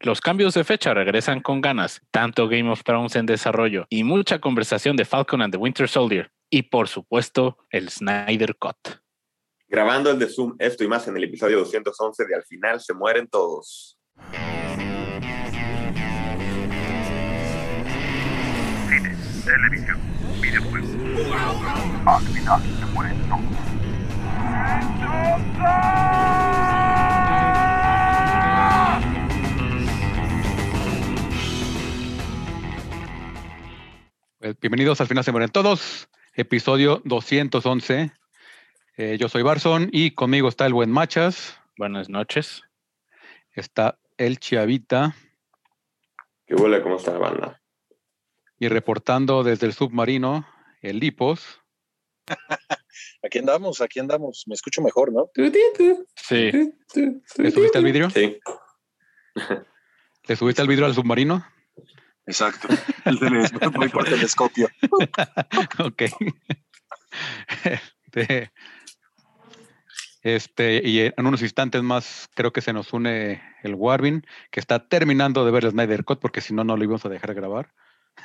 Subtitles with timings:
[0.00, 4.38] Los cambios de fecha regresan con ganas, tanto Game of Thrones en desarrollo y mucha
[4.40, 8.76] conversación de Falcon and the Winter Soldier y por supuesto el Snyder Cut.
[9.68, 12.92] Grabando el de Zoom, esto y más en el episodio 211 de Al final se
[12.92, 13.98] mueren todos.
[18.88, 19.98] Cine, televisión,
[20.40, 20.90] videojuegos.
[22.06, 23.74] Al final se mueren todos.
[34.52, 38.12] Bienvenidos al final se mueren todos, episodio 211.
[38.96, 42.62] Eh, yo soy Barson y conmigo está el buen Machas, Buenas noches.
[43.52, 45.16] está el Chiavita
[46.46, 46.82] ¿Qué huele?
[46.82, 47.60] ¿Cómo está la banda?
[48.58, 50.46] y reportando desde el submarino
[50.80, 51.60] el Lipos.
[53.22, 54.44] Aquí andamos, aquí andamos.
[54.46, 55.30] Me escucho mejor, ¿no?
[56.14, 56.50] Sí,
[57.38, 58.10] ¿Le subiste el vidrio?
[58.10, 58.38] Sí.
[60.28, 61.44] ¿Le subiste el vidrio al submarino?
[62.26, 62.68] Exacto.
[63.04, 64.68] El telescopio, voy por telescopio.
[65.78, 66.02] ok.
[68.16, 68.50] Este,
[70.22, 74.88] este, y en unos instantes más creo que se nos une el Warvin, que está
[74.88, 77.72] terminando de ver el Snyder Cut, porque si no, no lo íbamos a dejar grabar.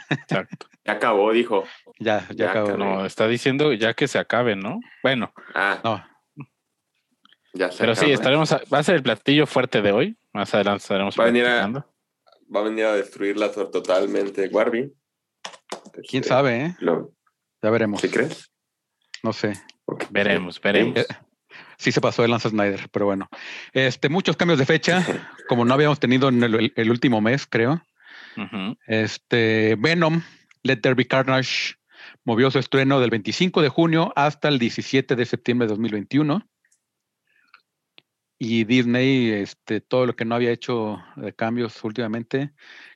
[0.10, 0.68] exacto.
[0.86, 1.66] Ya acabó, dijo.
[2.00, 2.78] Ya, ya, Ya, acabó.
[2.78, 4.80] No, está diciendo ya que se acabe, ¿no?
[5.04, 6.04] Bueno, Ah, No,
[7.54, 10.18] ya se pero sí, estaremos, a- va a ser el platillo fuerte de hoy.
[10.34, 11.86] Más adelante estaremos Va a venir a-.
[12.54, 14.92] Va a venir a destruirla to- totalmente Warby.
[16.08, 16.76] quién Este, sabe, ¿eh?
[16.80, 17.12] Lo,
[17.62, 18.02] Ya veremos.
[18.02, 18.50] ¿Sí crees?
[19.24, 19.54] No sé.
[20.10, 20.98] Veremos, veremos.
[21.00, 21.06] Eh,
[21.78, 23.28] Sí se pasó de Lance Snyder, pero bueno.
[23.74, 25.06] Este, muchos cambios de fecha,
[25.48, 27.82] como no habíamos tenido en el, el- el último mes, creo.
[28.88, 30.22] Este, Venom,
[30.64, 31.76] Let There Be Carnage,
[32.26, 36.46] movió su estreno del 25 de junio hasta el 17 de septiembre de 2021.
[38.42, 42.54] Y Disney, este, todo lo que no había hecho de cambios últimamente,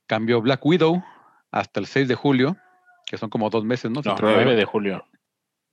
[0.08, 1.04] cambió Black Widow
[1.52, 2.58] hasta el 6 de julio,
[3.06, 4.02] que son como dos meses, ¿no?
[4.02, 5.06] No, Entre 9 de julio.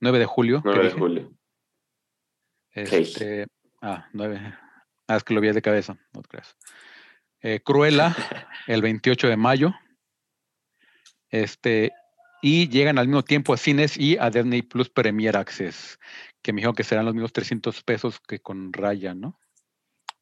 [0.01, 0.57] 9 de julio.
[0.57, 0.99] ¿qué 9 de dije?
[0.99, 1.31] julio.
[2.73, 3.47] Este,
[3.81, 4.53] ah, 9.
[5.07, 6.57] Ah, es que lo vi de cabeza, no te creas.
[7.41, 8.13] Eh, Cruella,
[8.67, 9.73] el 28 de mayo.
[11.29, 11.93] Este,
[12.41, 15.97] y llegan al mismo tiempo a cines y a Disney Plus Premier Access,
[16.41, 19.39] que me dijeron que serán los mismos 300 pesos que con Raya, ¿no?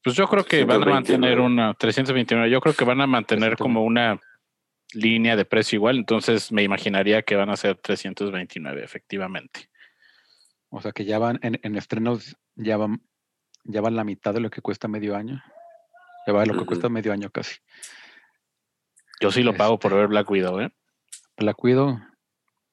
[0.02, 0.92] Pues yo creo que van a 329.
[0.92, 2.50] mantener una 329.
[2.50, 3.58] Yo creo que van a mantener 329.
[3.58, 4.20] como una
[4.94, 5.98] línea de precio igual.
[5.98, 9.68] Entonces me imaginaría que van a ser 329, efectivamente.
[10.70, 13.02] O sea que ya van en, en estrenos, ya van,
[13.64, 15.42] ya van la mitad de lo que cuesta medio año.
[16.26, 17.56] Ya va lo que cuesta medio año casi.
[19.20, 19.98] Yo sí lo pago por Este.
[19.98, 20.70] ver Black Widow, ¿eh?
[21.36, 22.00] La cuido.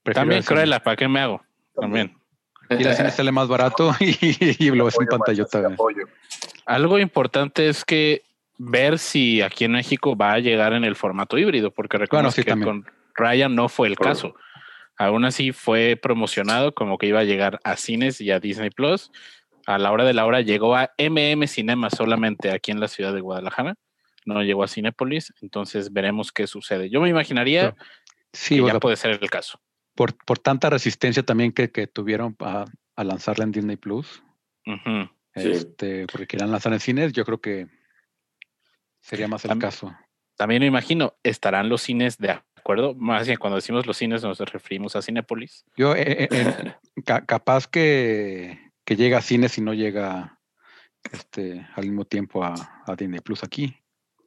[0.04, 0.44] prefiero También.
[0.44, 1.42] Cruella, ¿para qué me hago?
[1.76, 2.18] También.
[2.70, 5.76] Ir al cine sale más barato y, y lo ves en Apoyo, pantallota.
[6.67, 8.23] Algo importante es que
[8.59, 12.44] ver si aquí en México va a llegar en el formato híbrido, porque recuerdo sí,
[12.44, 12.83] que también.
[12.83, 14.13] con Ryan no fue el Claro.
[14.13, 14.35] caso.
[14.97, 19.11] Aún así fue promocionado como que iba a llegar a cines y a Disney Plus.
[19.66, 23.13] A la hora de la hora llegó a MM Cinema solamente aquí en la ciudad
[23.13, 23.75] de Guadalajara.
[24.25, 26.89] No llegó a Cinépolis, entonces veremos qué sucede.
[26.89, 27.75] Yo me imaginaría
[28.34, 29.59] Sí, que o ya puede ser el caso.
[29.95, 34.22] por, por tanta resistencia también que, que tuvieron a, a lanzarla en Disney Plus,
[34.66, 35.09] Ujú.
[35.42, 35.52] Sí.
[35.52, 37.68] este, porque quieran lanzar en cines, yo creo que
[39.02, 39.96] sería más el caso.
[40.36, 42.94] También me imagino, ¿estarán los cines de acuerdo?
[42.94, 45.66] Más bien, cuando decimos los cines nos referimos a Cinépolis.
[45.76, 50.40] Yo, eh, eh, ca- capaz que, que llega a cines y no llega
[51.12, 53.76] este, al mismo tiempo a, a Disney Plus aquí.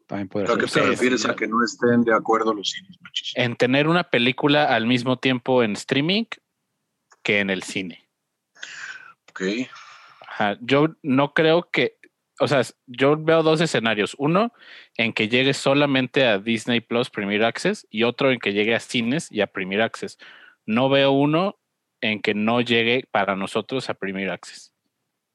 [0.07, 3.33] También podría ¿A qué te refieres a que no estén de acuerdo los cines, machis?
[3.37, 6.25] En tener una película al mismo tiempo en streaming
[7.23, 8.09] que en el cine.
[9.29, 9.43] Ok.
[10.41, 11.99] Ajá, Yo no creo que,
[12.41, 14.17] o sea, yo veo dos escenarios.
[14.19, 14.53] Uno
[14.97, 18.81] en que llegue solamente a Disney Plus Premier Access y otro en que llegue a
[18.81, 20.19] cines y a Premier Access.
[20.65, 21.59] No veo uno
[22.01, 24.73] en que no llegue para nosotros a Premier Access.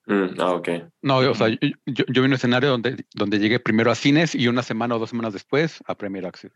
[0.08, 0.70] Mm, ah, ok.
[1.04, 4.34] No, o sea, yo, yo, yo vi un escenario donde, donde llegué primero a cines
[4.34, 6.52] y una semana o dos semanas después a Premier Access.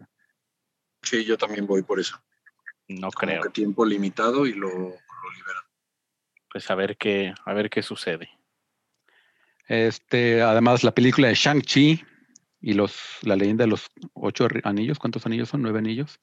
[1.03, 2.19] Sí, yo también voy por eso.
[2.87, 3.41] No Como creo.
[3.43, 5.63] que tiempo limitado y lo, lo liberan.
[6.51, 8.29] Pues a ver qué, a ver qué sucede.
[9.69, 12.03] Este, además, la película de Shang-Chi
[12.61, 15.61] y los, la leyenda de los ocho anillos, ¿cuántos anillos son?
[15.61, 16.19] ¿Nueve anillos?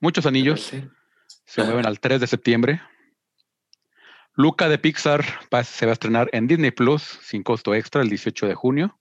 [0.00, 0.82] Muchos anillos Sí.
[1.44, 2.80] se mueven al 3 de septiembre.
[4.34, 5.24] Luca de Pixar
[5.54, 8.98] va- se va a estrenar en Disney Plus sin costo extra el 18 de junio.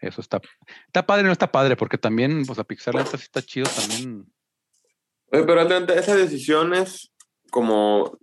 [0.00, 0.40] Eso está,
[0.86, 3.66] está padre, no está padre, porque también, pues a Pixar la neta sí está chido
[3.68, 4.26] también.
[5.32, 7.12] Oye, pero ante esas decisiones
[7.50, 8.18] como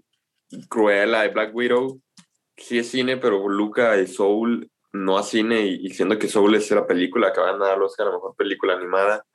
[0.69, 2.01] Cruella y Black Widow,
[2.57, 6.55] sí es cine, pero Luca y Soul no a cine y, y siendo que Soul
[6.55, 9.25] es la película que van a dar los Oscar a la mejor película animada,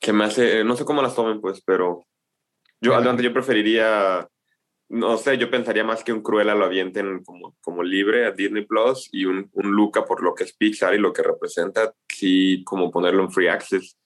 [0.00, 2.06] que me hace, no sé cómo las tomen pues, pero
[2.80, 2.96] yo, Bueno.
[2.96, 4.28] adelante, yo preferiría,
[4.88, 8.66] no sé, yo pensaría más que un Cruella lo avienten como, como libre a Disney
[8.66, 12.62] Plus y un, un Luca por lo que es Pixar y lo que representa, sí,
[12.64, 13.96] como ponerlo en Free Access.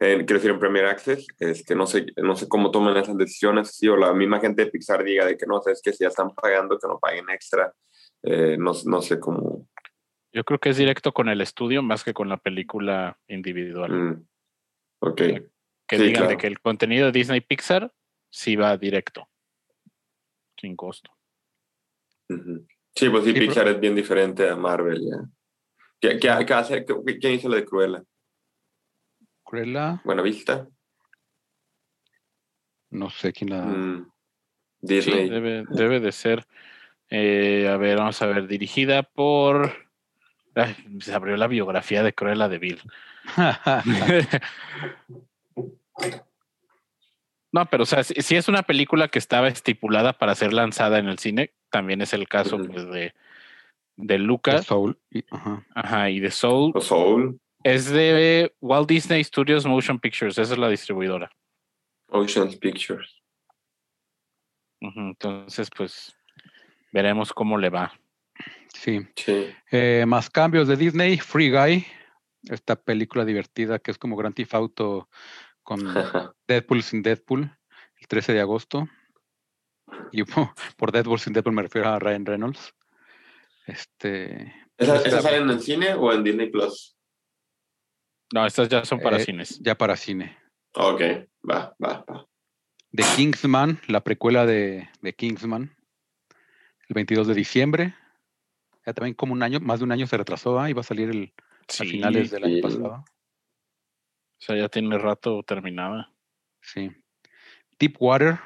[0.00, 3.76] Eh, quiero decir, en Premier Access, este, no, sé, no sé cómo toman esas decisiones,
[3.76, 6.08] sí, o la misma gente de Pixar diga de que no, sabes que si ya
[6.08, 7.72] están pagando, que no paguen extra,
[8.26, 9.68] Eh, no, no sé cómo.
[10.32, 13.92] Yo creo que es directo con el estudio más que con la película individual.
[13.92, 14.26] mm,
[15.00, 15.16] ok,
[15.86, 17.92] que sí, digan de que el contenido de Disney Pixar
[18.30, 19.28] sí va directo,
[20.56, 21.10] sin costo.
[22.28, 25.18] Sí, pues sí, Sí, pero- Pixar es bien diferente a Marvel, ya.
[26.00, 26.84] ¿Qué, qué, qué hace?
[26.84, 28.02] ¿Qué- ¿Quién hizo lo de Cruella?
[29.44, 30.66] Cruella, Buena Vista.
[32.90, 33.62] no sé quién la.
[33.64, 34.10] Mm,
[34.80, 35.28] Sí, Disney.
[35.30, 36.46] debe, debe de ser.
[37.10, 39.72] Eh, a ver, vamos a ver, dirigida por.
[40.54, 42.80] Ay, se abrió la biografía de Cruella de Bill.
[47.52, 50.98] no, pero o sea, si, si es una película que estaba estipulada para ser lanzada
[50.98, 53.14] en el cine, también es el caso pues, de,
[53.96, 54.98] de The Lucas Soul.
[55.10, 55.64] y- ajá.
[55.74, 56.72] ajá, y de Soul.
[56.74, 61.30] O Soul, Es de Walt Disney Studios Motion Pictures, esa es la distribuidora.
[62.08, 63.22] Oceans Pictures.
[64.80, 66.14] Entonces, pues
[66.94, 67.92] veremos cómo le va.
[68.72, 69.00] Sí.
[69.16, 69.48] Sí.
[69.70, 71.18] Eh, más cambios de Disney.
[71.18, 71.84] Free Guy.
[72.48, 75.08] Esta película divertida que es como Grand Theft Auto
[75.64, 75.80] con
[76.48, 77.50] Deadpool sin Deadpool.
[78.00, 78.88] El 13 de agosto.
[80.12, 82.74] Y po- por Deadpool sin Deadpool me refiero a Ryan Reynolds.
[83.66, 84.54] Este.
[84.78, 86.96] ¿Esa, Está- esa sale en el cine o en Disney Plus?
[88.32, 89.58] No, estas ya son para Eh, cines.
[89.60, 90.36] Ya para cine.
[90.74, 91.00] Ok,
[91.48, 92.26] va, va, va.
[92.92, 95.74] The Kingsman, la precuela de, de Kingsman,
[96.88, 97.94] el 22 de diciembre.
[98.86, 100.68] Ya también como un año, más de un año se retrasó, ¿ah?
[100.68, 101.32] iba a salir el,
[101.68, 102.92] a finales del año pasado.
[102.94, 103.04] o
[104.38, 106.12] sea, ya tiene rato terminada.
[106.60, 106.90] Sí.
[107.78, 108.38] Deepwater,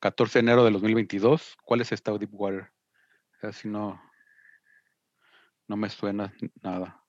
[0.00, 1.56] 14 de enero de 2022.
[1.64, 2.70] ¿Cuál es esta Deepwater?
[3.42, 4.00] Así no,
[5.66, 7.02] no me suena nada.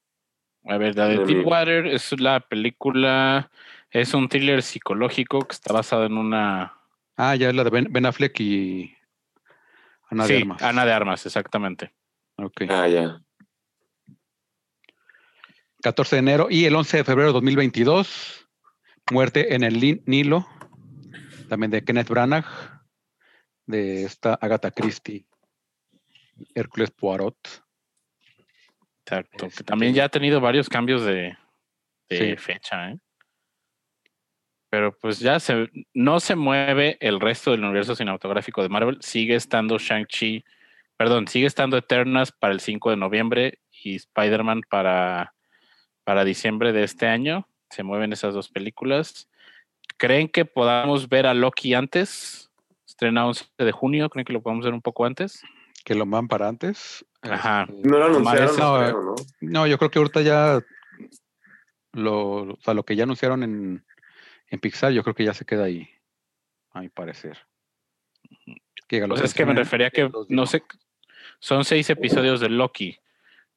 [0.66, 1.26] A ver, la de.
[1.26, 3.52] Deepwater es la película,
[3.90, 6.74] es un thriller psicológico que está basado en una...
[7.18, 8.96] Ah, ya es la de Ben, Ben Affleck y
[10.10, 10.62] Ana sí, de Armas.
[10.62, 11.94] Ana de Armas, exactamente.
[12.38, 12.62] Ok.
[12.70, 13.22] Ah, ya.
[15.82, 18.48] 14 de enero y el 11 de febrero de 2022,
[19.12, 20.48] Muerte en el Nilo,
[21.48, 22.46] también de Kenneth Branagh,
[23.66, 25.26] de esta Agatha Christie,
[26.54, 27.38] Hércules Poirot.
[29.06, 29.38] Exacto.
[29.38, 31.38] Que Este- también ya ha tenido varios cambios de,
[32.10, 32.36] de Sí.
[32.38, 33.00] fecha, ¿eh?
[34.70, 38.98] Pero pues ya se, no se mueve el resto del universo cinematográfico de Marvel.
[39.02, 40.46] Sigue estando Shang-Chi,
[40.96, 45.34] perdón, sigue estando Eternas para el 5 de noviembre y Spider-Man para,
[46.04, 47.48] para diciembre de este año.
[47.72, 49.30] Se mueven esas dos películas.
[49.98, 52.52] ¿Creen que podamos ver a Loki antes?
[52.86, 55.42] Estrena 11 de junio, ¿creen que lo podamos ver un poco antes?
[55.84, 57.06] Que lo van para antes.
[57.22, 57.66] Ajá.
[57.68, 59.16] Este, No lo anunciaron, no, no, creo, ¿no?
[59.42, 60.60] No, yo creo que ahorita ya
[61.94, 63.86] lo, o sea, lo que ya anunciaron en,
[64.50, 65.90] en Pixar, yo creo que ya se queda ahí,
[66.72, 67.38] a mi parecer.
[68.88, 70.64] Que Pues es que me refería a que, no sé,
[71.40, 72.98] son seis episodios de Loki.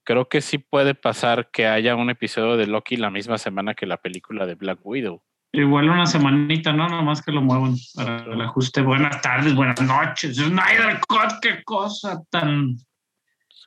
[0.04, 3.86] Creo que sí puede pasar que haya un episodio de Loki la misma semana que
[3.86, 5.22] la película de Black Widow.
[5.52, 6.88] Igual una semanita, ¿no?
[6.88, 8.80] Nomás que lo muevan para el ajuste.
[8.80, 10.36] Buenas tardes, buenas noches.
[10.36, 12.76] Snyder Cut, qué cosa tan.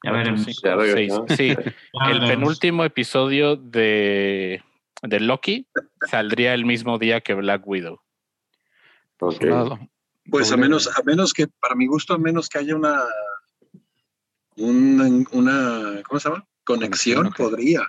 [0.04, 0.46] Ya veremos.
[0.46, 1.56] cinco, seis.
[1.56, 1.56] Sí,
[2.10, 4.64] el penúltimo episodio de,
[5.08, 5.68] de Loki
[6.10, 8.00] saldría el mismo día que Black Widow.
[9.20, 9.46] Ok.
[10.30, 13.00] Pues a menos, a menos que, para mi gusto, a menos que haya una,
[14.58, 16.48] una, una ¿cómo se llama?
[16.64, 17.82] Conexión, podría.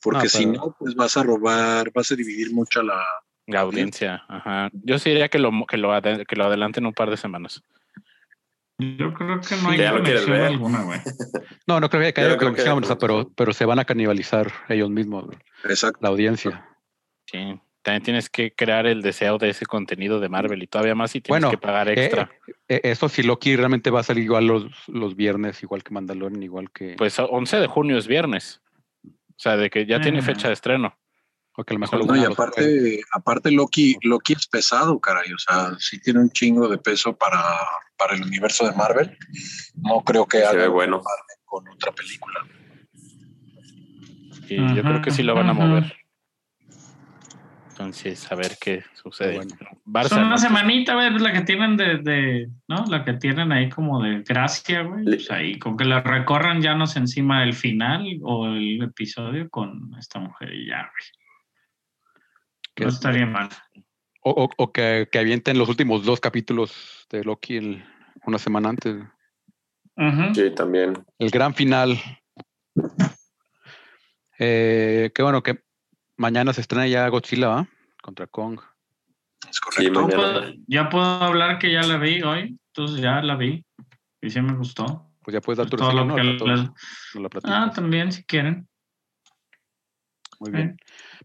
[0.00, 3.02] Porque No, si no, pues vas a robar, vas a dividir mucho la.
[3.46, 4.70] La audiencia, ajá.
[4.72, 7.62] Yo sí diría que lo, que lo, que lo adelanten un par de semanas.
[8.98, 10.42] Yo creo que no hay Que ya conexión ver.
[10.42, 11.00] alguna, güey.
[11.66, 14.90] No, no creo que haya que conexión, sea, pero, pero se van a canibalizar ellos
[14.90, 15.24] mismos,
[15.64, 15.98] Exacto.
[16.02, 16.68] la audiencia.
[17.30, 17.58] Sí.
[17.82, 21.20] También tienes que crear el deseo de ese contenido de Marvel y todavía más si
[21.20, 22.30] tienes Bueno, que pagar Eh, extra.
[22.68, 26.42] eh, eso si Loki realmente va a salir igual los, los viernes, igual que Mandalorian,
[26.42, 26.94] igual que...
[26.96, 28.62] Pues 11 de junio es viernes.
[29.06, 30.22] O sea, de que ya tiene Ah.
[30.22, 30.96] fecha de estreno.
[31.56, 35.32] O que a lo mejor No, y aparte, aparte Loki, Loki es pesado, caray.
[35.32, 37.42] O sea, sí tiene un chingo de peso para,
[37.96, 39.16] para el universo de Marvel.
[39.74, 40.96] No creo que Se haga ve bueno.
[40.96, 42.40] Marvel con otra película.
[44.48, 45.96] Y yo creo que sí lo van a mover.
[47.70, 49.36] Entonces, a ver qué sucede.
[49.36, 49.54] Bueno.
[49.84, 50.38] Barça, Son una ¿no?
[50.38, 52.84] semanita, güey, la que tienen de, de, ¿no?
[52.88, 55.04] La que tienen ahí como de gracia, güey.
[55.04, 59.48] Pues ahí, con que la recorran ya no sé encima del final o el episodio
[59.50, 61.23] con esta mujer y ya, güey.
[62.74, 63.48] Que No es- estaría mal.
[64.22, 67.84] O, o- o que, que avienten los últimos dos capítulos de Loki el-
[68.26, 68.96] una semana antes.
[70.34, 71.04] Sí, también.
[71.18, 71.98] El gran final.
[74.38, 75.60] Eh, qué bueno que
[76.16, 77.68] mañana se estrena ya Godzilla ¿va?
[78.02, 78.60] contra Kong.
[79.48, 79.92] Es correcto.
[79.92, 80.22] No mañana.
[80.40, 83.64] puedo- ya puedo hablar que ya la vi hoy, entonces ya la vi
[84.20, 85.10] y sí me gustó.
[85.22, 86.56] Pues ya puedes dar tu Todo reseña, lo ¿no?
[86.56, 88.66] nos la Ah, también si quieren.
[90.44, 90.76] Muy bien.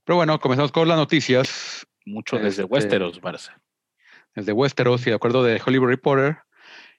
[0.04, 3.60] Pero bueno, comenzamos con las noticias Mucho desde Este- Westeros, Barça.
[4.36, 6.38] desde Westeros y de acuerdo de Hollywood Reporter,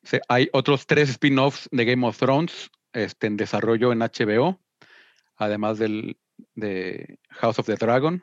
[0.03, 4.61] se- hay otros tres spin-offs de Game of Thrones este, en desarrollo en HBO,
[5.37, 6.19] además del
[6.55, 8.23] de House of the Dragon,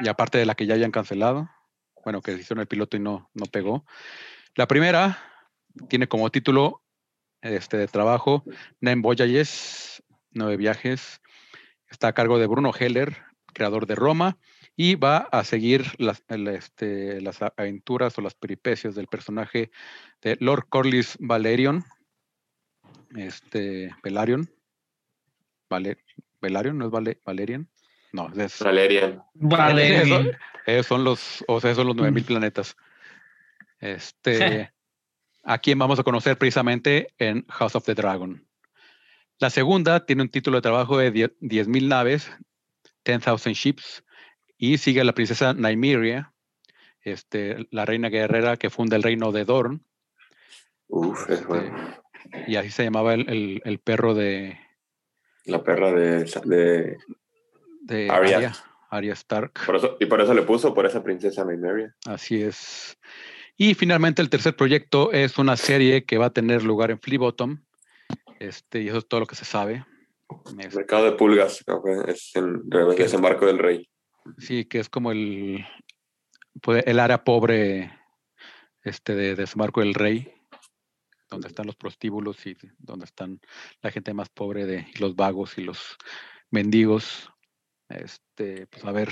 [0.00, 1.48] y aparte de la que ya hayan cancelado,
[2.04, 3.84] bueno, que hicieron el piloto y no, no pegó.
[4.56, 5.18] La primera
[5.88, 6.82] tiene como título
[7.40, 8.44] este, de trabajo
[8.80, 11.20] Nine Voyages, Nueve Viajes.
[11.94, 13.16] Está a cargo de Bruno Heller,
[13.52, 14.36] creador de Roma,
[14.74, 19.70] y va a seguir las, el, este, las aventuras o las peripecias del personaje
[20.20, 21.84] de Lord Corlys Valerion.
[23.14, 24.50] Este, Valerion.
[25.70, 25.98] Vale,
[26.42, 27.68] Valerion, ¿no es Vale- Valerian?
[28.12, 29.22] No, es, Valerian.
[29.34, 29.98] Vale.
[30.02, 30.30] Eso-
[30.66, 32.76] esos son los, o sea, esos son los 9000 planetas.
[33.78, 34.72] Este,
[35.44, 38.44] a quien vamos a conocer precisamente en House of the Dragon.
[39.40, 42.30] La segunda tiene un título de trabajo de 10 10.000 naves,
[43.04, 44.04] 10,000 ships,
[44.56, 46.32] y sigue a la princesa Nymeria,
[47.02, 49.84] este, la reina guerrera que funda el reino de Dorn,
[50.88, 51.76] Uf, es bueno.
[52.46, 54.58] y así se llamaba el, el- el perro de,
[55.44, 56.96] La perra de, de-
[57.82, 58.36] de Arya.
[58.38, 58.52] Arya,
[58.90, 59.52] Arya Stark.
[59.66, 61.94] por eso, y por eso le puso por esa princesa Nymeria.
[62.06, 62.96] Así es.
[63.56, 67.18] Y finalmente el tercer proyecto es una serie que va a tener lugar en Flea
[67.18, 67.62] Bottom.
[68.44, 69.84] Este, y eso es todo lo que se sabe.
[70.58, 71.64] Es- Mercado de pulgas,
[72.08, 72.62] es el
[72.96, 73.88] desembarco del rey.
[74.38, 75.64] sí, que es como el,
[76.62, 77.92] pues, el área pobre
[78.82, 80.32] este, de Desembarco del Rey,
[81.30, 83.40] donde están los prostíbulos y donde están
[83.80, 85.96] la gente más pobre de y los vagos y los
[86.50, 87.30] mendigos.
[87.88, 89.08] Este, pues a ver,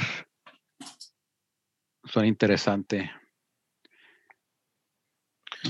[2.05, 3.11] suena interesante.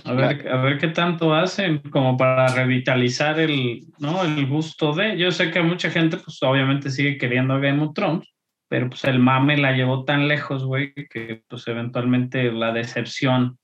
[0.04, 4.24] A ver, a ver qué tanto hacen como para revitalizar el, ¿no?
[4.24, 5.18] el gusto de.
[5.18, 8.26] Yo sé que mucha gente, pues obviamente sigue queriendo Game of Thrones,
[8.68, 13.58] pero pues el mame la llevó tan lejos, güey, que pues eventualmente la decepción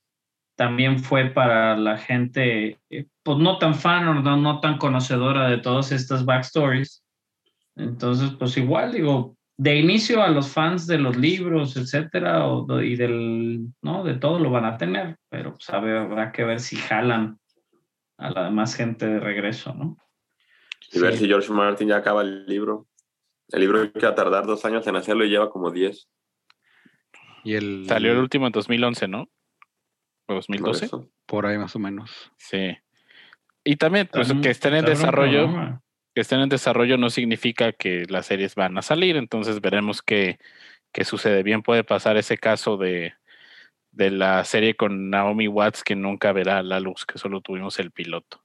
[0.55, 5.49] también fue para la gente, eh, pues no tan fan o no, no tan conocedora
[5.49, 7.05] de todas estas backstories.
[7.77, 12.95] Entonces, pues igual, digo, de inicio a los fans de los libros, etcétera, o y
[12.95, 14.05] del, ¿no?
[14.05, 17.39] De todo lo van a tener, pero pues, a ver, habrá que ver si jalan
[18.19, 19.99] a la demás gente de regreso, ¿no?
[20.93, 22.87] Y ver si George Martin ya acaba el libro.
[23.49, 26.09] El libro que va a tardar dos años en hacerlo y lleva como diez.
[27.43, 29.23] Y el, Salió el último en 2011, ¿no?
[29.23, 29.29] ¿O
[30.27, 30.85] por 2012?
[30.85, 31.11] eso.
[31.27, 32.31] por ahí más o menos.
[32.37, 32.77] Sí.
[33.65, 35.81] Y también, pues, que estén en desarrollo.
[36.19, 40.41] Que estén en desarrollo no significa que las series van a salir, entonces veremos qué,
[40.91, 41.45] qué sucede.
[41.45, 43.15] Bien puede pasar ese caso de,
[43.93, 47.93] de la serie con Naomi Watts que nunca verá la luz, que solo tuvimos el
[47.93, 48.43] piloto.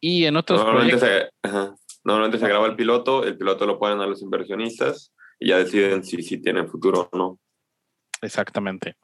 [0.00, 1.74] Y en otros Normalmente, proyectos, se, ajá.
[2.04, 6.04] Normalmente se graba el piloto, el piloto lo ponen a los inversionistas y ya deciden
[6.04, 7.40] si, si tienen futuro o no.
[8.22, 8.94] exactamente.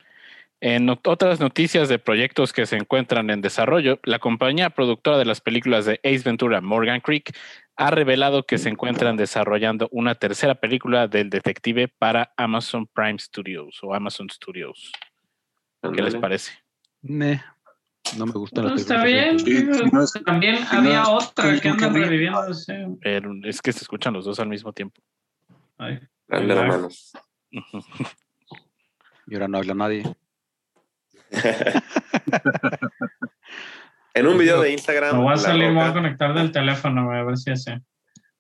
[0.61, 5.27] En ot- otras noticias de proyectos que se encuentran en desarrollo, la compañía productora de
[5.27, 7.37] las películas de Ace Ventura, Morgan Creek,
[7.77, 13.79] ha revelado que se encuentran desarrollando una tercera película del detective para Amazon Prime Studios
[13.83, 14.93] o Amazon Studios.
[15.95, 16.53] ¿Qué les parece?
[18.17, 19.39] No me gustan No, las está bien.
[19.39, 19.67] Sí,
[20.25, 22.41] También había no otra que había- reviviendo.
[23.03, 25.03] Pero es que se escuchan los dos al mismo tiempo.
[25.77, 27.13] Ay, la manos.
[29.27, 30.03] Y ahora no habla nadie.
[34.14, 37.12] En un video de Instagram, Me voy a salir, me voy a conectar del teléfono,
[37.12, 37.83] a ver si hace.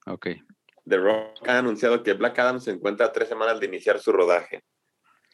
[0.06, 0.28] Ok.
[0.88, 4.10] The Rock ha anunciado que Black Adam se encuentra a tres semanas de iniciar su
[4.10, 4.62] rodaje.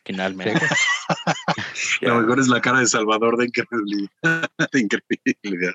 [0.05, 0.61] Finalmente.
[2.01, 4.11] Lo mejor es la cara de Salvador de increíbilidad.
[4.73, 5.75] de increíbilidad.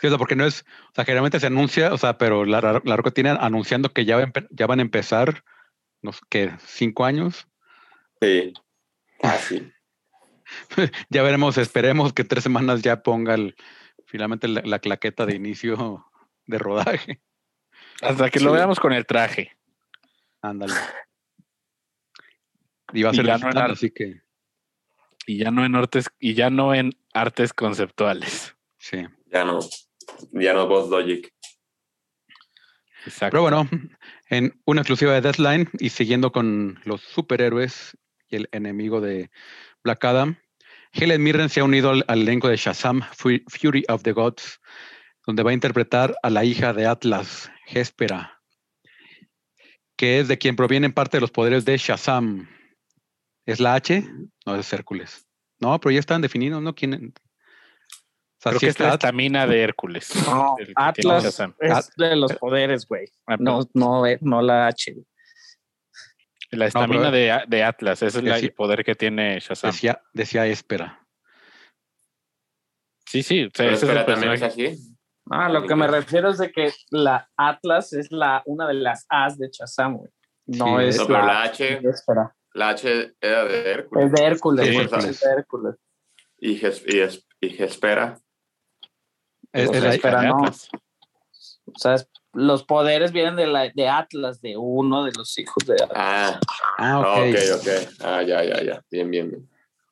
[0.00, 2.82] Sí, o sea, porque no es, o sea, generalmente se anuncia, o sea, pero la,
[2.84, 5.42] la, tiene anunciando que ya, ya van a empezar,
[6.02, 7.48] no sé qué, cinco años.
[8.20, 8.52] Sí.
[9.22, 9.72] Ah, sí.
[11.10, 13.56] ya veremos, esperemos que tres semanas ya ponga el-
[14.06, 16.06] finalmente la, la claqueta de inicio
[16.46, 17.20] de rodaje.
[18.02, 19.56] Hasta que lo veamos con el traje.
[20.42, 20.74] Ándale.
[22.92, 24.22] Y va a ser ya no en digital, ar- así que
[25.26, 28.54] Y ya no en artes, y ya no en artes conceptuales.
[28.78, 29.04] sí.
[29.32, 29.58] Ya no.
[30.32, 31.32] Ya no Boss Logic.
[33.04, 33.32] Exacto.
[33.32, 33.68] Pero bueno,
[34.30, 37.96] en una exclusiva de Deathline y siguiendo con los superhéroes
[38.28, 39.30] y el enemigo de
[39.86, 40.36] Black Adam,
[40.92, 44.60] Helen Mirren se ha unido al, al elenco de Shazam Fu- Fury of the Gods,
[45.24, 48.40] donde va a interpretar a la hija de Atlas, Hespera,
[49.96, 52.48] que es de quien provienen parte de los poderes de Shazam.
[53.46, 54.04] ¿Es la H?
[54.44, 55.24] No, es Hércules.
[55.60, 56.74] No, pero ya están definidos, ¿no?
[56.74, 56.92] ¿Quién?
[57.14, 60.10] O sea, Creo sí que es la estamina de Hércules.
[60.26, 63.06] No, Atlas es de los poderes, güey.
[63.28, 64.94] Ah, No, no, eh, no la H.
[66.50, 69.70] La estamina pero- de, de Atlas, ese es Decía- el poder que tiene Shazam.
[69.70, 71.02] decía, decía Espera.
[73.06, 73.44] Sí, sí.
[73.44, 74.76] o sea, Pero ese es el espera, también es así.
[75.30, 79.06] Ah, lo que me refiero es de que la Atlas es la una de las
[79.08, 80.10] As de Shazam, güey.
[80.46, 82.36] No Sí, es No, pero la, la H, Espera.
[82.54, 84.06] la H era de Hércules.
[84.06, 85.04] Es de Hércules, Sí, Hércules.
[85.04, 85.74] es de Hércules.
[86.38, 88.18] Y, Ges- y, es- y Hespera.
[89.52, 90.36] Es- O es sea, la- espera, no.
[90.38, 91.96] O sea,
[92.36, 95.90] los poderes vienen de, la, de Atlas, de uno de los hijos de Atlas.
[95.94, 96.40] Ah,
[96.78, 97.36] Ah, ok, ok.
[97.60, 97.68] ok.
[98.04, 98.84] Ah, ya, ya, ya.
[98.90, 99.48] Bien, bien, bien.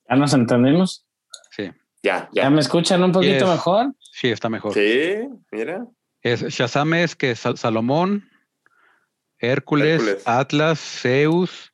[0.09, 1.07] ¿Ya nos entendimos?
[1.51, 1.71] Sí,
[2.03, 2.51] Ya, ¿Ya ya.
[2.51, 3.49] me escuchan un poquito Yes.
[3.49, 3.95] mejor?
[4.13, 4.75] sí, está mejor.
[4.75, 5.87] Sí, mira.
[6.23, 8.29] Es Shazam es que Sal- Salomón,
[9.39, 10.23] Hércules, Hércules.
[10.29, 11.71] Atlas, Zeus,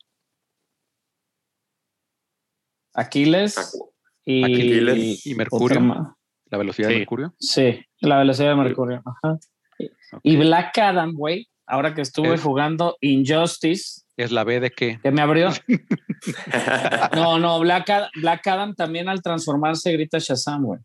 [2.93, 3.89] Aquiles Acu-
[4.25, 6.15] y, Aquiles y Mercurio.
[6.49, 6.93] la velocidad Sí.
[6.93, 7.33] de Mercurio.
[7.39, 9.03] Sí, la velocidad de Mercurio.
[9.05, 9.37] Ajá.
[10.23, 14.99] Y Black Adam, güey, ahora que estuve Es- jugando Injustice, Es la B de qué?
[15.01, 15.49] que me abrió.
[17.15, 20.79] No, no, Black Adam, Black Adam también al transformarse grita Shazam, güey.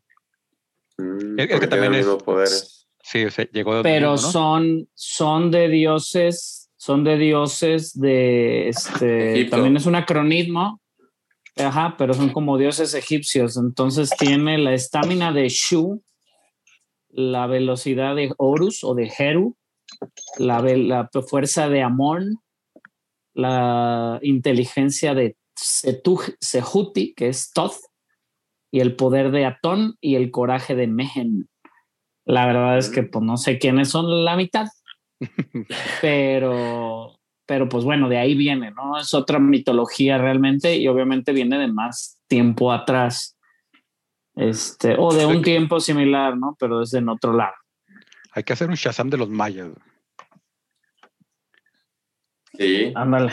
[0.99, 2.87] Mm, Es que también es- poderes.
[3.03, 4.33] Sí, o sea, llegó de Pero mismo, ¿no?
[4.33, 9.33] son, son de dioses, son de dioses de este.
[9.35, 9.57] Egipto.
[9.57, 10.81] También es un acronismo.
[11.59, 13.57] Ajá, pero son como dioses egipcios.
[13.57, 16.03] Entonces tiene la estamina de Shu,
[17.17, 19.57] la velocidad de Horus o de Heru,
[20.39, 22.41] la, fuerza de Amon,
[23.33, 27.79] la inteligencia de Setu- Sehuti, que es Thoth,
[28.71, 31.49] y el poder de Atón y el coraje de Mehen.
[32.27, 34.67] La verdad es que pues no sé quiénes son la mitad,
[36.03, 37.15] pero,
[37.47, 38.99] pero pues bueno, de ahí viene, ¿no?
[38.99, 43.36] Es otra mitología realmente y obviamente viene de más tiempo atrás,
[44.37, 46.57] este, o de un tiempo similar, ¿no?
[46.59, 47.55] Pero es en otro lado.
[48.33, 49.69] Hay que hacer un Shazam de los mayas.
[52.59, 52.93] Sí.
[52.95, 53.33] Ándale.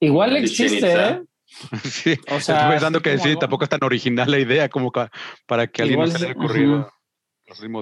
[0.00, 1.22] Igual existe, ¿eh?
[1.84, 2.14] sí.
[2.30, 5.10] O sea, Estoy pensando que sí, algo- tampoco es tan original la idea como ca-
[5.46, 6.92] para que a alguien no Igual se le haya ocurrido.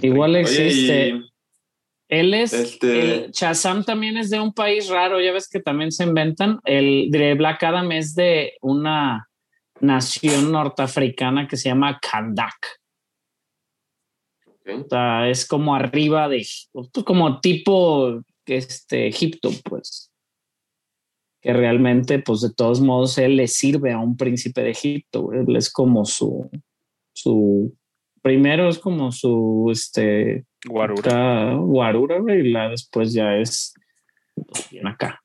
[0.03, 0.51] Igual 30.
[0.51, 1.23] Oye, existe.
[2.09, 5.93] Él es, Este- el Shazam también es de un país raro, ya ves que también
[5.93, 6.59] se inventan.
[6.65, 9.29] El de Black Adam es de una
[9.81, 12.81] nación norteafricana que se llama Kandak.
[14.67, 16.47] O sea, es como arriba de,
[17.05, 20.13] como tipo este, Egipto, pues.
[21.41, 25.23] Que realmente, pues de todos modos, él le sirve a un príncipe de Egipto.
[25.23, 25.41] güey.
[25.41, 26.51] Él es como su,
[27.13, 27.75] su,
[28.23, 31.55] primero es como su, este, Guarura.
[31.55, 33.75] Guarura, y la después ya es
[34.35, 35.20] pues, bien acá.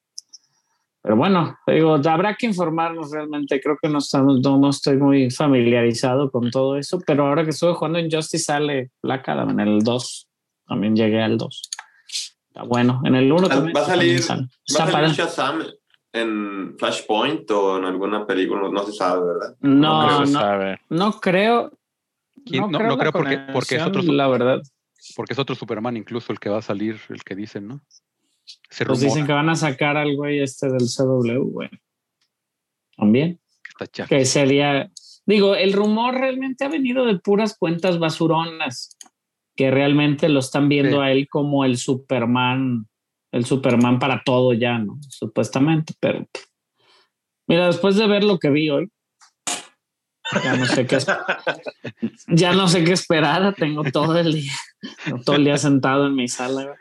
[1.06, 3.62] Pero bueno, digo, habrá que informarnos realmente.
[3.62, 7.52] Creo que no estamos, no, no estoy muy familiarizado con todo eso, pero ahora que
[7.52, 10.28] estuve jugando en Justice sale Black Adam en el 2.
[10.68, 11.70] También llegué al 2.
[12.48, 13.02] Está bueno.
[13.06, 13.78] En el 1 ¿Va también.
[13.78, 14.91] a salir, también sale.
[14.91, 15.15] ¿va a salir.
[15.15, 15.63] Shazam
[16.12, 18.68] en Flashpoint o en alguna película?
[18.72, 19.56] No se sabe, ¿verdad?
[19.60, 20.80] No, No se no, sabe.
[20.89, 21.72] no creo.
[22.48, 22.62] ¿Quién?
[22.63, 24.60] No- no la creo porque- porque es otro- La verdad.
[25.15, 27.82] Porque es otro Superman incluso el que va a salir, el que dicen, ¿no?
[28.69, 31.69] Se Pues dicen que van a sacar al güey este del CW, güey.
[32.97, 33.39] También.
[33.63, 34.10] que está chafa.
[34.10, 34.91] que sería,
[35.25, 38.97] digo, el rumor realmente ha venido de puras cuentas basuronas,
[39.55, 41.03] que realmente lo están viendo Sí.
[41.03, 42.88] a él como el Superman,
[43.31, 44.97] el Superman para todo ya, ¿no?
[45.10, 46.25] Supuestamente, pero
[47.47, 48.89] mira, después de ver lo que vi hoy,
[50.43, 50.97] ya no sé qué,
[52.27, 54.53] ya no sé qué esperar, tengo todo el día,
[55.25, 56.75] todo el día sentado en mi sala.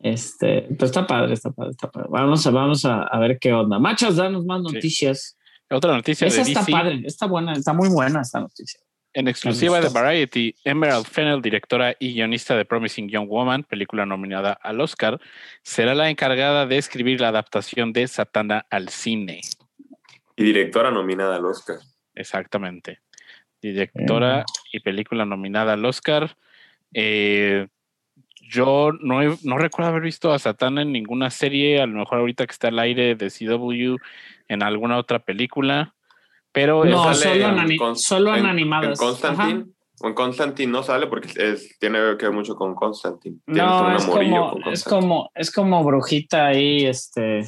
[0.00, 2.08] Este, pero está padre, está padre, está padre.
[2.10, 3.78] Vamos a, vamos a, a ver qué onda.
[3.78, 4.74] Machas, danos más Sí.
[4.74, 5.36] noticias.
[5.70, 6.72] Otra noticia Esa de está DC.
[6.72, 8.80] padre, está buena, está muy buena esta noticia.
[9.12, 9.88] En exclusiva de.
[9.88, 15.18] Variety, Emerald Fennell, directora y guionista de Promising Young Woman, película nominada al Oscar,
[15.62, 19.40] será la encargada de escribir la adaptación de Satana al cine.
[20.36, 21.78] Y directora nominada al Oscar.
[22.14, 23.00] Exactamente.
[23.60, 24.44] Directora Mm.
[24.72, 26.36] y película nominada al Oscar.
[26.94, 27.66] Eh,
[28.48, 31.80] yo no, he- no recuerdo haber visto a Satana en ninguna serie.
[31.82, 33.96] A lo mejor ahorita que está al aire de CW
[34.48, 35.94] en alguna otra película,
[36.52, 38.98] pero No, sale solo en, en solo en, En animadas.
[38.98, 39.52] Constantine,
[40.00, 40.08] Ajá.
[40.08, 43.36] en Constantine no sale porque es, tiene que ver mucho con Constantine.
[43.44, 45.00] Tiene No, un es amorillo como, con es Constantine.
[45.02, 47.42] como, es como brujita ahí, este.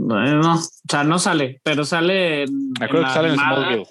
[0.00, 3.86] Bueno, o sea, no sale, pero sale en, Me acuerdo en que sale en Smallville.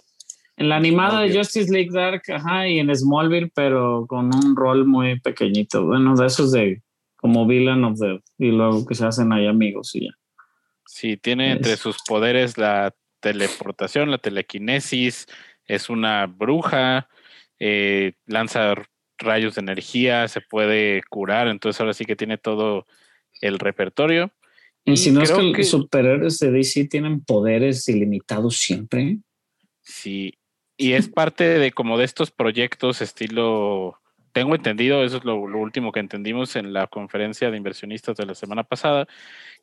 [0.58, 1.38] En la animada de.
[1.38, 5.86] Justice League Dark, ajá, y en Smallville, pero con un rol muy pequeñito.
[5.86, 6.82] Bueno, de esos de
[7.16, 10.12] como villain of the, y luego que se hacen ahí amigos y ya.
[10.86, 15.28] Sí, tiene entre sus poderes la teleportación, la telequinesis,
[15.66, 17.10] es una bruja,
[17.60, 18.76] eh, lanza
[19.18, 22.86] rayos de energía, se puede curar, entonces ahora sí que tiene todo
[23.42, 24.32] el repertorio.
[24.86, 29.18] Y si no es que, los superhéroes de DC tienen poderes ilimitados siempre.
[29.82, 30.34] Sí,
[30.78, 34.00] y es parte de como de estos proyectos estilo,
[34.32, 38.26] tengo entendido, eso es lo, lo último que entendimos en la conferencia de inversionistas de
[38.26, 39.08] la semana pasada,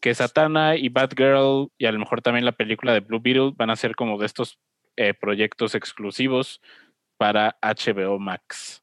[0.01, 3.71] que Satana y Batgirl y a lo mejor también la película de Blue Beetle van
[3.71, 4.59] a ser como de estos
[4.97, 6.61] eh, proyectos exclusivos
[7.17, 8.83] para HBO Max.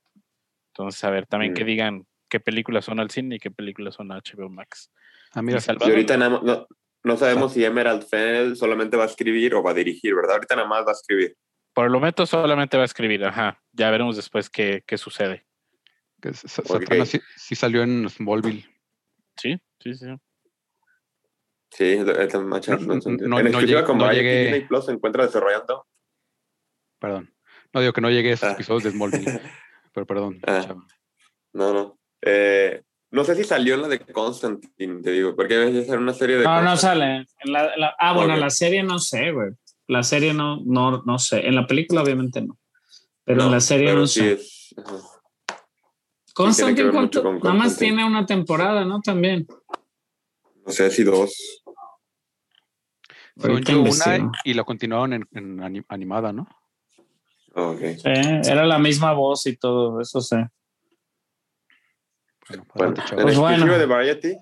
[0.73, 1.55] Entonces, a ver, también Mm.
[1.55, 4.89] que digan qué películas son al cine y qué películas son a HBO Max.
[5.33, 6.67] Ah, mira, Y Y ahorita no,
[7.03, 10.35] no sabemos si Emerald Fennel solamente va a escribir o va a dirigir, ¿verdad?
[10.35, 11.35] Ahorita nada más va a escribir.
[11.73, 15.45] Por el momento solamente va a escribir, ajá, ya veremos después qué, qué sucede.
[16.21, 16.67] que Sa- Ok.
[16.83, 18.65] Satana sí, sí salió en Smallville.
[19.37, 20.07] Sí, sí, sí.
[21.71, 24.85] Sí, es es más chance, No, no en no exclusiva con no llegué- Disney Plus
[24.85, 25.87] se encuentra desarrollando.
[26.99, 27.33] Perdón.
[27.73, 28.51] No digo que no llegué a esos Ah.
[28.53, 29.23] episodios de Smallville.
[29.93, 30.39] pero perdón.
[30.45, 30.75] Ah.
[31.53, 31.97] No, no.
[32.21, 36.13] Eh, no sé si salió en la de Constantine, te digo, porque debe ser una
[36.13, 36.43] serie de.
[36.43, 37.25] No, no sale.
[37.39, 38.39] En la, la- ah, bueno, Ok.
[38.41, 39.51] la serie no sé, güey.
[39.91, 41.45] La serie no, no, no sé.
[41.45, 42.57] En la película, obviamente, no.
[43.25, 44.31] Pero en la serie no sí sé.
[44.33, 44.73] es-.
[46.33, 49.01] Constantine, nada más tiene una temporada, ¿no?
[49.01, 49.45] También.
[50.65, 51.33] No sé si dos.
[53.35, 56.47] Según Ahorita yo, una y la continuaron en, en ani- animada, ¿no?
[57.53, 57.79] Ok.
[57.97, 60.47] Sí, era la misma voz y todo, eso sé.
[62.47, 63.77] Bueno, Bueno, en Pues bueno.
[63.77, 64.37] de Variety,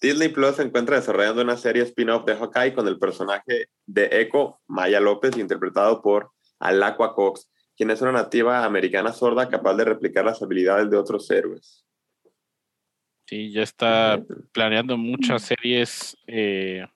[0.00, 4.60] Disney Plus se encuentra desarrollando una serie spin-off de Hawkeye con el personaje de Echo
[4.66, 10.24] Maya López, interpretado por Alacua Cox, quien es una nativa americana sorda capaz de replicar
[10.24, 11.84] las habilidades de otros héroes.
[13.26, 16.86] Sí, ya está planeando muchas series eh,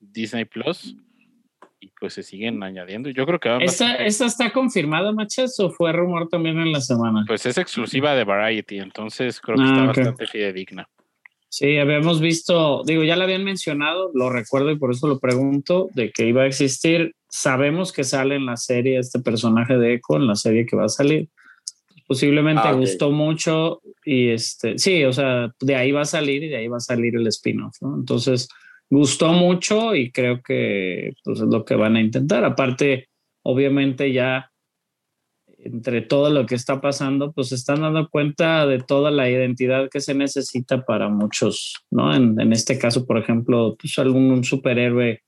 [0.00, 0.96] Disney Plus
[1.78, 3.08] y pues se siguen añadiendo.
[3.10, 6.80] Yo creo que ¿Esta, bastante- ¿Esta está confirmada, Machas, o fue rumor también en la
[6.80, 7.24] semana?
[7.26, 10.88] pues es exclusiva de Variety, entonces creo que Ah, está bastante fidedigna.
[11.56, 15.88] Sí, habíamos visto, digo, ya la habían mencionado, lo recuerdo y por eso lo pregunto,
[15.94, 17.14] de que iba a existir.
[17.28, 20.86] Sabemos que sale en la serie este personaje de Echo, en la serie que va
[20.86, 21.28] a salir.
[22.08, 26.48] Posiblemente Ah, gustó mucho y este, sí, o sea, de ahí va a salir y
[26.48, 27.94] de ahí va a salir el spin-off, ¿no?
[28.00, 28.48] Entonces,
[28.90, 32.44] gustó mucho y creo que pues, es lo que van a intentar.
[32.44, 33.10] Aparte,
[33.44, 34.50] obviamente ya
[35.64, 40.00] entre todo lo que está pasando, pues están dando cuenta de toda la identidad que
[40.00, 42.14] se necesita para muchos, ¿no?
[42.14, 45.22] En, en este caso, por ejemplo, pues algún superhéroe,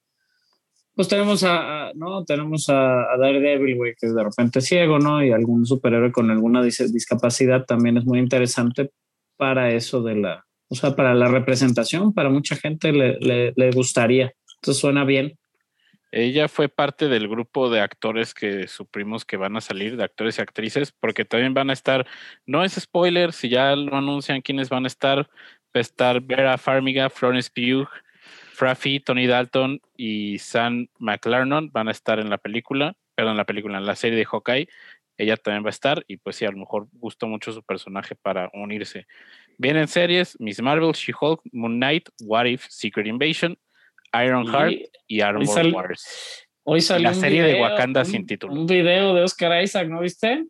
[0.94, 2.24] pues tenemos a, a- ¿no?
[2.24, 5.22] Tenemos a, a Daredevil, güey, que es de repente ciego, ¿no?
[5.24, 8.90] Y algún superhéroe con alguna dis- discapacidad también es muy interesante
[9.36, 13.70] para eso de la, o sea, para la representación, para mucha gente le, le, le
[13.72, 14.32] gustaría.
[14.60, 15.36] Entonces suena bien.
[16.12, 20.38] Ella fue parte del grupo de actores que suprimos que van a salir, de actores
[20.38, 22.06] y actrices, porque también van a estar,
[22.46, 25.26] no es spoiler, si ya lo anuncian quiénes van a estar, va
[25.74, 27.88] a estar Vera Farmiga, Florence Pugh,
[28.52, 33.44] Fraffy, Tony Dalton y Sam McLarnon van a estar en la película, perdón, en la
[33.44, 34.68] película, en la serie de Hawkeye.
[35.18, 38.14] Ella también va a estar y pues sí, a lo mejor gustó mucho su personaje
[38.14, 39.06] para unirse.
[39.58, 43.58] Vienen series, Miss Marvel, She-Hulk, Moon Knight, What If, Secret Invasion,
[44.24, 46.46] Iron Heart Y y Armor sal- Wars.
[46.64, 48.52] hoy salió La serie de Wakanda un- sin título.
[48.52, 50.44] Un video de Oscar Isaac, ¿no viste?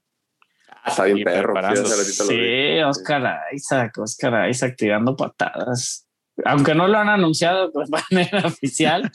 [0.68, 1.54] Ah, está bien perro.
[1.74, 6.06] sí, Oscar Isaac, Oscar Isaac tirando patadas.
[6.44, 9.10] Aunque no lo han anunciado de manera oficial.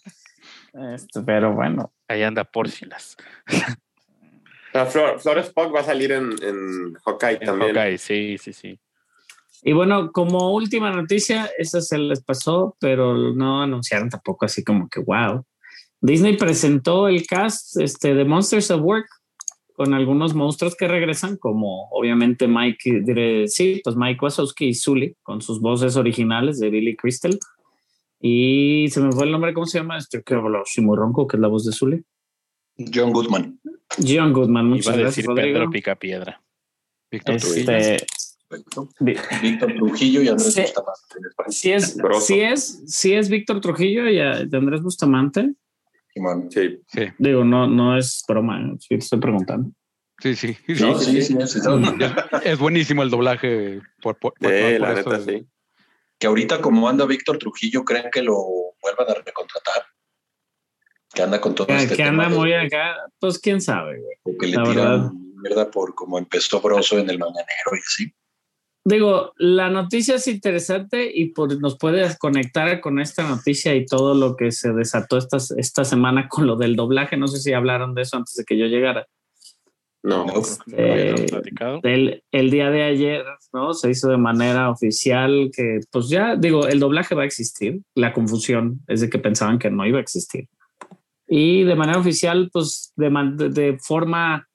[0.94, 3.16] Este, pero bueno, Ahí anda Porcilas.
[4.90, 7.76] Flor- Flores Pug va a salir en, en Hawkeye En también.
[7.76, 8.80] Hawkeye, sí, sí, sí.
[9.64, 14.90] Y bueno, como última noticia, esa se les pasó, pero no anunciaron tampoco así como
[14.90, 15.44] que wow.
[16.02, 19.08] Disney presentó el cast este, de Monsters at Work
[19.74, 25.16] con algunos monstruos que regresan, como obviamente Mike, diré, sí, pues Mike Wazowski y Sully,
[25.24, 27.38] con sus voces originales de Billy Crystal.
[28.20, 29.98] Y se me fue el nombre, ¿cómo se llama?
[29.98, 30.64] Este que habló
[30.96, 32.04] Ronco, que es la voz de Sully.
[32.94, 33.60] John Goodman.
[33.98, 35.54] John Goodman, Iba muchas a gracias, decir Rodrigo.
[35.54, 36.42] Pedro Picapiedra.
[37.10, 37.72] Víctor Trujillo.
[37.72, 38.06] Este,
[38.52, 38.90] Perfecto.
[39.42, 40.62] Víctor Trujillo y Andrés Sí.
[40.62, 41.02] Bustamante.
[41.50, 45.54] Si es, si es, si es Víctor Trujillo y de Andrés Bustamante,
[46.14, 46.50] Simón.
[46.52, 46.82] Sí.
[46.88, 48.76] Sí, digo, no, no es broma, ¿eh?
[48.80, 49.72] sí te estoy preguntando.
[50.20, 50.58] sí, sí.
[50.68, 50.84] sí.
[50.84, 51.70] No, sí, sí, sí, sí.
[52.44, 53.82] Es buenísimo el doblaje.
[54.02, 55.48] Por, por- por- Sí, por la neta, sí.
[56.20, 58.36] Que ahorita como anda Víctor Trujillo, ¿creen que lo
[58.82, 59.84] vuelvan a recontratar?
[61.14, 64.00] Que anda con todo Que, este que tema anda de- muy acá, pues quién sabe,
[64.02, 64.16] güey.
[64.26, 65.12] de que le la tiran verdad.
[65.42, 68.14] mierda por como empezó Broso en el mañanero y así.
[68.84, 74.16] Digo, la noticia es interesante y por- nos puede conectar con esta noticia y todo
[74.16, 77.16] lo que se desató esta, esta semana con lo del doblaje.
[77.16, 79.06] No sé si hablaron de eso antes de que yo llegara.
[80.04, 80.26] No.
[80.26, 80.34] No.
[80.34, 80.44] No
[80.78, 81.80] Eh, platicado.
[81.84, 83.76] el, el día de ayer, ¿no?
[83.76, 87.82] Se hizo de manera oficial que, pues ya, digo, el doblaje va a existir.
[87.94, 90.48] La confusión es de que pensaban que no iba a existir.
[91.28, 94.48] Y de manera oficial, pues de- de forma,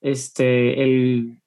[0.00, 1.38] este, el,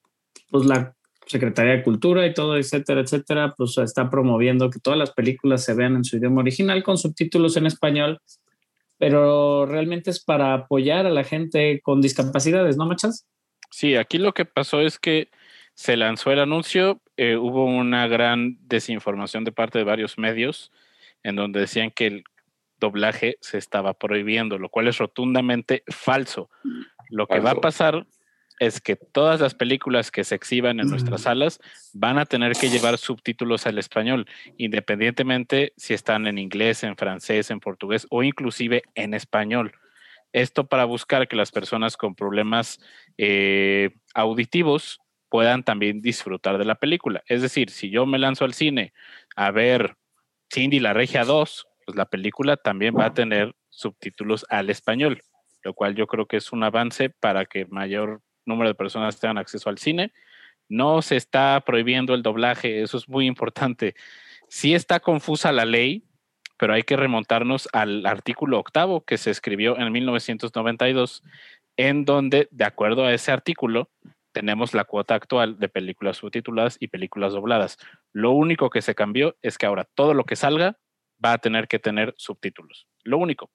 [0.50, 0.94] pues la
[1.26, 5.74] Secretaría de Cultura y todo, etcétera, etcétera, pues está promoviendo que todas las películas se
[5.74, 8.20] vean en su idioma original con subtítulos en español,
[8.96, 13.26] pero realmente es para apoyar a la gente con discapacidades, ¿no, machas?
[13.70, 15.28] Sí, aquí lo que pasó es que
[15.74, 20.72] se lanzó el anuncio, eh, hubo una gran desinformación de parte de varios medios
[21.22, 22.24] en donde decían que el
[22.78, 26.50] doblaje se estaba prohibiendo, lo cual es rotundamente falso.
[27.10, 28.06] Lo que va a pasar
[28.58, 31.60] es que todas las películas que se exhiban en nuestras salas
[31.92, 37.50] van a tener que llevar subtítulos al español, independientemente si están en inglés, en francés,
[37.50, 39.72] en portugués o inclusive en español.
[40.32, 42.80] Esto para buscar que las personas con problemas
[43.18, 47.22] eh, auditivos puedan también disfrutar de la película.
[47.26, 48.92] Es decir, si yo me lanzo al cine
[49.34, 49.96] a ver
[50.52, 55.20] Cindy la Regia 2, pues la película también va a tener subtítulos al español,
[55.62, 59.38] lo cual yo creo que es un avance para que mayor número de personas tengan
[59.38, 60.12] acceso al cine.
[60.68, 63.94] No se está prohibiendo el doblaje, eso es muy importante.
[64.48, 66.04] Sí está confusa la ley,
[66.56, 71.22] pero hay que remontarnos al artículo octavo que se escribió en 1992,
[71.76, 73.90] en donde, de acuerdo a ese artículo,
[74.32, 77.78] tenemos la cuota actual de películas subtituladas y películas dobladas.
[78.12, 80.78] Lo único que se cambió es que ahora todo lo que salga
[81.24, 82.86] va a tener que tener subtítulos.
[83.02, 83.50] Lo único.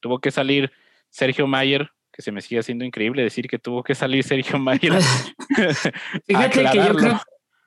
[0.00, 0.72] Tuvo que salir
[1.08, 4.94] Sergio Mayer, que se me sigue haciendo increíble decir que tuvo que salir Sergio Mayer.
[4.94, 5.00] a
[6.26, 7.20] Fíjate que yo creo,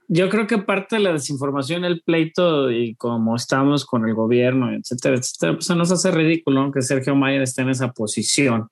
[0.07, 4.73] yo creo que parte de la desinformación, el pleito y como estamos con el gobierno,
[4.73, 8.69] etcétera, etcétera, pues nos hace ridículo que Sergio Mayer esté en esa posición.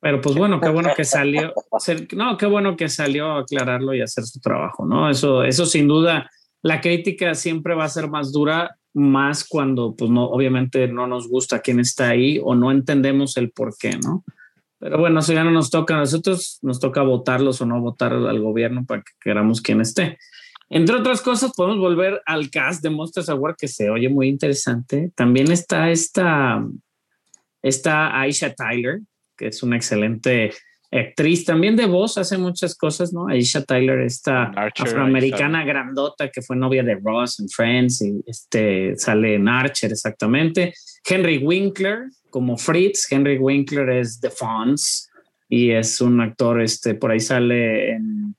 [0.00, 1.52] Pero pues bueno, qué bueno que salió,
[2.14, 5.10] no, qué bueno que salió a aclararlo y hacer su trabajo, ¿no?
[5.10, 6.30] Eso, eso sin duda,
[6.62, 11.26] la crítica siempre va a ser más dura, más cuando pues no, obviamente no nos
[11.28, 14.22] gusta quién está ahí o no entendemos el por qué, ¿no?
[14.78, 18.12] Pero bueno, eso ya no nos toca a nosotros, nos toca votarlos o no votar
[18.12, 20.18] al gobierno para que queramos quien esté.
[20.70, 25.10] Entre otras cosas, podemos volver al cast de Monsters Award que se oye muy interesante.
[25.14, 26.64] También está esta,
[27.62, 29.00] está Aisha Tyler,
[29.36, 30.52] que es una excelente
[30.90, 33.28] actriz, también de voz, hace muchas cosas, ¿no?
[33.28, 38.96] Aisha Tyler, esta Archer, afroamericana grandota que fue novia de Ross en Friends y este
[38.96, 40.74] sale en Archer exactamente.
[41.08, 45.08] Henry Winkler como Fritz, Henry Winkler es The Fonz
[45.48, 48.36] y es un actor, este, por ahí sale en,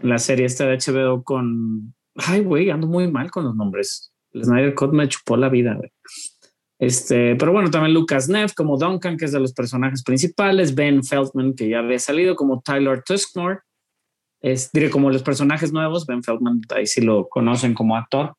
[0.00, 4.12] la serie esta de HBO con, ay güey, ando muy mal con los nombres.
[4.32, 5.90] El Snyder Cut me chupó la vida, güey.
[6.78, 11.02] Este, pero bueno, también Lucas Neff como Duncan, que es de los personajes principales, Ben
[11.02, 13.60] Feldman, que ya había salido como Tyler Tuskmore,
[14.42, 18.34] es, diré como los personajes nuevos, Ben Feldman, ahí sí lo conocen como actor,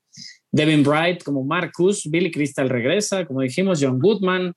[0.52, 4.54] Devin Bright como Marcus, Billy Crystal regresa, como dijimos, John Goodman,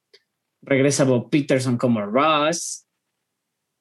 [0.69, 2.87] regresa Bob Peterson como Ross,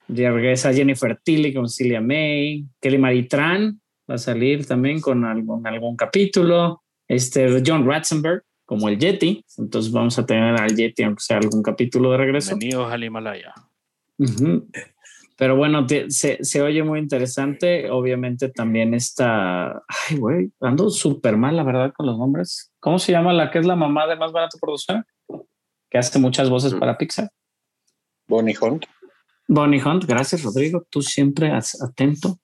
[0.08, 5.68] ya regresa Jennifer Tilly como Celia May, Kelly Maritran va a salir también con algún,
[5.68, 11.22] algún capítulo, este John Ratzenberg como el Yeti, entonces vamos a tener al Yeti aunque
[11.24, 12.56] sea algún capítulo de regreso.
[12.58, 13.54] Bienvenidos al Himalaya.
[14.18, 14.68] Ujú.
[15.38, 17.92] Pero bueno, te- se, se oye muy interesante.
[17.92, 19.84] Obviamente también está.
[19.88, 22.74] Ay, güey, ando súper mal, la verdad, con los nombres.
[22.80, 25.06] ¿Cómo se llama la que es la mamá de más barato producción?
[25.90, 26.80] Que hace muchas voces Mm.
[26.80, 27.30] para Pixar.
[28.28, 28.86] Bonnie Hunt.
[29.48, 30.86] Bonnie Hunt, gracias, Rodrigo.
[30.90, 32.38] Tú siempre atento.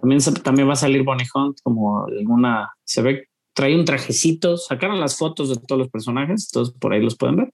[0.00, 2.72] También, se- también va a salir Bonnie Hunt como alguna.
[2.84, 4.56] Se ve, trae un trajecito.
[4.56, 7.52] Sacaron las fotos de todos los personajes, todos por ahí los pueden ver.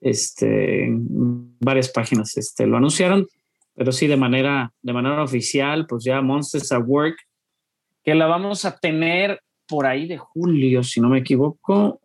[0.00, 3.26] Este, en varias páginas este, lo anunciaron,
[3.74, 7.16] pero sí de manera, de manera oficial, pues ya Monsters at Work,
[8.04, 12.00] que la vamos a tener por ahí de julio, si no me equivoco.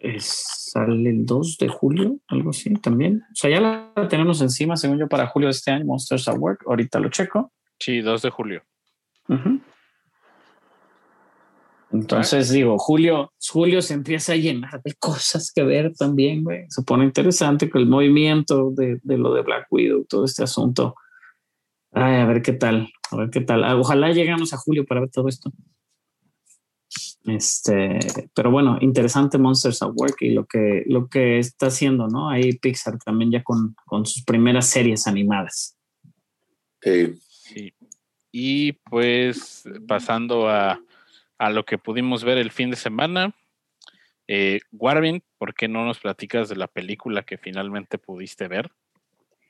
[0.00, 3.22] Es- sale el 2 de julio, algo así también.
[3.30, 6.38] O sea, ya la tenemos encima, según yo, para julio de este año, Monsters at
[6.38, 6.64] Work.
[6.66, 7.52] Ahorita lo checo.
[7.78, 8.62] Sí, 2 de julio.
[9.28, 9.60] Ujú.
[11.92, 16.66] Entonces digo, Julio, Julio se empieza a llenar de cosas que ver también, güey.
[16.68, 20.94] Se pone interesante con el movimiento de, de lo de Black Widow, todo este asunto.
[21.92, 23.64] Ay, a ver qué tal, a ver qué tal.
[23.78, 25.50] Ojalá lleguemos a julio para ver todo esto.
[27.26, 27.98] Este,
[28.34, 32.30] pero bueno, interesante Monsters at Work y lo que, lo que está haciendo, ¿no?
[32.30, 35.76] Ahí Pixar también ya con, con sus primeras series animadas.
[36.80, 37.14] Sí.
[37.28, 37.74] Sí.
[38.32, 40.80] Y pues pasando a,
[41.38, 43.34] a lo que pudimos ver el fin de semana.
[44.28, 48.70] Eh, Warvin, ¿por qué no nos platicas de la película que finalmente pudiste ver?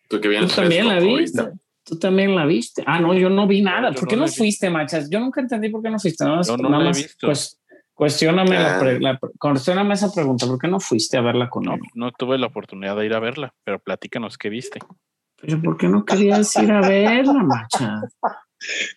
[0.09, 1.01] Tú que Tú vienes también la.
[1.01, 1.53] ¿viste?
[1.91, 2.85] Tú también la viste.
[2.87, 3.91] Ah, no, yo no vi nada.
[3.91, 5.11] Yo ¿Por qué no la fuiste, machas?
[5.11, 6.23] Yo nunca entendí por qué no fuiste.
[6.23, 7.27] Nada más, Yo no nada la he visto.
[7.27, 7.61] pues,
[7.95, 8.81] cuestióname, la Ah.
[8.81, 10.47] pre- la pre- cuestióname esa pregunta.
[10.47, 11.81] ¿Por qué no fuiste a verla con No, él?
[11.95, 14.79] no tuve la oportunidad de ir a verla, pero platícanos qué viste.
[15.43, 18.03] Pero ¿por qué no querías ir a verla, macha?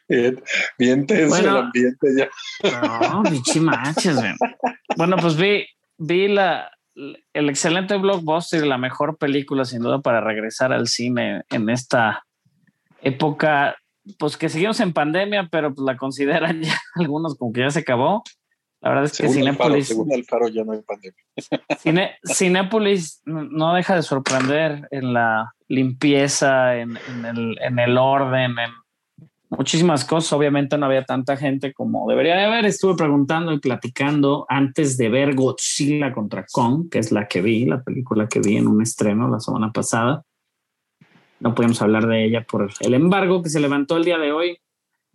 [0.07, 0.43] Bien,
[0.77, 1.49] bien tenso Bueno.
[1.49, 2.29] el ambiente ya.
[3.09, 4.21] No, bichi machas.
[4.97, 5.65] Bueno, pues vi,
[5.97, 11.43] vi la, el excelente blockbuster y la mejor película, sin duda, para regresar al cine
[11.49, 12.23] en esta
[13.03, 13.75] época,
[14.19, 17.79] pues que seguimos en pandemia, pero pues la consideran ya algunos como que ya se
[17.79, 18.23] acabó.
[18.81, 21.17] La verdad es que Según Alfaro, según Alfaro ya no hay pandemia.
[21.79, 28.51] Cine- Cinépolis no deja de sorprender en la limpieza, en, en el, en el orden,
[28.59, 28.71] en
[29.49, 30.33] muchísimas cosas.
[30.33, 32.65] Obviamente no había tanta gente como debería de haber.
[32.65, 37.63] Estuve preguntando y platicando antes de ver Godzilla contra Kong, que es la que vi,
[37.65, 40.23] la película que vi en un estreno la semana pasada.
[41.43, 44.57] No podemos hablar de ella por el embargo que se levantó el día de hoy,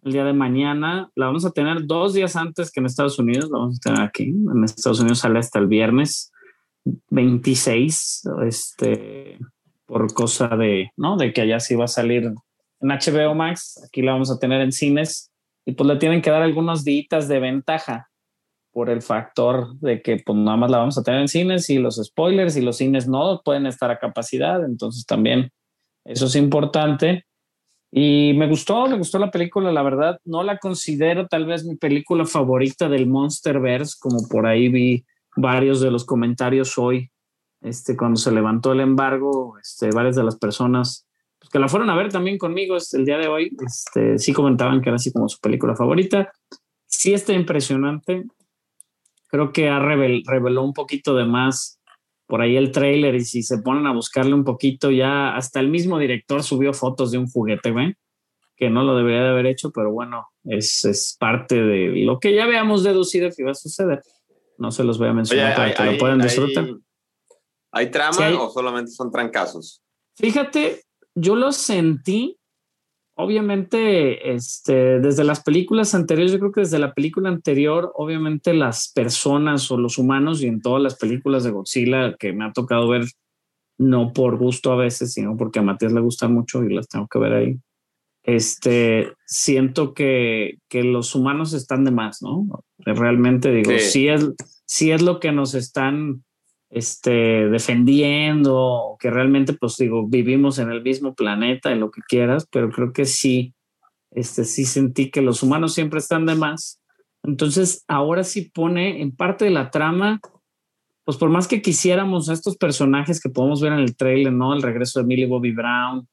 [0.03, 1.11] el día de mañana.
[1.15, 3.49] La vamos a tener dos días antes que en Estados Unidos.
[3.51, 4.25] La vamos a tener aquí.
[4.25, 6.31] En Estados Unidos sale hasta el viernes
[7.09, 9.39] 26, este,
[9.87, 11.17] por cosa de, ¿no?
[11.17, 13.83] De que allá sí va a salir en HBO Max.
[13.87, 15.33] Aquí la vamos a tener en cines
[15.65, 18.11] y pues le tienen que dar algunos días de ventaja
[18.71, 21.79] por el factor de que pues nada más la vamos a tener en cines y
[21.79, 24.63] los spoilers y los cines no pueden estar a capacidad.
[24.63, 25.51] Entonces también
[26.05, 27.25] eso es importante.
[27.91, 30.21] Y me gustó, me gustó la película, la verdad.
[30.25, 35.05] No la considero tal vez mi película favorita del Monsterverse, como por ahí vi
[35.37, 37.11] varios de los comentarios hoy,
[37.63, 41.07] este, cuando se levantó el embargo, este, varias de las personas
[41.39, 44.33] pues, que la fueron a ver también conmigo este, el día de hoy, este, sí
[44.33, 46.31] comentaban que era así como su película favorita.
[46.87, 48.25] Sí está impresionante.
[49.29, 51.78] Creo que ha revel- reveló un poquito de más
[52.29, 55.69] por ahí el trailer y si se ponen a buscarle un poquito ya, hasta el
[55.69, 57.95] mismo director subió fotos de un juguete, güey,
[58.57, 62.35] que no lo debería de haber hecho, pero bueno, es, es parte de lo que
[62.35, 64.01] ya habíamos deducido que iba a suceder.
[64.59, 66.67] No se los voy a Oye, mencionar para ¿hay, que lo hay- puedan hay- disfrutar.
[67.73, 69.83] ¿hay trama Sí, o solamente son trancazos?
[70.17, 70.83] Fíjate,
[71.15, 72.38] yo lo sentí,
[73.19, 78.93] obviamente, este, desde las películas anteriores, yo creo que desde la película anterior, obviamente las
[78.95, 82.89] personas o los humanos y en todas las películas de Godzilla que me ha tocado
[82.89, 83.07] ver,
[83.77, 87.09] no por gusto a veces, sino porque a Matías le gusta mucho y las tengo
[87.09, 87.59] que ver ahí.
[88.23, 92.47] Este, siento que, que los humanos están de más, ¿no?
[92.79, 93.81] Realmente digo, Sí.
[93.81, 94.31] sí es,
[94.65, 96.23] sí es lo que nos están
[96.71, 102.47] este, defendiendo, que realmente, pues digo, vivimos en el mismo planeta y lo que quieras,
[102.51, 103.55] pero creo que sí,
[104.11, 106.81] este, sí sentí que los humanos siempre están de más.
[107.23, 110.21] Entonces, ahora sí pone en parte de la trama,
[111.05, 114.55] pues por más que quisiéramos a estos personajes que podemos ver en el trailer, ¿no?
[114.55, 116.07] El regreso de Millie Bobby Brown,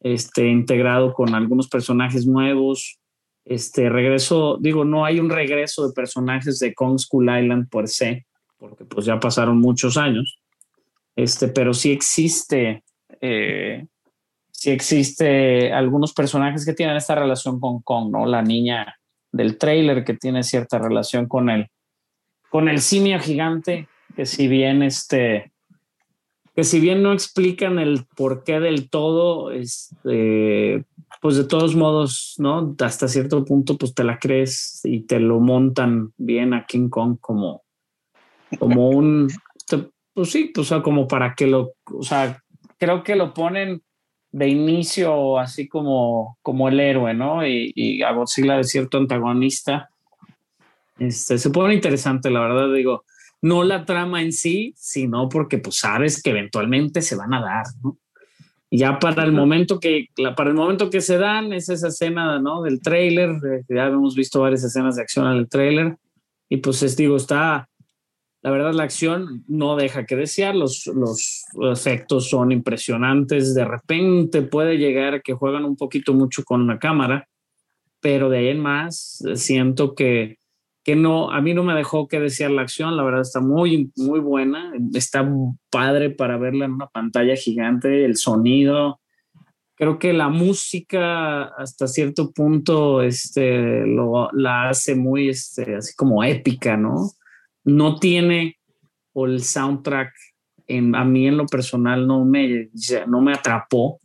[0.00, 2.98] este, integrado con algunos personajes nuevos,
[3.44, 8.26] este regreso, digo, no hay un regreso de personajes de Kong School Island por se,
[8.58, 10.38] porque pues ya pasaron muchos años,
[11.16, 12.84] este, pero sí existe,
[13.20, 13.86] eh,
[14.50, 18.26] sí existe algunos personajes que tienen esta relación con Kong, ¿no?
[18.26, 18.96] La niña
[19.32, 21.68] del trailer que tiene cierta relación con él,
[22.50, 25.52] con el simio gigante, que si bien este,
[26.58, 30.84] que si bien no explican el porqué del todo, este,
[31.20, 32.74] pues de todos modos, ¿no?
[32.80, 37.18] Hasta cierto punto, pues te la crees y te lo montan bien a King Kong
[37.20, 37.62] como,
[38.58, 39.28] como un,
[40.14, 42.42] pues sí, pues, o sea, como para que lo, o sea,
[42.78, 43.82] creo que lo ponen
[44.30, 47.46] de inicio así como, como el héroe, ¿no?
[47.46, 49.88] Y, y a Godzilla de cierto antagonista.
[50.98, 53.04] Este, se pone interesante, la verdad, digo,
[53.40, 57.66] no la trama en sí, sino porque pues sabes que eventualmente se van a dar,
[57.82, 57.96] ¿no?
[58.70, 62.38] Ya para el momento que, la- para el momento que se dan, es esa escena,
[62.38, 62.62] ¿no?
[62.62, 65.96] Del trailer, eh, ya hemos visto varias escenas de acción en el trailer,
[66.50, 67.68] y pues les digo, está,
[68.48, 74.40] la verdad la acción no deja que desear, los, los efectos son impresionantes, de repente
[74.40, 77.28] puede llegar que juegan un poquito mucho con la cámara,
[78.00, 80.38] pero de ahí en más eh, siento que,
[80.82, 83.92] que no, a mí no me dejó que desear la acción, la verdad está muy,
[83.96, 85.30] muy buena, está
[85.68, 88.98] padre para verla en una pantalla gigante, el sonido,
[89.74, 96.24] creo que la música hasta cierto punto este, lo, la hace muy este, así como
[96.24, 97.10] épica, ¿no?
[97.68, 98.56] No tiene
[99.12, 100.12] o el soundtrack
[100.68, 102.68] a mí en lo personal no me,
[103.06, 104.00] no me atrapó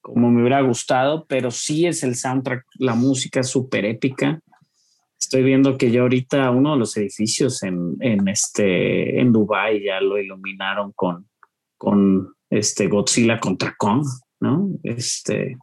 [0.00, 4.40] como me hubiera gustado, pero sí es el soundtrack, la música súper épica
[5.20, 10.00] Estoy viendo que ya ahorita uno de los edificios en, en, este, en Dubai ya
[10.00, 11.28] lo iluminaron con,
[11.76, 14.06] con este Godzilla contra Kong,
[14.40, 14.70] ¿no?
[14.84, 15.56] Este,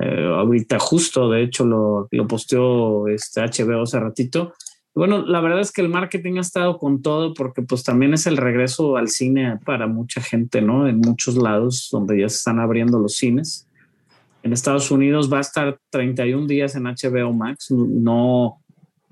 [0.00, 4.54] eh, ahorita justo, de hecho, lo, lo posteó este HBO hace ratito.
[4.94, 8.26] Bueno, la verdad es que el marketing ha estado con todo porque pues también es
[8.26, 10.88] el regreso al cine para mucha gente, ¿no?
[10.88, 13.68] En muchos lados donde ya se están abriendo los cines
[14.42, 17.70] en Estados Unidos va a estar 31 días en HBO Max.
[17.70, 18.62] No,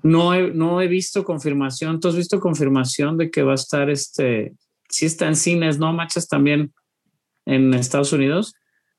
[0.01, 1.99] no, he, no he visto confirmación.
[1.99, 4.53] ¿Tú has visto confirmación de que va a estar este?
[4.89, 5.93] Sí está en cines, ¿no?
[5.93, 6.73] Matches también
[7.45, 8.55] en Estados Unidos.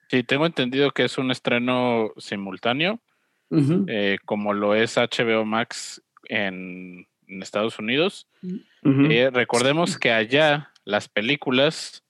[0.09, 3.01] Sí, tengo entendido que es un estreno simultáneo,
[3.89, 8.27] eh, como lo es HBO Max en, Estados Unidos.
[8.83, 12.03] Eh, recordemos que allá las películas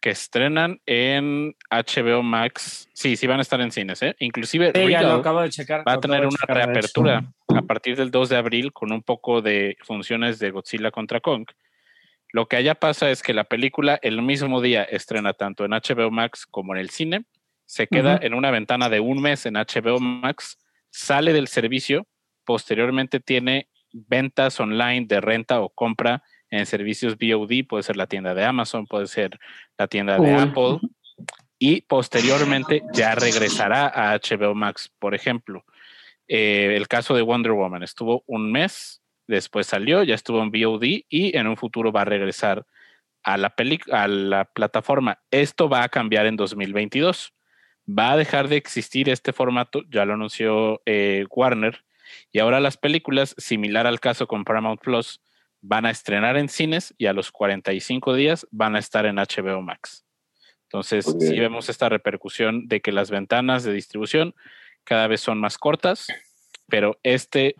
[0.00, 2.88] que estrenan en HBO Max.
[2.92, 4.14] Sí, sí van a estar en cines, ¿eh?
[4.20, 8.72] Inclusive acabo de checar, va a tener una reapertura a partir del 2 de abril
[8.72, 11.46] con un poco de funciones de Godzilla contra Kong.
[12.32, 16.10] Lo que allá pasa es que la película el mismo día estrena tanto en HBO
[16.10, 17.24] Max como en el cine,
[17.64, 20.58] se queda en una ventana de un mes en HBO Max,
[20.90, 22.06] sale del servicio,
[22.48, 28.32] posteriormente tiene ventas online de renta o compra en servicios VOD, puede ser la tienda
[28.32, 29.38] de Amazon, puede ser
[29.76, 30.78] la tienda de Apple,
[31.58, 34.90] y posteriormente ya regresará a HBO Max.
[34.98, 35.66] Por ejemplo,
[36.26, 41.04] eh, el caso de Wonder Woman estuvo un mes, después salió, ya estuvo en VOD
[41.06, 42.64] y en un futuro va a regresar
[43.24, 43.54] a la,
[43.92, 45.18] a la plataforma.
[45.30, 47.34] Esto va a cambiar en 2022.
[47.86, 51.84] Va a dejar de existir este formato, ya lo anunció eh, Warner,
[52.32, 55.20] y ahora las películas, similar al caso con Paramount Plus,
[55.60, 59.60] van a estrenar en cines y a los 45 días van a estar en HBO
[59.62, 60.04] Max.
[60.64, 64.34] Entonces, si vemos esta repercusión de que las ventanas de distribución
[64.84, 66.08] cada vez son más cortas,
[66.66, 67.56] pero este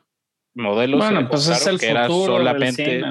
[0.55, 3.03] modelo bueno, pues es el que era solamente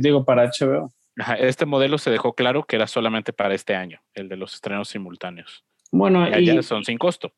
[0.00, 0.90] digo para HBO.
[1.38, 4.88] este modelo se dejó claro que era solamente para este año, el de los estrenos
[4.88, 5.64] simultáneos.
[5.90, 7.32] Bueno, y allá son sin costo.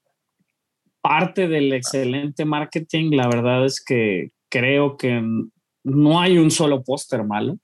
[1.08, 5.22] Parte del excelente marketing, la verdad es que creo que
[5.84, 7.58] no hay un solo póster malo.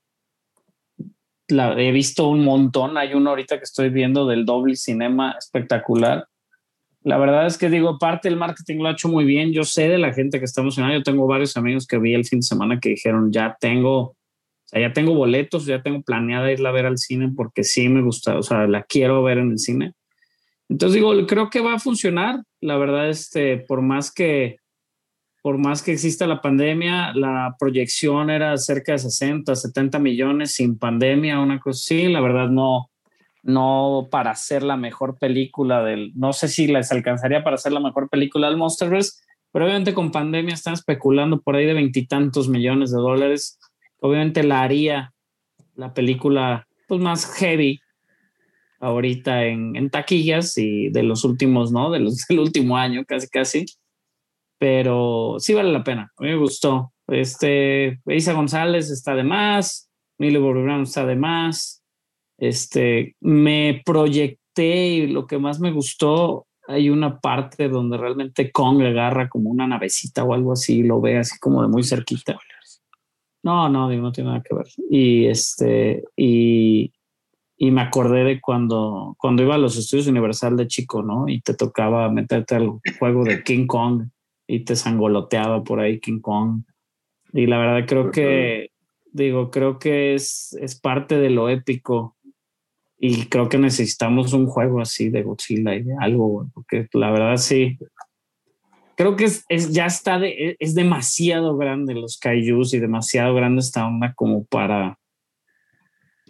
[1.49, 2.97] La, he visto un montón.
[2.97, 6.29] Hay uno ahorita que estoy viendo del doble cinema espectacular.
[7.03, 9.53] La verdad es que digo, parte del marketing lo ha hecho muy bien.
[9.53, 10.95] Yo sé de la gente que está emocionada.
[10.95, 14.17] Yo tengo varios amigos que vi el fin de semana que dijeron, ya tengo,
[14.73, 18.39] ya tengo boletos, ya tengo planeada irla a ver al cine porque sí me gusta,
[18.39, 19.95] o sea, la quiero ver en el cine.
[20.73, 22.43] Entonces digo, creo que va a funcionar.
[22.63, 24.57] La verdad, este, por más que
[25.43, 30.79] por más que exista la pandemia, la proyección era cerca de 60, 70 millones sin
[30.79, 32.09] pandemia, una cosa así.
[32.09, 32.91] La verdad, no,
[33.43, 37.81] no para hacer la mejor película del, no sé si les alcanzaría para hacer la
[37.81, 39.21] mejor película del Monsterverse,
[39.51, 43.59] pero obviamente con pandemia están especulando por ahí de veintitantos millones de dólares.
[44.01, 45.13] Obviamente la haría
[45.75, 47.81] la película pues, más heavy
[48.83, 51.91] ahorita en, en taquillas y de los últimos, ¿no?
[51.91, 53.65] De los del último año, casi, casi
[54.63, 56.13] pero sí vale la pena.
[56.17, 56.93] A mí me gustó.
[57.09, 61.83] Este, Isa González está de más, Millie Brown está de más.
[62.39, 68.81] Este, me proyecté y lo que más me gustó, hay una parte donde realmente Kong
[68.83, 72.39] agarra como una navecita o algo así, lo ve así como de muy cerquita.
[73.43, 74.69] No, no, no tiene nada que ver.
[74.89, 76.93] Y este, y,
[77.63, 81.29] y me acordé de cuando, cuando iba a los estudios Universal de chico, ¿no?
[81.29, 84.09] Y te tocaba meterte al juego de King Kong
[84.49, 86.65] y te sangoloteaba por ahí King Kong.
[87.33, 88.71] Y la verdad creo que,
[89.13, 92.17] digo, creo que es, es parte de lo épico
[92.99, 97.79] y creo que necesitamos un juego así de Godzilla y algo, porque la verdad sí,
[98.97, 103.61] creo que es, es ya está, de, es demasiado grande los kaijus y demasiado grande
[103.61, 104.99] esta onda como para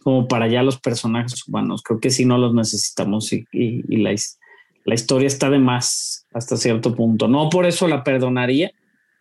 [0.03, 1.83] como para ya los personajes humanos.
[1.83, 4.15] Creo que sí no los necesitamos y, y, y la,
[4.85, 7.29] la historia está de más hasta cierto punto.
[7.29, 8.73] No por eso la perdonaría,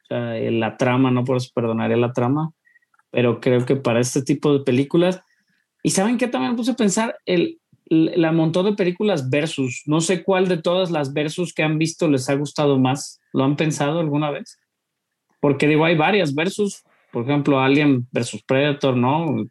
[0.03, 2.51] o sea, la trama, no por eso perdonaría la trama,
[3.11, 5.21] pero creo que para este tipo de películas,
[5.83, 10.23] y saben que también puse a pensar, el, la montón de películas versus, no sé
[10.23, 13.99] cuál de todas las versus que han visto les ha gustado más, ¿lo han pensado
[13.99, 14.57] alguna vez?
[15.41, 19.45] porque digo, hay varias versus, por ejemplo, Alien versus Predator, ¿no?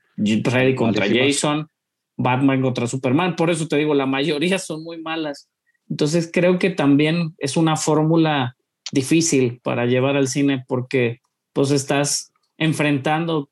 [0.44, 1.06] Freddy contra.
[1.08, 1.68] Jason,
[2.16, 5.48] Batman contra Superman, por eso te digo, la mayoría son muy malas.
[5.88, 8.56] Entonces creo que también es una fórmula
[8.92, 11.20] difícil para llevar al cine porque
[11.52, 13.50] pues estás enfrentando,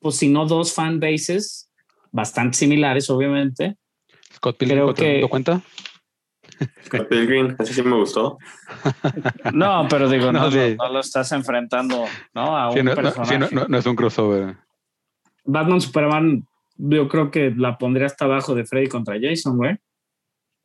[0.00, 1.70] pues si no dos fan bases
[2.12, 3.76] bastante similares, obviamente.
[4.34, 5.62] Scott Pilgrim Creo que- cuenta.
[6.86, 8.38] Scott Pilgrim, ese sí me gustó.
[9.52, 10.76] No, pero digo, No, no, sí.
[10.78, 12.56] no lo estás enfrentando, ¿no?
[12.56, 13.24] A un personaje.
[13.34, 14.56] sí, no- no- no es un crossover.
[15.44, 16.46] Batman Superman,
[16.76, 19.76] yo creo que la pondría hasta abajo de Freddy contra Jason, güey.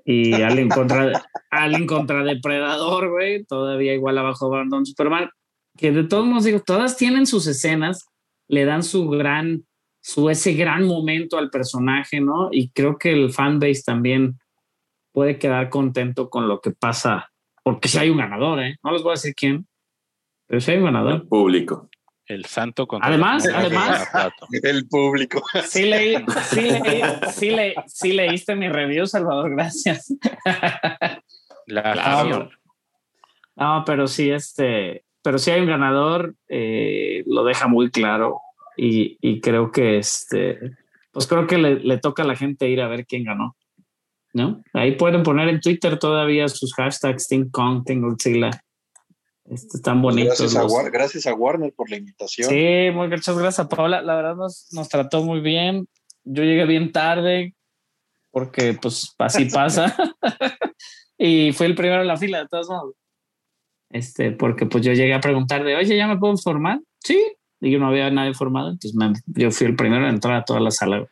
[0.06, 1.12] Y Alien contra,
[1.52, 3.44] Alien contra Depredador, güey.
[3.46, 5.30] Todavía igual abajo de Batman Superman.
[5.78, 8.06] Que de todos modos, digo, todas tienen sus escenas,
[8.48, 9.66] le dan su gran,
[10.02, 12.50] su ese gran momento al personaje, ¿no?
[12.52, 14.40] Y creo que el fanbase también
[15.12, 17.32] puede quedar contento con lo que pasa,
[17.64, 18.78] porque si hay un ganador, ¿eh?
[18.84, 19.68] No les voy a decir quién,
[20.48, 21.14] pero si hay un ganador.
[21.14, 21.90] El público.
[22.26, 24.08] El santo contra Además, de además-.
[24.64, 25.42] El público.
[25.68, 26.16] Sí, leí,
[26.50, 27.02] sí, leí,
[27.32, 30.14] sí, le- sí leíste mi review, Salvador, gracias.
[31.66, 32.00] La Claro.
[32.20, 32.50] afición.
[33.56, 38.40] No, pero sí, este, pero sí hay un ganador, eh, lo deja muy claro
[38.78, 40.58] y, y creo que este,
[41.12, 43.56] pues creo que le, le toca a la gente ir a ver quién ganó.
[44.34, 44.62] ¿No?
[44.74, 48.52] Ahí pueden poner en Twitter todavía sus hashtags Team Kong, Team Godzilla.
[49.46, 50.40] Este, están bonitos.
[50.40, 52.48] Gracias a, gracias a Warner por la invitación.
[52.48, 54.02] Sí, muchas gracias, Paula.
[54.04, 55.88] La verdad nos, nos trató muy bien.
[56.24, 57.56] Yo llegué bien tarde
[58.32, 59.96] porque pues así pasa.
[61.18, 62.96] y fui el primero en la fila, de todos modos.
[63.90, 66.80] Este, porque pues yo llegué a preguntar de, oye, ¿ya me puedo formar?
[67.00, 67.20] Sí.
[67.60, 70.46] Y yo no había nadie formado, entonces me- yo fui el primero en entrar a
[70.46, 71.06] toda la sala.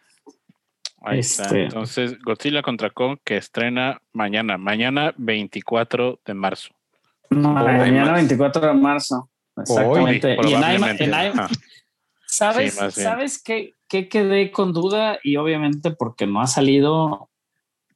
[1.02, 1.44] Ahí está.
[1.44, 6.70] Este- Entonces, Godzilla contra Kong que estrena mañana, mañana 24 de marzo.
[7.30, 9.30] Mañana 24 de marzo.
[9.58, 10.38] Exactamente.
[10.40, 11.60] Hoy, y en IMAX, en IMAX.
[12.26, 13.02] ¿Sabes, Sí.
[13.02, 15.18] ¿sabes qué, qué quedé con duda?
[15.24, 17.30] Y obviamente porque no ha salido.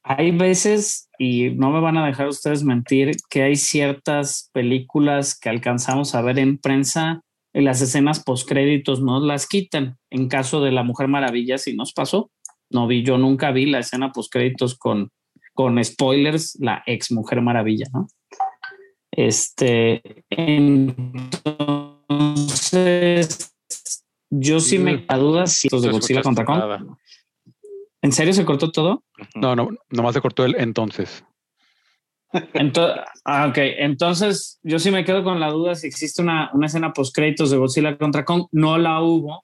[0.04, 5.50] Hay veces, y no me van a dejar ustedes mentir, que hay ciertas películas que
[5.50, 7.22] alcanzamos a ver en prensa,
[7.54, 9.98] en las escenas postcréditos nos las quitan.
[10.10, 12.32] En caso de La Mujer Maravilla, si nos pasó.
[12.72, 15.12] No vi, yo nunca vi la escena postcréditos con,
[15.54, 18.08] con spoilers, la ex Mujer Maravilla, ¿no?
[19.12, 21.14] Este, entonces,
[24.30, 26.60] yo sí me a dudas si los de Godzilla contra Kong.
[26.60, 26.86] nada.
[28.02, 29.04] ¿En serio se cortó todo?
[29.36, 31.24] No, no, nomás se cortó el entonces.
[32.54, 36.68] Entonces, ah, ok, entonces yo sí me quedo con la duda si existe una, una
[36.68, 38.46] escena post créditos de Godzilla contra Kong.
[38.52, 39.44] No la hubo.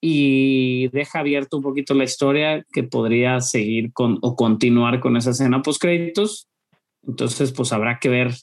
[0.00, 5.30] Y deja abierto un poquito la historia que podría seguir con o continuar con esa
[5.30, 6.48] escena post créditos.
[7.06, 8.34] Entonces, pues habrá que ver,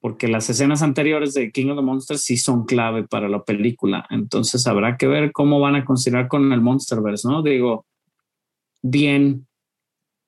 [0.00, 4.06] porque las escenas anteriores de King of the Monsters sí son clave para la película.
[4.10, 7.42] Entonces, habrá que ver cómo van a considerar con el Monsterverse, ¿no?
[7.42, 7.86] Digo,
[8.82, 9.46] bien.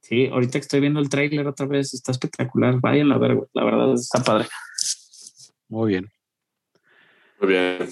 [0.01, 2.79] Sí, ahorita que estoy viendo el tráiler otra vez, está espectacular.
[2.81, 4.47] Vayan a ver, la verdad está padre.
[5.69, 6.11] Muy bien.
[7.41, 7.89] Muy bien.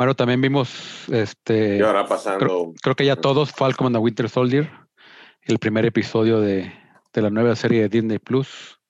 [0.00, 1.76] Bueno, también vimos este.
[1.76, 2.72] Y ahora pasando.
[2.80, 4.70] Creo que ya todos, Falcon and the Winter Soldier,
[5.42, 6.72] el primer episodio de,
[7.12, 8.80] de la nueva serie de Disney Plus.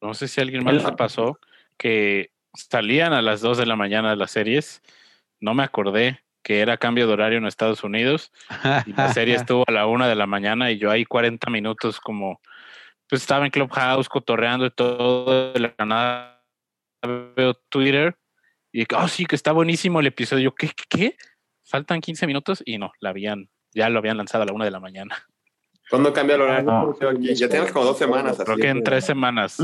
[0.00, 1.40] No sé si a alguien más El- le pasó
[1.76, 4.82] que salían a las 2 de la mañana las series.
[5.40, 8.30] No me acordé que era cambio de horario en Estados Unidos
[8.86, 11.98] y la serie estuvo a la 1 de la mañana y yo ahí 40 minutos
[11.98, 12.40] como
[13.08, 16.40] pues estaba en Clubhouse cotorreando y todo de la nada
[17.34, 18.16] veo Twitter
[18.78, 21.16] y que, oh sí que está buenísimo el episodio Yo, ¿qué, qué, qué?
[21.64, 24.70] faltan 15 minutos y no la habían ya lo habían lanzado a la 1 de
[24.70, 25.16] la mañana
[25.88, 26.64] ¿Cuándo cambia el horario?
[26.70, 27.08] No.
[27.10, 27.34] Aquí?
[27.34, 28.36] Ya tienes como dos semanas.
[28.38, 29.56] creo así que en tres semanas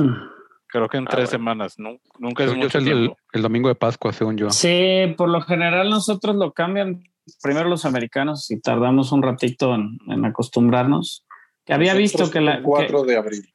[0.69, 1.39] creo que en Ah, tres bueno.
[1.39, 4.49] semanas Nu- nunca es mucho es el, tiempo el domingo de Pascua, según yo.
[4.51, 7.03] Sí, por lo general nosotros lo cambian
[7.43, 11.27] primero los americanos y tardamos un ratito en, en acostumbrarnos.
[11.67, 13.55] Que había visto que la, el 4 de abril.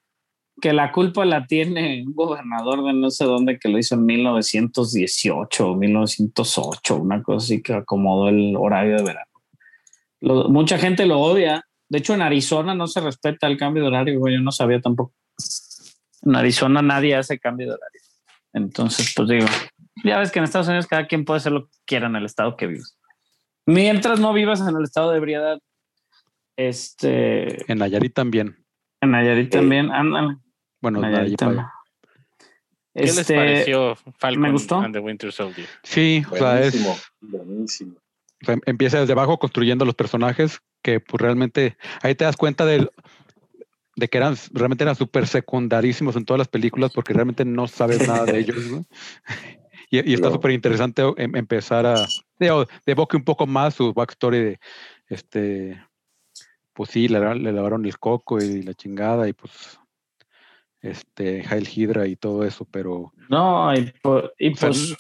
[0.62, 4.06] Que, la culpa la tiene un gobernador de no sé dónde que lo hizo en
[4.06, 9.32] 1918 o 1908, una cosa así que acomodó el horario de verano.
[10.22, 11.64] Lo- mucha gente lo odia.
[11.90, 14.82] De hecho, en Arizona no se respeta el cambio de horario, güey, yo no sabía
[14.82, 15.14] tampoco.
[16.24, 18.02] En Arizona nadie hace cambio de horario.
[18.54, 19.46] Entonces, pues digo,
[20.04, 22.26] ya ves que en Estados Unidos cada quien puede hacer lo que quiera en el
[22.26, 22.98] estado que vives.
[23.66, 25.60] Mientras no vivas en el estado de ebriedad,
[26.56, 28.58] este, En Nayarit también.
[29.02, 30.38] en Nayarit también, ándale.
[30.82, 31.66] Bueno, también.
[32.94, 34.80] ¿Qué les Este, pareció Falcon me gustó.
[34.80, 35.68] and the Winter Soldier?
[35.84, 36.98] Sí, o sea, es, Buenísimo.
[37.22, 37.94] Buenísimo.
[38.42, 42.66] o sea, empieza desde abajo construyendo los personajes que pues realmente ahí te das cuenta
[42.66, 42.90] del-
[43.96, 48.08] de que eran realmente eran súper secundarísimos en todas las películas porque realmente no sabes
[48.08, 48.58] nada de ellos.
[48.66, 48.86] ¿no?
[49.90, 50.34] Y, y está No.
[50.34, 52.06] súper interesante em- empezar a.
[52.40, 54.60] De, de un poco más su backstory de
[55.08, 55.82] este.
[56.74, 59.80] Pues sí, le, le lavaron el coco y la chingada, y pues.
[60.82, 63.14] Este, Hail Hydra y todo eso, pero.
[63.30, 64.96] No, y, por- y O sea, pues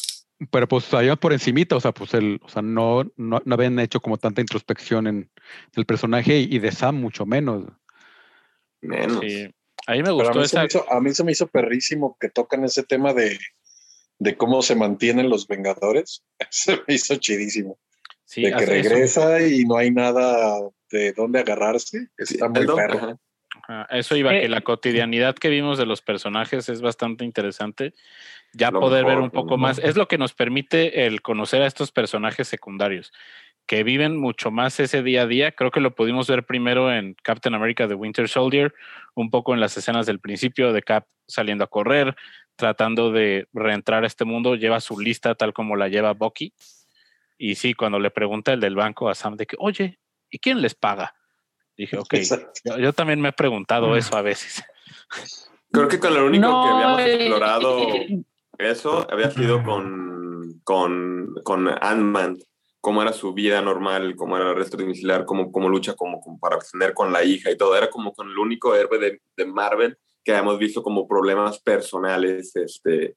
[0.51, 0.86] Pero pues
[1.19, 4.41] por encimita, o sea, pues el, o sea, no, no, no habían hecho como tanta
[4.41, 5.32] introspección en
[5.75, 7.65] el personaje y, y de Sam mucho menos.
[8.82, 9.19] Menos.
[9.21, 9.49] Sí.
[9.88, 10.59] A mí me a gustó mí, se esa.
[10.61, 13.39] me hizo, a mí se me hizo perrísimo que tocan ese tema de,
[14.19, 16.23] de cómo se mantienen los Vengadores.
[16.51, 17.80] Se me hizo chidísimo.
[18.25, 18.71] Sí, de que eso.
[18.71, 20.59] regresa y no hay nada
[20.91, 22.09] de dónde agarrarse.
[22.17, 23.17] Está muy perro.
[23.55, 23.87] Ajá.
[23.91, 27.93] Eso iba, Eh, que la cotidianidad que vimos de los personajes es bastante interesante.
[28.53, 29.77] Ya poder ver un poco más.
[29.79, 33.11] Es lo que nos permite el conocer a estos personajes secundarios,
[33.65, 35.51] que viven mucho más ese día a día.
[35.51, 38.73] Creo que lo pudimos ver primero en Captain America The Winter Soldier,
[39.15, 42.15] un poco en las escenas del principio de Cap saliendo a correr,
[42.55, 44.55] tratando de reentrar a este mundo.
[44.55, 46.53] Lleva su lista tal como la lleva Bucky.
[47.37, 49.99] Y sí, cuando le pregunta el del banco a Sam de que, oye,
[50.31, 51.13] ¿y quién les paga?
[51.78, 52.13] Dije, ok,
[52.65, 54.63] yo, yo también me he preguntado eso a veces.
[55.71, 57.78] Creo que con lo único que habíamos eh, explorado
[58.57, 62.39] eso había sido con, con, con Ant-Man,
[62.82, 66.39] cómo era su vida normal, cómo era el arresto domiciliar, cómo, cómo lucha como, como
[66.39, 67.75] para obtener con la hija y todo.
[67.78, 72.55] Era como con el único héroe de, de Marvel que habíamos visto como problemas personales
[72.55, 73.15] este,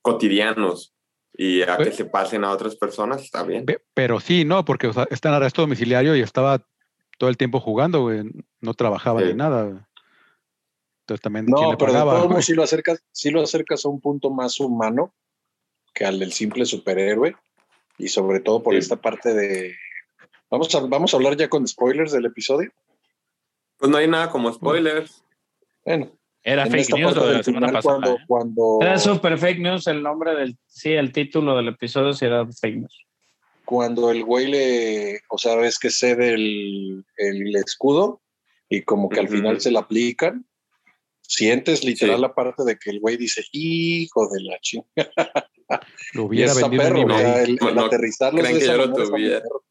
[0.00, 0.94] cotidianos
[1.34, 3.64] y a que Pues- se pasen a otras personas, está bien.
[3.66, 6.64] Pe- Pero sí, no, porque o sea, está en arresto domiciliario y estaba
[7.20, 8.22] todo el tiempo jugando, güey,
[8.62, 9.26] no trabajaba Sí.
[9.26, 9.86] ni nada.
[11.02, 12.14] Entonces también, ¿quién No, le pero de pagaba?
[12.20, 12.28] güey?
[12.30, 15.14] modos sí lo acercas, sí lo acercas a un punto más humano
[15.92, 17.36] que al del simple superhéroe
[17.98, 18.78] y sobre todo por Sí.
[18.78, 19.74] esta parte de
[20.50, 22.72] vamos a vamos a hablar ya con spoilers del episodio.
[23.76, 25.22] Pues no hay nada como spoilers.
[25.84, 26.10] Bueno,
[26.42, 27.98] Era en fake news lo de la semana final, pasada.
[28.00, 28.24] cuando ¿eh?
[28.26, 32.46] cuando Era super fake news el nombre del, sí, el título del episodio sí era
[32.46, 33.06] fake news.
[33.70, 38.20] Cuando el güey le, o sea, ves que cede el, el escudo
[38.68, 39.36] y como que al Ujú.
[39.36, 40.44] final se la aplican,
[41.22, 42.22] sientes literal Sí.
[42.22, 44.90] la parte de que el güey dice, hijo de la chingada.
[46.14, 48.86] Lo hubiera vendido en perro, el, No, el no aterrizarlos crean de que esa yo
[48.86, 49.40] lo tuviera.
[49.40, 49.64] perro.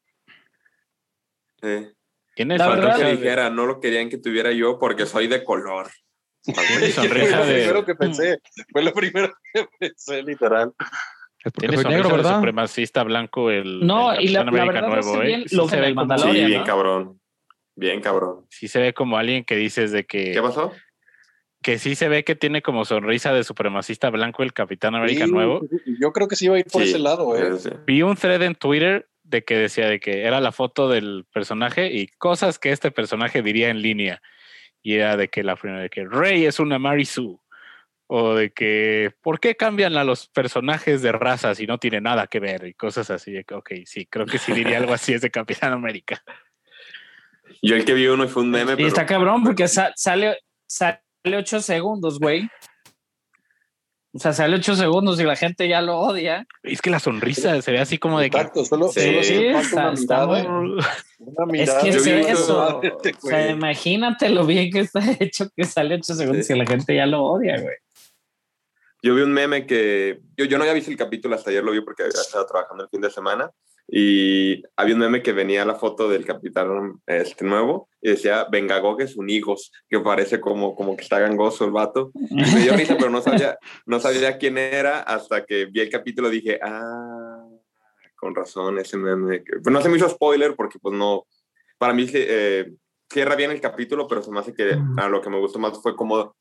[1.62, 1.94] Sí.
[2.36, 5.44] Tiene La verdad- que sonrisa dijera, no lo querían que tuviera yo porque soy de
[5.44, 5.90] color.
[6.44, 8.40] tiene Fue sonrisa lo de- primero que pensé,
[8.72, 10.74] fue lo primero que pensé, literal.
[11.44, 11.68] Es porque
[12.36, 15.26] supremacista blanco el, No, el y la- verdad nuevo, ¿eh?
[15.28, 16.18] bien Sí lo se ve como-.
[16.18, 16.66] Sí, bien ¿no?
[16.66, 17.22] cabrón.
[17.76, 18.46] Bien cabrón.
[18.50, 20.74] sí se ve como alguien que dices de que, ¿Qué pasó?
[21.62, 25.32] que sí se ve que tiene como sonrisa de supremacista blanco el Capitán América Sí,
[25.32, 25.62] nuevo.
[26.00, 27.58] Yo creo que sí iba a ir por Sí, ese lado, ¿eh?
[27.58, 27.70] sí.
[27.88, 31.88] Vi un thread en Twitter de que decía de que era la foto del personaje
[31.94, 34.22] y cosas que este personaje diría en línea.
[34.82, 37.38] Y era de que la primera de que Rey es una Mary Sue.
[38.12, 42.26] O de que, ¿por qué cambian a los personajes de raza si no tiene nada
[42.26, 42.66] que ver?
[42.66, 43.44] Y cosas así.
[43.46, 46.24] que, Ok, sí, creo que sí diría algo así es de Capitán América.
[47.62, 49.92] Yo el que vi uno y fue un meme, Y pero está cabrón porque sa-
[49.96, 50.38] sale,
[50.68, 51.02] sale
[51.36, 52.50] ocho segundos, güey.
[54.12, 56.48] O sea, sale ocho segundos y la gente ya lo odia.
[56.64, 58.38] Es que la sonrisa se ve así como de que.
[58.38, 62.08] Exacto, solo, Sí, solo sí, falta está- una mirada, Es que es
[62.40, 62.82] eso.
[63.24, 66.54] O sea, imagínate lo bien que está hecho que sale ocho segundos Sí.
[66.54, 67.76] y la gente ya lo odia, güey.
[69.02, 71.72] Yo vi un meme que yo, yo no había visto el capítulo hasta ayer lo
[71.72, 73.52] vi porque estado trabajando el fin de semana
[73.92, 79.02] y había un meme que venía la foto del capitán este nuevo y decía Vengagog
[79.02, 82.12] es un higos que parece como, como que está gangoso el vato.
[82.14, 85.90] Y me dio risa pero no sabía no sabía quién era hasta que vi el
[85.90, 87.46] capítulo dije ah
[88.16, 91.26] con razón ese meme que, pues no se me hizo spoiler porque pues no
[91.78, 92.72] para mí eh,
[93.10, 95.82] cierra bien el capítulo pero se me hace que a lo que me gustó más
[95.82, 96.36] fue como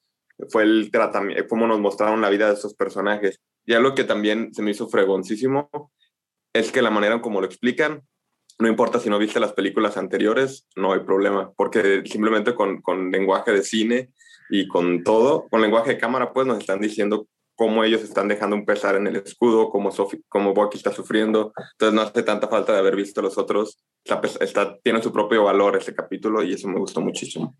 [0.50, 3.40] fue el tratamiento, cómo nos mostraron la vida de estos personajes.
[3.66, 5.70] Y algo que también se me hizo fregoncísimo
[6.52, 8.02] es que la manera en cómo lo explican,
[8.58, 13.10] no importa si no viste las películas anteriores, no hay problema, porque simplemente con, con
[13.10, 14.10] lenguaje de cine
[14.50, 18.56] y con todo, con lenguaje de cámara, pues nos están diciendo cómo ellos están dejando
[18.56, 21.52] un pesar en el escudo, cómo, Sophie, cómo Bucky está sufriendo.
[21.72, 23.82] Entonces no hace tanta falta de haber visto los otros.
[24.04, 27.56] Está, está, tiene su propio valor ese capítulo y eso me gustó muchísimo.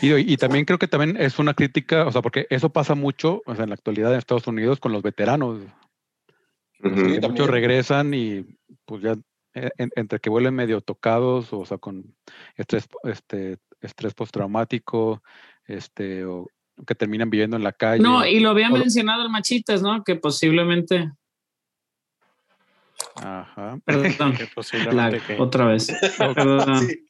[0.00, 3.42] Y, y, también creo que también es una crítica, o sea, porque eso pasa mucho
[3.46, 5.60] o sea, en la actualidad en Estados Unidos con los veteranos.
[6.82, 6.88] Uh
[7.28, 8.44] muchos regresan y
[8.84, 9.16] pues ya
[9.54, 12.14] en, entre que vuelven medio tocados, o sea, con
[12.56, 15.22] estrés, este, estrés postraumático,
[15.64, 16.48] este, o
[16.86, 18.02] que terminan viviendo en la calle.
[18.02, 20.04] No, y lo había o mencionado el Machitas, ¿no?
[20.04, 21.10] Que posiblemente.
[23.16, 23.78] Ajá.
[23.84, 24.34] Perdón.
[24.36, 25.90] que posiblemente La- que- otra vez.
[26.18, 26.86] Perdón.
[26.86, 27.06] Sí.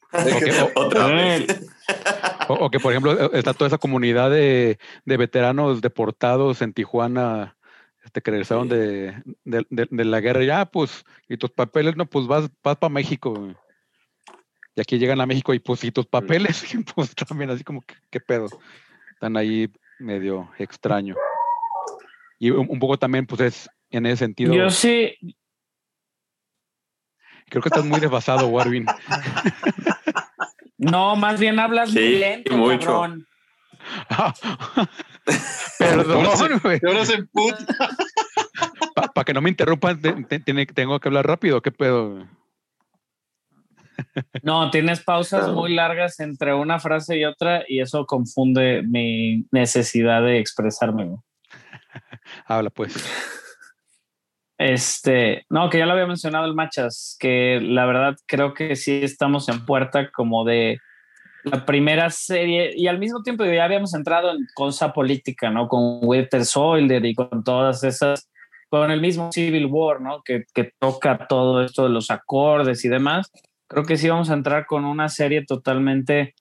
[0.75, 1.47] Otra vez.
[2.47, 7.57] o- o que, por ejemplo, está toda esa comunidad de, de veteranos deportados en Tijuana,
[8.03, 10.43] este, que regresaron de, de, de- de la guerra.
[10.43, 13.53] Ya, pues, y tus papeles, no, pues vas, vas para México.
[14.75, 16.63] Y aquí llegan a México y pues, y tus papeles,
[16.95, 18.47] pues también así como, ¿qué, qué pedo?
[19.13, 21.15] Están ahí medio extraño.
[22.39, 24.53] Y un, un poco también, pues, es en ese sentido.
[24.53, 25.13] Yo sí,
[27.49, 28.85] Creo que estás muy desfasado, Warwin.
[30.77, 32.85] no, más bien hablas muy Sí, lento, mucho.
[32.87, 33.27] cabrón.
[35.79, 36.25] Perdón,
[36.63, 36.79] güey.
[36.81, 37.65] Y ahora se emputa.
[39.13, 41.61] Para que no me interrumpan, te- te- tengo que hablar rápido.
[41.61, 42.27] ¿Qué pedo?
[44.43, 50.21] No, tienes pausas muy largas entre una frase y otra y eso confunde mi necesidad
[50.21, 51.05] de expresarme.
[51.05, 51.19] güey.
[52.45, 52.93] Habla, pues.
[54.57, 59.01] Este, no, que ya lo había mencionado el Machas, que la verdad creo que sí
[59.03, 60.79] estamos en puerta como de
[61.43, 65.67] la primera serie y al mismo tiempo ya habíamos entrado en cosa política, ¿no?
[65.67, 68.29] Con Winter Soldier y con todas esas,
[68.69, 70.23] con el mismo Civil War, ¿no?
[70.23, 73.31] Que, que toca todo esto de los acordes y demás.
[73.67, 76.33] Creo que sí vamos a entrar con una serie totalmente,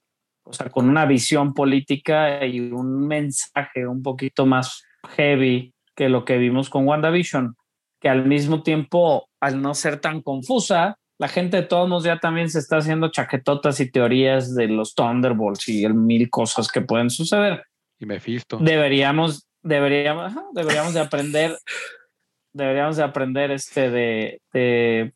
[0.42, 4.84] o sea, con una visión política y un mensaje un poquito más
[5.16, 7.56] heavy que lo que vimos con WandaVision
[8.00, 12.18] que al mismo tiempo, al no ser tan confusa, la gente de todos modos ya
[12.18, 16.82] también se está haciendo chaquetotas y teorías de los Thunderbolts y el mil cosas que
[16.82, 17.62] pueden suceder.
[17.98, 18.58] Y Mephisto.
[18.58, 21.58] Deberíamos, deberíamos, deberíamos de aprender,
[22.52, 25.14] deberíamos de aprender este de, de,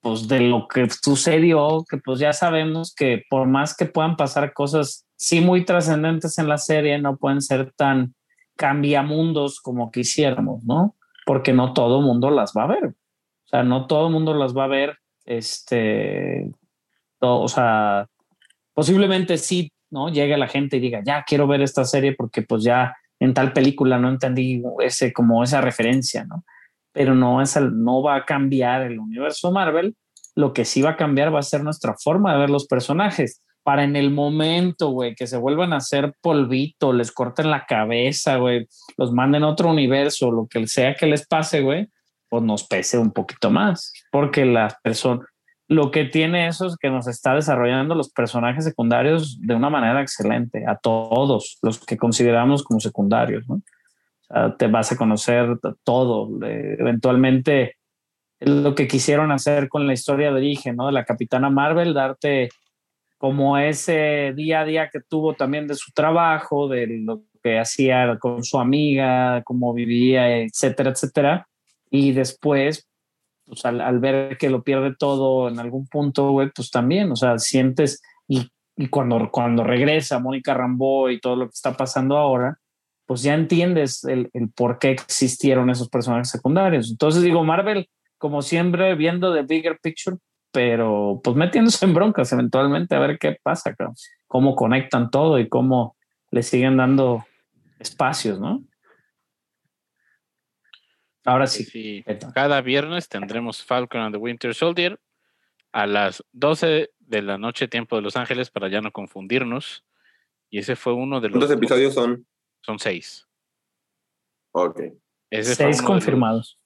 [0.00, 4.54] pues de lo que sucedió, que pues ya sabemos que por más que puedan pasar
[4.54, 8.14] cosas sí muy trascendentes en la serie, no pueden ser tan
[8.56, 10.96] cambiamundos como quisiéramos, ¿no?
[11.24, 12.84] Porque no todo mundo las va a ver.
[12.86, 16.50] O sea, no todo mundo las va a ver, este,
[17.20, 18.06] o sea,
[18.74, 20.08] posiblemente sí, ¿no?
[20.08, 23.52] Llegue la gente y diga, ya quiero ver esta serie porque pues ya en tal
[23.52, 26.44] película no entendí ese, como esa referencia, ¿no?
[26.92, 29.96] Pero no, es el- no va a cambiar el universo Marvel.
[30.34, 33.42] Lo que sí va a cambiar va a ser nuestra forma de ver los personajes.
[33.64, 38.36] Para en el momento, güey, que se vuelvan a hacer polvito, les corten la cabeza,
[38.36, 41.88] güey, los manden a otro universo, lo que sea que les pase, güey,
[42.28, 43.92] pues nos pese un poquito más.
[44.10, 45.26] Porque las personas,
[45.68, 50.02] lo que tiene eso es que nos está desarrollando los personajes secundarios de una manera
[50.02, 53.62] excelente, a todos los que consideramos como secundarios, ¿no?
[54.58, 56.30] Te vas a conocer todo.
[56.42, 57.76] eventualmente,
[58.40, 60.86] lo que quisieron hacer con la historia de origen, ¿no?
[60.86, 62.48] De la Capitana Marvel, darte
[63.22, 68.18] como ese día a día que tuvo también de su trabajo, de lo que hacía
[68.18, 71.46] con su amiga, cómo vivía, etcétera, etcétera.
[71.88, 72.88] Y después,
[73.46, 77.14] pues al, al ver que lo pierde todo en algún punto, güey, pues también, o
[77.14, 82.16] sea, sientes y, y cuando, cuando regresa Mónica Rambeau y todo lo que está pasando
[82.16, 82.58] ahora,
[83.06, 86.90] pues ya entiendes el, el por qué existieron esos personajes secundarios.
[86.90, 90.16] Entonces digo, Marvel, como siempre, viendo the bigger picture,
[90.52, 93.74] pero pues metiéndose en broncas eventualmente a ver qué pasa,
[94.26, 95.96] cómo conectan todo y cómo
[96.30, 97.26] le siguen dando
[97.78, 98.62] espacios, ¿no?
[101.24, 102.04] Ahora sí.
[102.34, 105.00] Cada viernes tendremos Falcon and the Winter Soldier
[105.72, 109.84] a las 12 de la noche, tiempo de Los Ángeles, para ya no confundirnos.
[110.50, 111.38] Y ese fue uno de los.
[111.38, 112.26] ¿Cuántos episodios son?
[112.60, 113.26] Son seis.
[114.52, 114.80] Ok.
[115.30, 116.58] Ese Seis confirmados.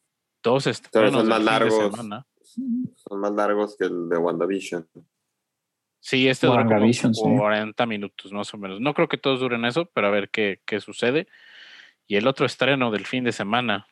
[0.42, 1.74] Dos estrenos son más de largos.
[1.74, 2.26] semana.
[2.96, 4.86] Son más largos que el de WandaVision.
[6.00, 7.22] Sí, este dura como WandaVision, sí.
[7.38, 8.80] 40 minutos más o menos.
[8.80, 11.26] No creo que todos duren eso, pero a ver qué, qué sucede.
[12.06, 13.86] Y el otro estreno del fin de semana.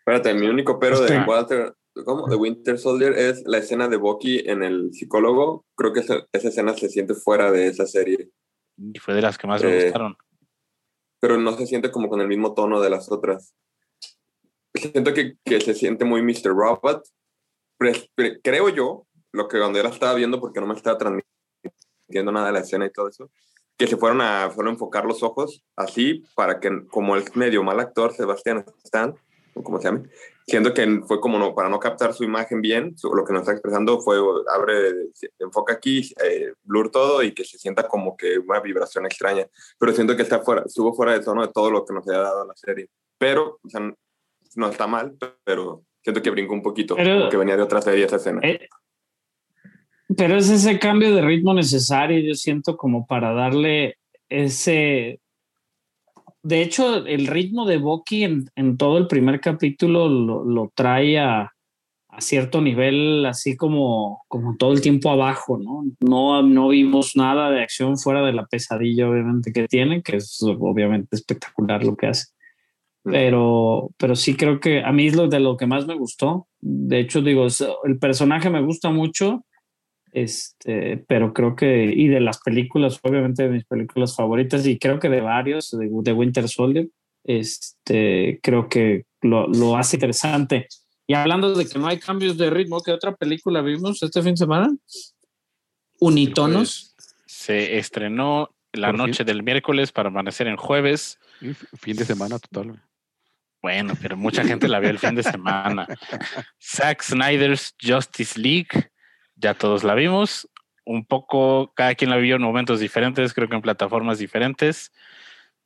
[0.00, 1.74] Espérate, mi único pero de Este- Walter,
[2.04, 2.26] ¿cómo?
[2.26, 5.64] De Winter Soldier es la escena de Bucky en el psicólogo.
[5.76, 8.30] Creo que esa, esa escena se siente fuera de esa serie,
[8.76, 10.16] Y fue de las que más me Eh, gustaron.
[11.20, 13.54] pero no se siente como con el mismo tono de las otras.
[14.74, 16.50] Siento que, que se siente muy Mr.
[16.54, 17.02] Robot.
[17.78, 22.48] Creo yo, lo que cuando yo la estaba viendo, porque no me estaba transmitiendo nada
[22.48, 23.30] de la escena y todo eso,
[23.76, 27.62] que se fueron a, fueron a enfocar los ojos así para que, como el medio
[27.62, 29.14] mal actor, Sebastián Stan,
[29.54, 30.08] o como se llame,
[30.48, 33.52] siento que fue como no, para no captar su imagen bien, lo que nos está
[33.52, 34.18] expresando fue
[34.52, 39.46] abre, enfoca aquí, eh, blur todo y que se sienta como que una vibración extraña.
[39.78, 42.20] Pero siento que está fuera, estuvo fuera de tono de todo lo que nos había
[42.20, 42.88] dado la serie.
[43.18, 43.80] Pero, o sea,
[44.56, 48.04] no está mal, pero siento que brincó un poquito, Pero- que venía de otra serie
[48.04, 48.40] esa escena.
[48.42, 48.68] Eh,
[50.16, 53.96] pero es ese cambio de ritmo necesario, yo siento, como para darle
[54.28, 55.20] ese.
[56.42, 61.18] De hecho, el ritmo de Bucky en, en todo el primer capítulo lo, lo trae
[61.18, 61.52] a,
[62.08, 65.84] a cierto nivel, así como, como todo el tiempo abajo, ¿no?
[66.00, 66.42] ¿no?
[66.42, 71.16] No vimos nada de acción fuera de la pesadilla, obviamente, que tiene, que es obviamente
[71.16, 72.28] espectacular lo que hace.
[73.02, 76.48] Pero, pero sí creo que a mí es lo de lo que más me gustó.
[76.60, 77.46] De hecho, digo,
[77.84, 79.44] el personaje me gusta mucho,
[80.12, 84.98] este, pero creo que, y de las películas, obviamente de mis películas favoritas, y creo
[84.98, 86.88] que de varios, de, de Winter Soldier,
[87.24, 90.66] este, creo que lo, lo hace interesante.
[91.06, 94.32] Y hablando de que no hay cambios de ritmo, ¿qué otra película vimos este fin
[94.32, 94.68] de semana?
[96.00, 96.94] Unitonos.
[97.26, 98.98] Se estrenó la fin.
[98.98, 101.18] noche del miércoles para amanecer en jueves.
[101.78, 102.82] Fin de semana total.
[103.60, 105.86] Bueno, pero mucha gente la vio el fin de semana.
[106.62, 108.90] Zack Snyder's Justice League,
[109.34, 110.48] ya todos la vimos.
[110.84, 114.92] Un poco, cada quien la vio en momentos diferentes, creo que en plataformas diferentes.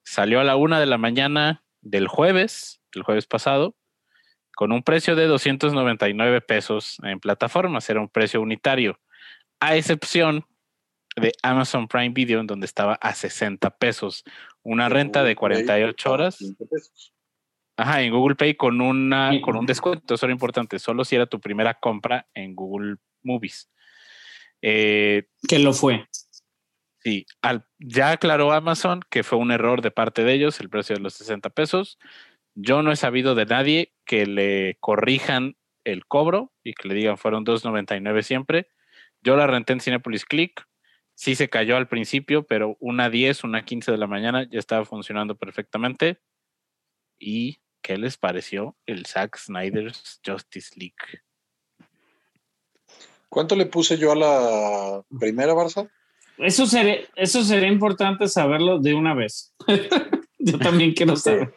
[0.03, 3.77] Salió a la una de la mañana del jueves, el jueves pasado,
[4.55, 7.89] con un precio de 299 pesos en plataformas.
[7.89, 8.99] Era un precio unitario,
[9.61, 10.45] a excepción
[11.17, 14.25] de Amazon Prime Video, en donde estaba a 60 pesos.
[14.63, 16.39] Una renta de 48 horas.
[17.77, 21.27] Ajá, en Google Pay con una con un descuento, eso era importante, solo si era
[21.27, 23.71] tu primera compra en Google Movies.
[24.61, 26.07] Eh, Que lo fue.
[27.01, 30.95] sí, al- ya aclaró Amazon que fue un error de parte de ellos el precio
[30.97, 31.99] de los 60 pesos.
[32.55, 37.17] Yo no he sabido de nadie que le corrijan el cobro y que le digan
[37.19, 38.69] fueron 2.99 siempre.
[39.23, 40.65] Yo la renté en Cinepolis Click.
[41.15, 44.85] Sí se cayó al principio, pero una 10, una 15 de la mañana ya estaba
[44.85, 46.19] funcionando perfectamente.
[47.25, 51.23] ¿Y qué les pareció el Zack Snyder's Justice League?
[53.29, 55.89] ¿Cuánto le puse yo a la primera, Barça?
[56.37, 59.55] Eso sería, eso sería importante saberlo de una vez.
[60.39, 61.55] Yo también quiero saber.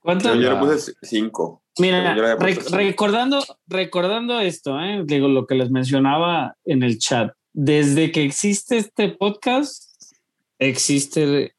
[0.00, 0.34] ¿Cuánto?
[0.34, 1.62] Yo, le puse cinco.
[1.78, 2.76] Mira, rec- cinco.
[2.76, 5.02] recordando, recordando esto, ¿eh?
[5.04, 7.34] digo lo que les mencionaba en el chat.
[7.52, 10.00] Desde que existe este podcast,
[10.58, 11.55] existe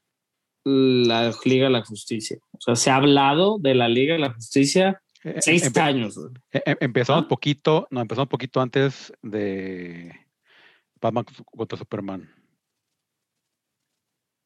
[0.67, 2.37] la Liga de la Justicia.
[2.51, 6.17] O sea, se ha hablado de la Liga de la Justicia Eh, seis empe- años.
[6.51, 7.27] eh, eh, empezamos ¿Ah?
[7.27, 10.11] poquito, no, empezamos poquito antes de
[11.01, 12.29] Batman contra Superman.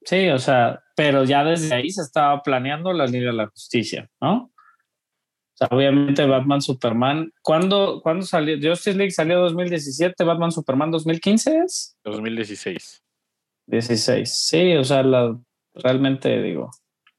[0.04, 4.10] Sí, o sea, pero ya desde ahí se estaba planeando la Liga de la Justicia,
[4.20, 4.46] ¿no?
[4.46, 7.32] O sea, obviamente Batman Superman.
[7.44, 8.56] ¿Cuándo, ¿cuándo salió?
[8.58, 13.04] Justice League salió 2017, Batman Superman 2015 es 2016.
[13.68, 14.34] 16.
[14.34, 15.40] Sí, o sea, la,
[15.74, 16.70] realmente digo,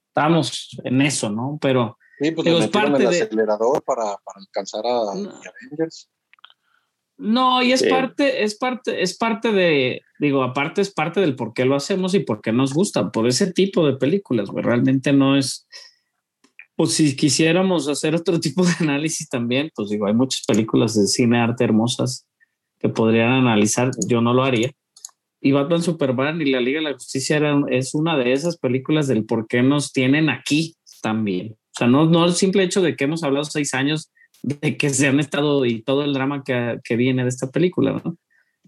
[0.09, 1.59] estamos en eso, ¿no?
[1.61, 5.31] Pero Sí, pues Digo, es parte el de- acelerador para, para alcanzar a No.
[5.31, 6.09] Avengers.
[7.17, 7.89] no, y es Sí.
[7.89, 12.15] parte, es parte, es parte de, digo, aparte es parte del por qué lo hacemos
[12.15, 14.65] y por qué nos gusta, por ese tipo de películas, güey.
[14.65, 15.67] Realmente no es.
[16.77, 21.07] Pues si quisiéramos hacer otro tipo de análisis también, pues digo, hay muchas películas de
[21.07, 22.27] cine arte hermosas
[22.79, 24.71] que podrían analizar, yo no lo haría.
[25.45, 29.09] Y Batman Superman y la Liga de la Justicia eran, es una de esas películas
[29.09, 31.55] del por qué nos tienen aquí también.
[31.55, 34.13] O sea, no, no el simple hecho de que hemos hablado seis años
[34.43, 38.01] de que se han estado y todo el drama que, que viene de esta película,
[38.05, 38.17] ¿no?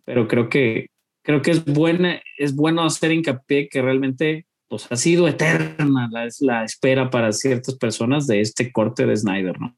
[0.04, 0.88] Pero creo que
[1.22, 6.28] creo que es buena, es bueno hacer hincapié que realmente pues ha sido eterna la,
[6.40, 9.74] la espera para ciertas personas de este corte de Snyder, ¿no?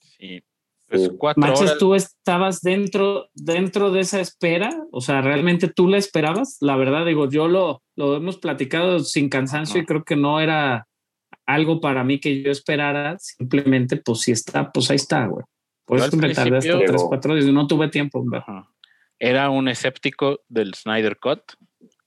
[0.00, 0.42] Sí.
[0.88, 1.10] Pues Sí.
[1.18, 1.78] cuatro horas.
[1.78, 6.58] tú estabas dentro, dentro de esa espera, o sea, ¿realmente tú la esperabas?
[6.60, 9.86] La verdad, digo, yo lo, lo hemos platicado sin cansancio y No.
[9.86, 10.86] creo que no era
[11.44, 15.44] algo para mí que yo esperara, simplemente, pues si está, pues ahí está, güey.
[15.84, 18.24] Por eso me tardé hasta tres, cuatro días, no tuve tiempo.
[18.32, 18.68] Ajá.
[19.18, 21.40] Era un escéptico del Snyder Cut.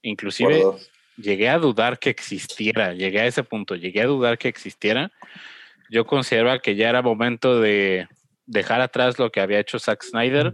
[0.01, 0.63] Inclusive
[1.17, 5.11] llegué a dudar que existiera, llegué a ese punto, llegué a dudar que existiera.
[5.89, 8.07] Yo consideraba que ya era momento de
[8.49, 10.53] dejar atrás lo que había hecho Zack Snyder,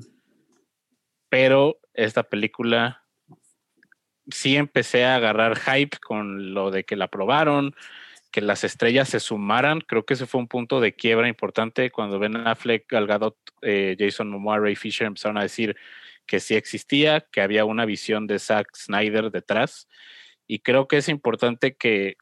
[1.29, 3.03] pero esta película
[4.29, 7.73] sí empecé a agarrar hype con lo de que la aprobaron,
[8.31, 9.79] que las estrellas se sumaran.
[9.79, 13.95] Creo que ese fue un punto de quiebra importante cuando Ben Affleck, Gal Gadot, eh,
[13.97, 15.77] Jason Momoa, Ray Fisher empezaron a decir
[16.25, 19.87] que sí existía, que había una visión de Zack Snyder detrás.
[20.47, 22.17] Y creo que es importante que,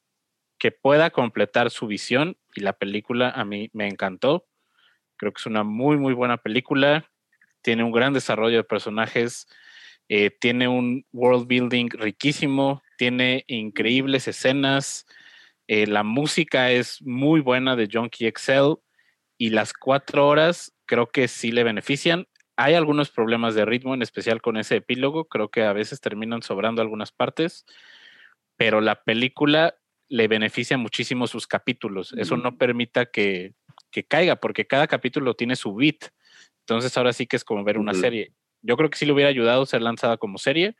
[0.59, 4.45] que pueda completar su visión y la película a mí me encantó.
[5.17, 7.09] Creo que es una muy, muy buena película.
[7.61, 9.47] Tiene un gran desarrollo de personajes.
[10.09, 12.81] eh, tiene un world building riquísimo.
[12.97, 15.05] Tiene increíbles escenas.
[15.67, 18.81] eh, la música es muy buena de Junkie XL.
[19.37, 22.27] Y las cuatro horas creo que sí le benefician.
[22.57, 25.25] Hay algunos problemas de ritmo, en especial con ese epílogo.
[25.25, 27.65] Creo que a veces terminan sobrando algunas partes.
[28.57, 29.75] Pero la película
[30.09, 32.13] le beneficia muchísimo sus capítulos.
[32.17, 33.53] Eso no permita que,
[33.93, 36.09] que caiga, porque cada capítulo tiene su beat.
[36.67, 38.33] Entonces ahora sí que es como ver una serie.
[38.61, 40.75] Yo creo que sí le hubiera ayudado ser lanzada como serie,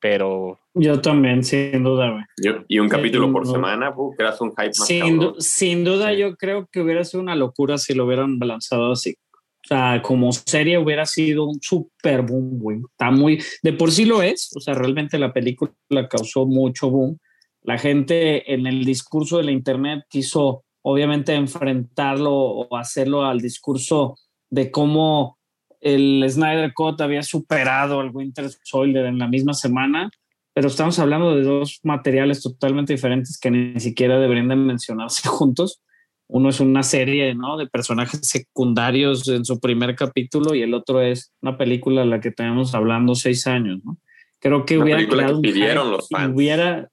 [0.00, 2.24] pero Yo también, sin duda, güey.
[2.42, 3.52] Yo- y un Sí, capítulo por no.
[3.52, 6.18] semana, creas un hype más Sin, du- sin duda, Sí.
[6.18, 9.16] yo creo que hubiera sido una locura si lo hubieran lanzado así.
[9.64, 12.78] O sea, como serie hubiera sido un super boom, güey.
[12.90, 14.50] Está muy, de por sí lo es.
[14.56, 15.72] O sea, realmente la película
[16.08, 17.18] causó mucho boom.
[17.62, 24.16] La gente en el discurso de la internet quiso, obviamente, enfrentarlo o hacerlo al discurso
[24.50, 25.38] de cómo
[25.80, 30.10] el Snyder Cut había superado al Winter Soldier en la misma semana
[30.56, 35.82] pero estamos hablando de dos materiales totalmente diferentes que ni siquiera deberían de mencionarse juntos.
[36.28, 37.58] Uno es una serie ¿no?
[37.58, 42.22] de personajes secundarios en su primer capítulo y el otro es una película de la
[42.22, 43.80] que tenemos hablando seis años.
[43.84, 43.98] ¿no?
[44.38, 46.34] Creo que Una hubiera película que pidieron los fans.
[46.34, 46.88] Hubiera...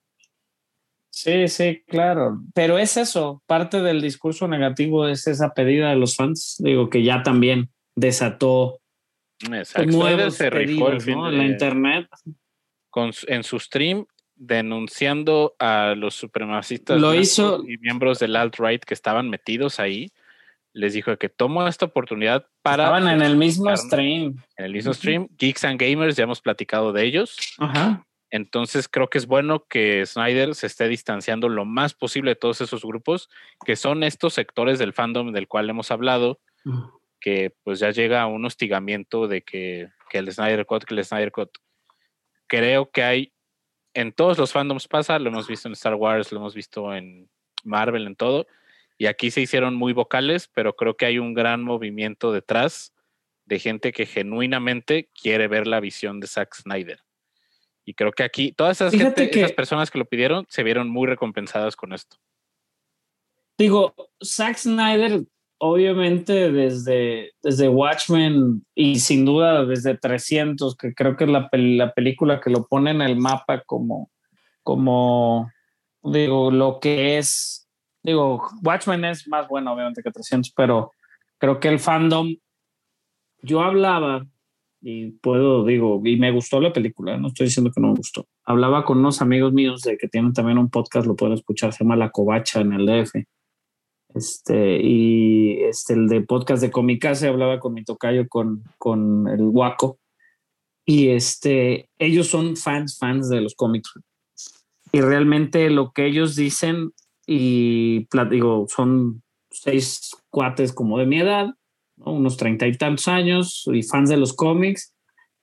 [1.16, 2.40] Sí, sí, claro.
[2.56, 7.04] Pero es eso, parte del discurso negativo es esa pedida de los fans, digo que
[7.04, 8.80] ya también desató
[9.40, 11.30] Zack Snyder nuevos se pedidos ¿no?
[11.30, 12.08] de- la internet.
[12.90, 14.06] con en su stream
[14.36, 20.10] denunciando a los supremacistas Lo blancos hizo- y miembros del alt-right que estaban metidos ahí.
[20.74, 24.38] Les dijo que tomo esta oportunidad para Estaban en el mismo stream.
[24.58, 25.28] en el mismo stream.
[25.38, 27.38] Geeks and Gamers, ya hemos platicado de ellos.
[27.60, 28.04] Ajá.
[28.34, 32.62] Entonces creo que es bueno que Snyder se esté distanciando lo más posible de todos
[32.62, 33.30] esos grupos,
[33.64, 36.40] que son estos sectores del fandom del cual hemos hablado,
[37.22, 41.06] que pues ya llega a un hostigamiento de que, que el Snyder Cut, que el
[41.06, 41.52] Snyder Cut.
[42.48, 43.34] Creo que hay,
[43.94, 47.30] en todos los fandoms pasa, lo hemos visto en Star Wars, lo hemos visto en
[47.64, 48.48] Marvel, en todo,
[48.98, 52.96] y aquí se hicieron muy vocales, pero creo que hay un gran movimiento detrás
[53.46, 57.04] de gente que genuinamente quiere ver la visión de Zack Snyder.
[57.86, 60.90] Y creo que aquí todas esas, gente- que- esas personas que lo pidieron se vieron
[60.90, 62.18] muy recompensadas con esto.
[63.58, 65.24] Digo, Zack Snyder,
[65.60, 71.94] obviamente desde, desde Watchmen y sin duda desde 300, que creo que es la, la
[71.94, 74.10] película que lo pone en el mapa como,
[74.64, 75.52] como,
[76.02, 77.70] digo, lo que es,
[78.02, 80.92] digo, Watchmen es más bueno obviamente que 300, pero
[81.38, 82.36] creo que el fandom,
[83.42, 84.26] yo hablaba
[84.86, 88.28] y puedo, digo, y me gustó la película, no estoy diciendo que no me gustó.
[88.44, 91.86] Hablaba con unos amigos míos de que tienen también un podcast, lo pueden escuchar, se
[91.86, 93.16] llama La Covacha en el DF.
[94.14, 99.44] Este, y este, el de podcast de Comicase hablaba con mi tocayo, con, con el
[99.46, 100.00] Guaco.
[100.86, 103.94] Y este, ellos son fans, fans de los cómics.
[104.92, 106.92] Y realmente lo que ellos dicen,
[107.26, 111.54] y digo, son seis cuates como de mi edad,
[112.06, 112.14] ¿no?
[112.14, 114.94] unos treinta y tantos años, y fans de los cómics,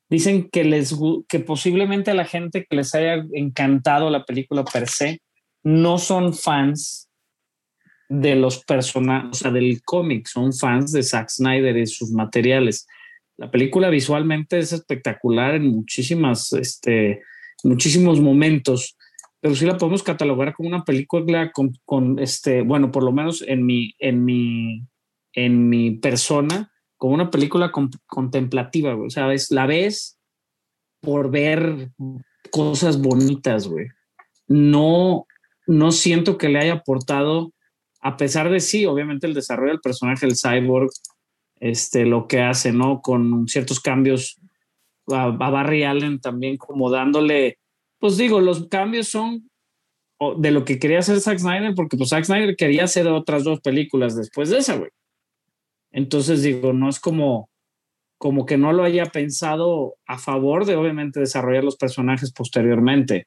[0.09, 0.97] dicen que les
[1.29, 5.21] que posiblemente a la gente que les haya encantado la película per se
[5.63, 7.09] no son fans
[8.09, 12.87] de los personajes, o del cómic, son fans de Zack Snyder y sus materiales.
[13.37, 17.23] La película visualmente es espectacular en muchísimas, este,
[17.63, 18.97] muchísimos momentos,
[19.41, 23.43] pero sí la podemos catalogar como una película con, con, este, bueno, por lo menos
[23.47, 24.83] en mi, en mi,
[25.33, 29.07] en mi persona, como una película con- contemplativa, güey.
[29.07, 30.19] O sea, es, la ves
[31.01, 31.91] por ver
[32.51, 33.87] cosas bonitas, güey.
[34.49, 35.27] No,
[35.67, 37.53] no siento que le haya aportado,
[38.01, 40.91] a pesar de sí, obviamente el desarrollo del personaje, el cyborg,
[41.61, 43.01] este, lo que hace, ¿no?
[43.01, 44.41] Con ciertos cambios
[45.09, 47.59] a, a Barry Allen también como dándole,
[47.99, 49.49] pues digo, los cambios son
[50.37, 53.61] de lo que quería hacer Zack Snyder, porque pues Zack Snyder quería hacer otras dos
[53.61, 54.91] películas después de esa, güey.
[55.93, 57.51] Entonces digo, no es como,
[58.19, 63.27] como que no lo haya pensado a favor de obviamente desarrollar los personajes posteriormente.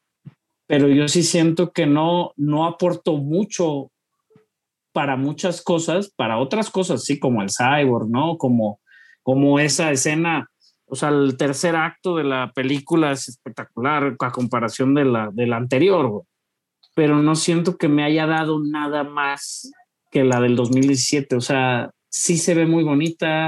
[0.67, 3.91] Pero yo sí siento que no, no aportó mucho
[4.93, 8.37] para muchas cosas, para otras cosas, sí, como el cyborg, ¿no?
[8.37, 8.79] Como,
[9.23, 10.49] como esa escena,
[10.85, 15.47] o sea, el tercer acto de la película es espectacular a comparación de la, de
[15.47, 16.23] la anterior.
[16.95, 19.71] Pero no siento que me haya dado nada más
[20.11, 21.35] que la del 2017.
[21.35, 23.47] O sea, sí se ve muy bonita.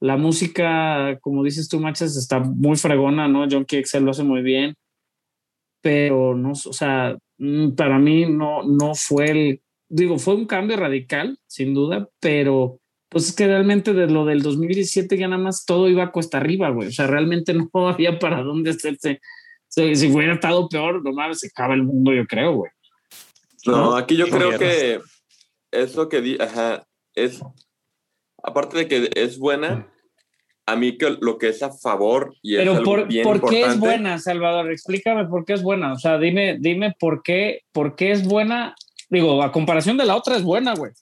[0.00, 3.46] La música, como dices tú, Machas, está muy fregona, ¿no?
[3.48, 4.74] John Excel lo hace muy bien.
[5.82, 10.76] Pero no, o sea, mm, para mí no, no fue el, digo, fue un cambio
[10.76, 15.66] radical, sin duda, pero pues es que realmente de lo del 2017 ya nada más
[15.66, 16.88] todo iba a cuesta arriba, güey.
[16.88, 19.20] O sea, realmente no había para dónde hacerse.
[19.68, 22.70] Si, si hubiera estado peor, no mames, se acaba el mundo, yo creo, güey.
[23.66, 23.96] No, ¿no?
[23.96, 25.00] aquí yo creo que
[25.70, 27.40] eso que di, ajá, es,
[28.42, 29.88] aparte de que es buena,
[30.66, 33.48] a mí que lo que es a favor y es Pero algo por, bien ¿por
[33.48, 34.70] qué es buena, Salvador?
[34.70, 35.92] Explícame por qué es buena.
[35.92, 38.74] O sea, dime, dime por qué, por qué es buena.
[39.10, 40.92] Digo, a comparación de la otra es buena, güey.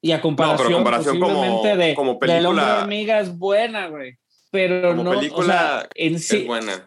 [0.00, 4.16] Y a comparación, comparación como- posiblemente de, como del película- hombre hormiga es buena, güey.
[4.52, 5.46] Pero Como no, película o
[5.80, 6.86] sea, en sí, es buena.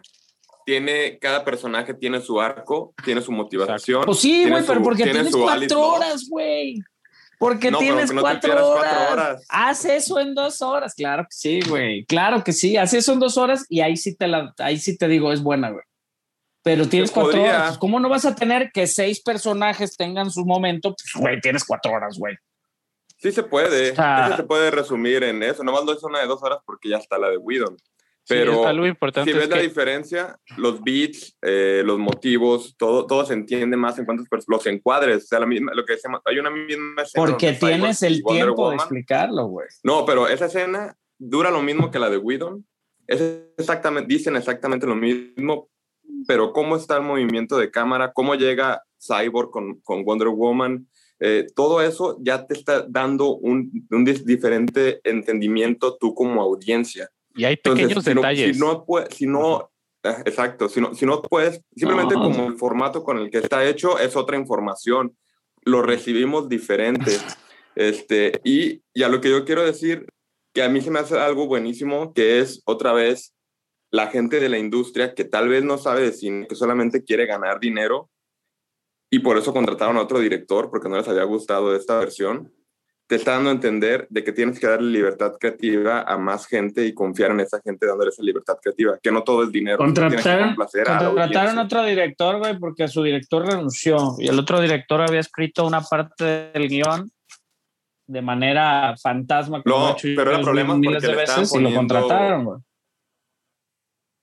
[0.64, 4.04] tiene, cada personaje tiene su arco, tiene su motivación.
[4.06, 6.76] Pues sí, güey, pero porque tiene tienes cuatro horas, güey.
[7.40, 8.84] Porque No, tienes no cuatro, horas.
[8.92, 9.46] cuatro horas.
[9.48, 10.94] Haz eso en dos horas.
[10.94, 12.04] Claro que sí, güey.
[12.04, 12.76] Claro que sí.
[12.76, 15.42] Haz eso en dos horas y ahí sí te la, ahí sí te digo, es
[15.42, 15.82] buena, güey.
[16.62, 17.56] Pero tienes cuatro podría.
[17.56, 17.78] horas.
[17.78, 20.90] ¿Cómo no vas a tener que seis personajes tengan su momento?
[20.94, 22.36] Pues, güey, tienes cuatro horas, güey.
[23.16, 25.64] Sí se puede, O sea- sí se puede resumir en eso.
[25.64, 27.74] Nomás no es una de dos horas porque ya está la de Whedon.
[28.22, 31.98] Sí, Pero es algo importante si ves es la que diferencia, los beats, eh, los
[31.98, 35.84] motivos, todo, todo se entiende más en personas, los encuadres, o sea, la misma, lo
[35.84, 37.26] que decíamos, hay una misma escena.
[37.26, 39.66] Porque tienes el Wonder tiempo de Woman- explicarlo, güey.
[39.82, 42.64] No, pero esa escena dura lo mismo que la de Whedon.
[43.08, 43.20] Es
[43.58, 45.68] exactamente, dicen exactamente lo mismo,
[46.28, 50.86] pero cómo está el movimiento de cámara, cómo llega Cyborg con, con Wonder Woman,
[51.18, 57.10] eh, todo eso ya te está dando un, un diferente entendimiento tú como audiencia.
[57.34, 58.56] Y hay Entonces, pequeños si no, detalles.
[58.56, 59.70] si no, pue- si no
[60.02, 62.22] exacto, si no, si no puedes, simplemente No.
[62.22, 65.16] como el formato con el que está hecho es otra información,
[65.64, 67.10] lo recibimos diferente.
[67.74, 70.06] este, y, y a lo que yo quiero decir,
[70.54, 73.34] que a mí se me hace algo buenísimo, que es otra vez
[73.92, 77.26] la gente de la industria que tal vez no sabe de cine, que solamente quiere
[77.26, 78.10] ganar dinero
[79.10, 82.52] y por eso contrataron a otro director porque no les había gustado esta versión
[83.10, 86.86] te está dando a entender de que tienes que darle libertad creativa a más gente
[86.86, 89.78] y confiar en esa gente dándole esa libertad creativa, que no todo es dinero.
[89.78, 90.54] Contrataron,
[91.58, 95.80] a otro director, güey, porque su director renunció y el otro director había escrito una
[95.80, 97.10] parte del guion
[98.06, 99.60] de manera fantasma.
[99.60, 102.58] como No, pero era problema miles porque de veces y lo poniendo- contrataron, güey.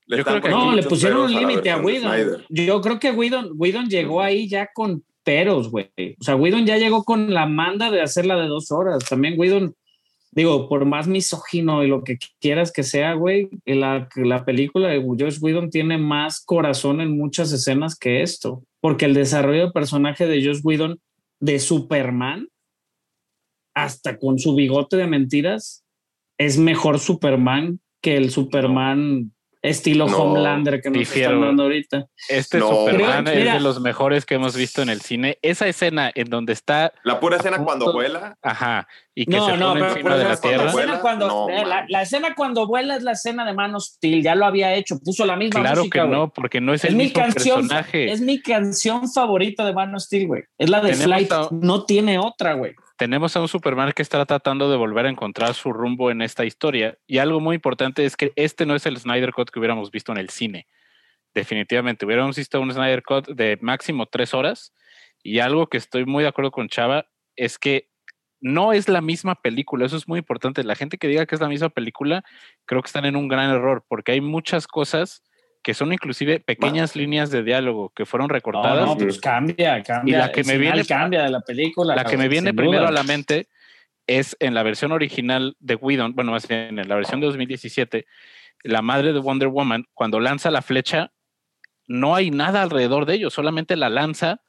[0.07, 2.45] Yo creo que poniendo No, le pusieron un límite a Whedon.
[2.47, 5.89] Yo creo que Whedon, Whedon llegó ahí ya con peros, güey.
[6.21, 9.03] O sea, Whedon ya llegó con la manda de hacerla de dos horas.
[9.09, 9.75] También Whedon,
[10.31, 15.03] digo, por más misógino y lo que quieras que sea, güey, la, la película de
[15.03, 18.63] Josh Whedon tiene más corazón en muchas escenas que esto.
[18.79, 20.97] Porque el desarrollo del personaje de Josh Whedon
[21.41, 22.47] de Superman,
[23.75, 25.83] hasta con su bigote de mentiras,
[26.37, 31.31] es mejor Superman que el Superman estilo No, Homelander que nos difiero.
[31.33, 32.05] están dando ahorita.
[32.29, 33.53] Este No, Superman creo- es mira.
[33.55, 35.37] de los mejores que hemos visto en el cine.
[35.41, 39.57] Esa escena en donde está, La pura escena cuando vuela, ajá, y que No, se
[39.57, 40.71] no, pone pero, encima pero de la tierra.
[40.71, 43.83] vuela, escena cuando, no, eh, la, escena cuando vuela es la escena de Man of
[43.83, 46.83] Steel, ya lo había hecho, puso la misma Claro música, que no, porque no es,
[46.83, 48.11] Es el mi mismo canción, personaje.
[48.11, 50.43] es mi canción favorita de Man of Steel, güey.
[50.57, 52.73] Es la de Tenemos Flight, a- no tiene otra, güey.
[52.97, 56.45] Tenemos a un Superman que está tratando de volver a encontrar su rumbo en esta
[56.45, 56.97] historia.
[57.05, 60.11] Y algo muy importante es que este no es el Snyder Cut que hubiéramos visto
[60.11, 60.67] en el cine.
[61.33, 64.73] Definitivamente, hubiéramos visto un Snyder Cut de máximo tres horas.
[65.23, 67.89] Y algo que estoy muy de acuerdo con Chava es que
[68.41, 69.85] no es la misma película.
[69.85, 70.63] Eso es muy importante.
[70.63, 72.23] La gente que diga que es la misma película,
[72.65, 75.23] creo que están en un gran error, porque hay muchas cosas
[75.67, 78.85] que son inclusive pequeñas líneas de diálogo que fueron No, recortadas.
[78.85, 80.15] no, pues cambia, cambia.
[80.15, 81.93] Y la que El me viene- cambia de la película.
[81.93, 82.87] La que me viene primero duda.
[82.87, 83.49] a la mente
[84.07, 88.05] es en la versión original de Whedon, bueno, más bien en la versión de 2017,
[88.63, 91.11] la madre de Wonder Woman, cuando lanza la flecha,
[91.85, 94.39] no hay nada alrededor de ellos, solamente la lanza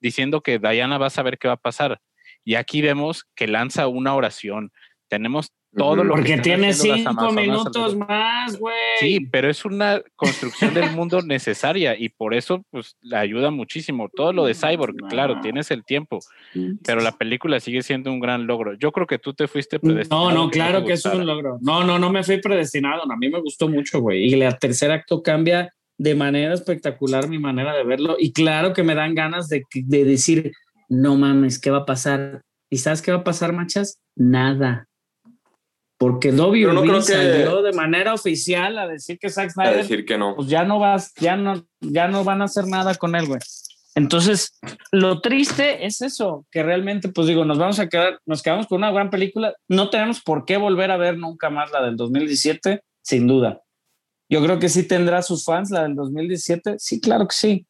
[0.00, 2.00] diciendo que Diana va a saber qué va a pasar.
[2.42, 4.72] Y aquí vemos que lanza una oración.
[5.06, 8.74] Tenemos todo lo que Porque están tiene cinco minutos más, güey.
[9.00, 14.08] Sí, pero es una construcción del mundo necesaria y por eso pues la ayuda muchísimo.
[14.08, 16.20] Todo lo de Cyborg, claro, tienes el tiempo,
[16.84, 18.74] pero la película sigue siendo un gran logro.
[18.74, 20.30] Yo creo que tú te fuiste predestinado.
[20.30, 21.58] No, no, que claro que es un logro.
[21.60, 23.02] No, no, no me fui predestinado.
[23.10, 24.26] A mí me gustó mucho, güey.
[24.26, 28.16] Y el tercer acto cambia de manera espectacular mi manera de verlo.
[28.18, 30.52] Y claro que me dan ganas de, de decir,
[30.88, 32.42] no mames, ¿qué va a pasar?
[32.70, 33.98] ¿Y sabes qué va a pasar, machas?
[34.16, 34.88] Nada.
[36.04, 39.76] Porque Dobby no creo que- salió de manera oficial a decir que Zack a Snyder
[39.78, 40.36] decir que no.
[40.36, 43.40] pues ya no vas, ya no, ya no van a hacer nada con él, güey.
[43.94, 44.58] Entonces,
[44.92, 48.78] lo triste es eso, que realmente, pues digo, nos vamos a quedar, nos quedamos con
[48.78, 49.54] una gran película.
[49.68, 53.62] No tenemos por qué volver a ver nunca más la del 2017, sin duda.
[54.28, 57.66] Yo creo que sí tendrá sus fans la del 2017, sí, claro que sí.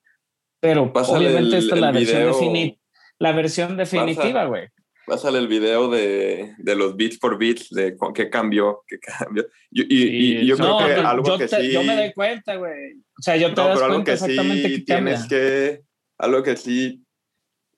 [0.60, 2.40] Pero Pásale obviamente el- esta es la versión, video.
[2.40, 2.78] defini-
[3.20, 4.68] la versión definitiva, güey.
[5.06, 9.46] Pásale el video de, de los beats por beats, de qué cambió, qué cambió.
[9.70, 11.72] Y, y- y- y yo Sí, creo No, que algo yo, que te- sí...
[11.72, 12.94] yo me doy cuenta, güey.
[13.18, 14.84] O sea, yo te No, das pero algo cuenta que sí que cambia.
[14.84, 15.82] tienes que...
[16.18, 17.00] Algo que sí...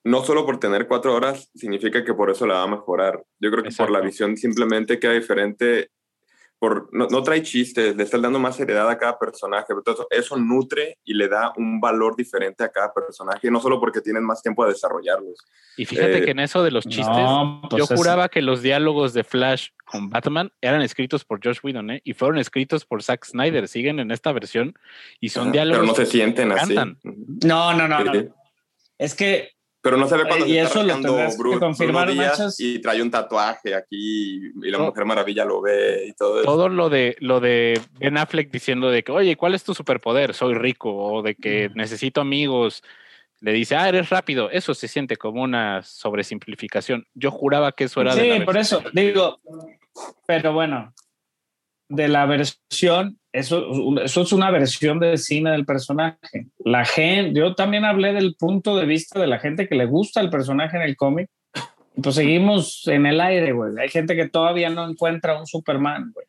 [0.05, 3.25] No solo por tener cuatro horas significa que por eso la va a mejorar.
[3.41, 4.05] Yo creo que por la Exacto.
[4.07, 5.91] visión simplemente queda diferente.
[6.59, 9.73] Por, no, no trae chistes, le estás dando más seriedad a cada personaje.
[9.73, 14.01] Entonces, eso nutre y le da un valor diferente a cada personaje, no solo porque
[14.01, 15.39] tienen más tiempo a desarrollarlos.
[15.77, 18.41] Y fíjate Eh, que en eso de los chistes, No, pues yo es- juraba que
[18.41, 22.01] los diálogos de Flash con Batman eran escritos por Josh Whedon, ¿eh?
[22.05, 23.69] Y fueron escritos por Zack Snyder.
[23.69, 24.75] Siguen en esta versión
[25.21, 25.79] y son Ajá, diálogos.
[25.81, 26.75] Pero no se que sienten así.
[27.45, 28.13] No, no, no, no.
[28.99, 29.51] Es que
[29.87, 32.07] Pero no se ve cuando Y se eso está lo rascando tendrás que Bruno, confirmar,
[32.07, 34.87] Bruno Díaz y trae un tatuaje aquí y la No.
[34.87, 36.45] Mujer Maravilla lo ve y todo eso.
[36.45, 40.35] Todo lo de lo de Ben Affleck diciendo de que, oye, ¿cuál es tu superpoder?
[40.35, 42.83] Soy rico, o de que necesito amigos.
[43.41, 44.51] Le dice, ah, eres rápido.
[44.51, 47.07] Eso se siente como una sobresimplificación.
[47.15, 49.39] Yo juraba que eso era de sí, por eso digo,
[50.27, 50.93] pero bueno,
[51.89, 53.67] de la versión, eso,
[54.03, 56.47] eso es una versión de cine del personaje.
[56.59, 60.21] La gente, yo también hablé del punto de vista de la gente que le gusta
[60.21, 61.29] el personaje en el cómic.
[62.03, 63.73] Pues seguimos en el aire, güey.
[63.79, 66.27] Hay gente que todavía no encuentra un Superman, güey.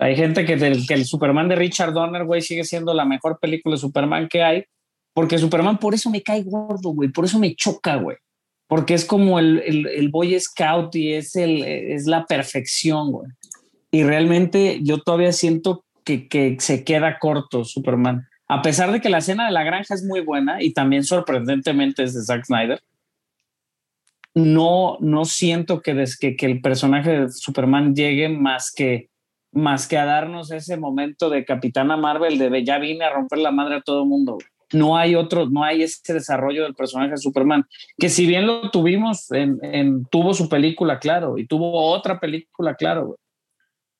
[0.00, 3.38] Hay gente que, del- que el Superman de Richard Donner, güey, sigue siendo la mejor
[3.40, 4.64] película de Superman que hay.
[5.12, 7.10] Porque Superman por eso me cae gordo, güey.
[7.10, 8.16] Por eso me choca, güey
[8.68, 13.28] porque es como el, el, el Boy Scout y es, el, es la perfección, güey.
[13.90, 18.28] Y realmente yo todavía siento que, que se queda corto Superman.
[18.48, 22.02] A pesar de que la escena de la granja es muy buena y también sorprendentemente
[22.02, 22.80] es de Zack Snyder,
[24.34, 29.10] no, no siento que, des, que, el personaje de Superman llegue más que,
[29.52, 33.50] más que a darnos ese momento de Capitana Marvel de ya vine a romper la
[33.50, 34.38] madre a todo el mundo.
[34.72, 37.64] No hay otro, no hay ese desarrollo del personaje de Superman
[37.96, 43.16] que si bien lo tuvimos en, tuvo su película, claro, y tuvo otra película, claro.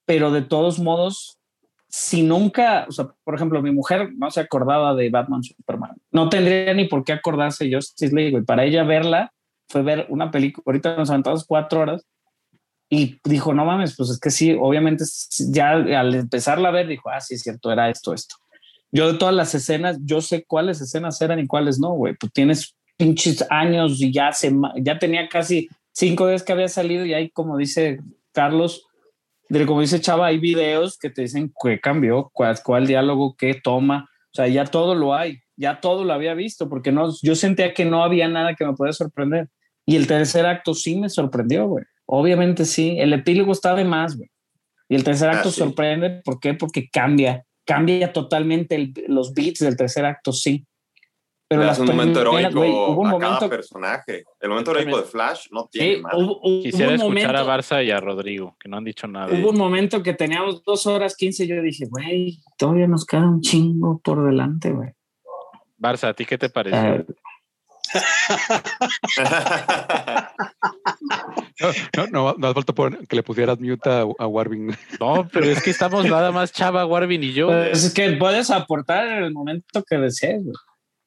[0.09, 1.39] Pero de todos modos,
[1.86, 6.30] si nunca, o sea, por ejemplo, mi mujer no se acordaba de Batman Superman, no
[6.30, 8.43] tendría ni por qué acordarse de Justice League, güey.
[8.43, 9.35] para ella verla
[9.68, 12.06] fue ver una película, ahorita nos aventamos cuatro horas
[12.89, 15.05] y dijo, no mames, pues es que sí, obviamente
[15.51, 18.36] ya al empezarla a ver dijo, ah, sí, es cierto, era esto, esto.
[18.90, 22.14] Yo de todas las escenas, yo sé cuáles escenas eran y cuáles no, güey.
[22.14, 27.05] Pues tienes pinches años y ya se ya tenía casi cinco días que había salido
[27.05, 28.01] y hay, como dice
[28.32, 28.88] Carlos,
[29.49, 33.55] de, como dice Chava, hay videos que te dicen qué cambió, cuál, cuál diálogo, qué
[33.55, 34.09] toma.
[34.27, 37.73] O sea, ya todo lo hay, ya todo lo había visto, porque no, yo sentía
[37.75, 39.49] que no había nada que me pudiera sorprender.
[39.87, 41.85] Y el tercer acto sí me sorprendió, güey.
[42.05, 42.97] Obviamente sí.
[42.99, 44.31] El epílogo está de más, güey.
[44.89, 45.59] Y el tercer acto Ah, sí.
[45.59, 46.20] sorprende.
[46.25, 46.55] ¿Por qué?
[46.55, 47.45] Porque cambia.
[47.65, 50.66] Cambia totalmente el- los beats del tercer acto, sí.
[51.51, 53.37] Pero Le las das un momento heroico hubo un a momento.
[53.39, 54.25] cada personaje.
[54.39, 56.19] El momento heroico de Flash no tiene Sí, madre.
[56.19, 59.33] hubo, hubo Quisiera escuchar momento, a Barça y a Rodrigo, que no han dicho nada.
[59.33, 61.47] hubo un momento que teníamos dos horas quince.
[61.47, 64.91] Yo dije, güey, todavía nos queda un chingo por delante, güey.
[65.79, 66.81] Barça, ¿a ti qué te pareció?
[66.97, 67.07] Eh,
[71.97, 74.77] No, no, no hace falta poner- que le pusieras mute a, a Warvin.
[75.01, 77.47] No, pero es que estamos nada más Chava, Warvin y yo.
[77.49, 80.55] pues es que puedes aportar en el momento que desees, güey.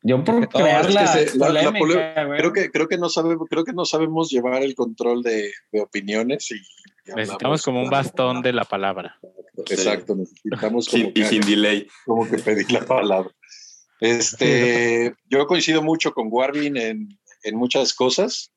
[0.03, 2.97] Yo por No, crear es que la, se- la- la polémica, creo que creo que
[2.97, 7.61] no sabemos creo que no sabemos llevar el control de, de opiniones y, y Necesitamos
[7.61, 9.19] como un bastón de la palabra.
[9.69, 11.87] exacto necesitamos Sin- como y que, sin delay.
[12.05, 13.29] como que pedir la palabra.
[13.99, 18.51] Este yo coincido mucho con Warvin en, en muchas cosas.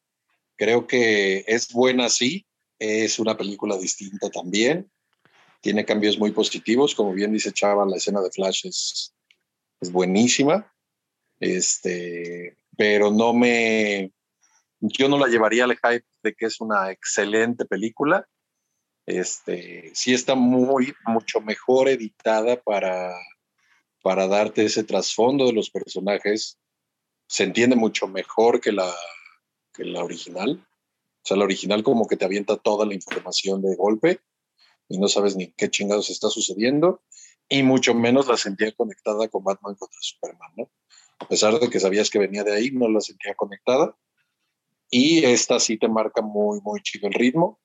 [0.56, 2.46] Creo que es buena sí.
[2.78, 4.90] Es una película distinta también.
[5.60, 6.94] Tiene cambios muy positivos.
[6.94, 9.14] Como bien dice Chava la escena de Flash es,
[9.80, 10.70] es buenísima
[11.44, 14.12] este, pero no me,
[14.80, 18.26] yo no la llevaría al hype de que es una excelente película.
[19.04, 23.14] Este, sí está muy, mucho mejor editada para,
[24.02, 26.58] para darte ese trasfondo de los personajes.
[27.28, 28.90] Se entiende mucho mejor que la,
[29.74, 30.66] que la original.
[30.66, 34.20] O sea, la original como que te avienta toda la información de golpe
[34.88, 37.02] y no sabes ni qué chingados está sucediendo.
[37.50, 40.70] Y mucho menos la sentía conectada con Batman contra Superman, ¿no?
[41.18, 43.96] A pesar de que sabías que venía de ahí, no la sentía conectada.
[44.90, 47.60] Y esta sí te marca muy, muy chido el ritmo.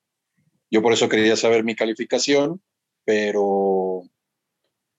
[0.70, 2.62] Yo por eso quería saber mi calificación,
[3.04, 4.02] pero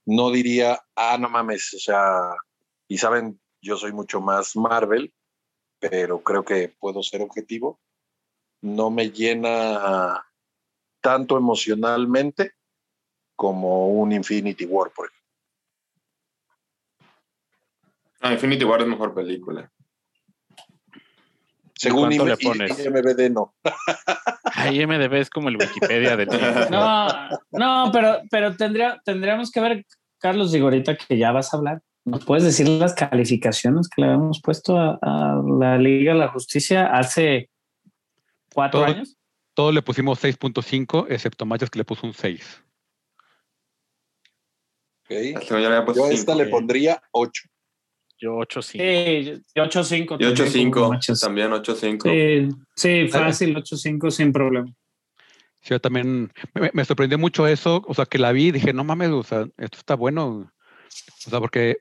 [0.05, 2.35] no diría, ah, no mames, o sea,
[2.87, 5.13] y saben, yo soy mucho más Marvel,
[5.79, 7.79] pero creo que puedo ser objetivo.
[8.61, 10.23] No me llena
[11.01, 12.53] tanto emocionalmente
[13.35, 15.20] como un Infinity War, por ejemplo.
[18.21, 19.71] Ah, Infinity War es mejor película.
[21.75, 22.85] Según cuánto le pones?
[22.85, 23.55] IMDb, no.
[24.53, 26.27] Ay, MDB es como el Wikipedia del.
[26.69, 27.07] No,
[27.51, 29.85] no, pero, pero tendría, tendríamos que ver,
[30.19, 34.07] Carlos, digo ahorita que ya vas a hablar, ¿nos puedes decir las calificaciones que le
[34.09, 37.49] habíamos puesto a, a la Liga de la Justicia hace
[38.53, 39.17] cuatro años?
[39.55, 42.63] Todos le pusimos 6.5, excepto Machas que le puso un 6.
[45.09, 45.61] Este
[45.95, 47.43] yo a esta le pondría 8.
[48.21, 48.83] Yo 8 5.
[48.83, 50.17] Sí, 8-5.
[50.19, 51.19] Y 8-5, Machas.
[51.19, 52.03] también 8-5.
[52.03, 54.67] Sí, sí, fácil, 8-5 sin problema.
[55.61, 58.73] Sí, yo también me, me sorprendió mucho eso, o sea, que la vi y dije,
[58.73, 60.51] no mames, o sea, esto está bueno.
[61.25, 61.77] O sea, porque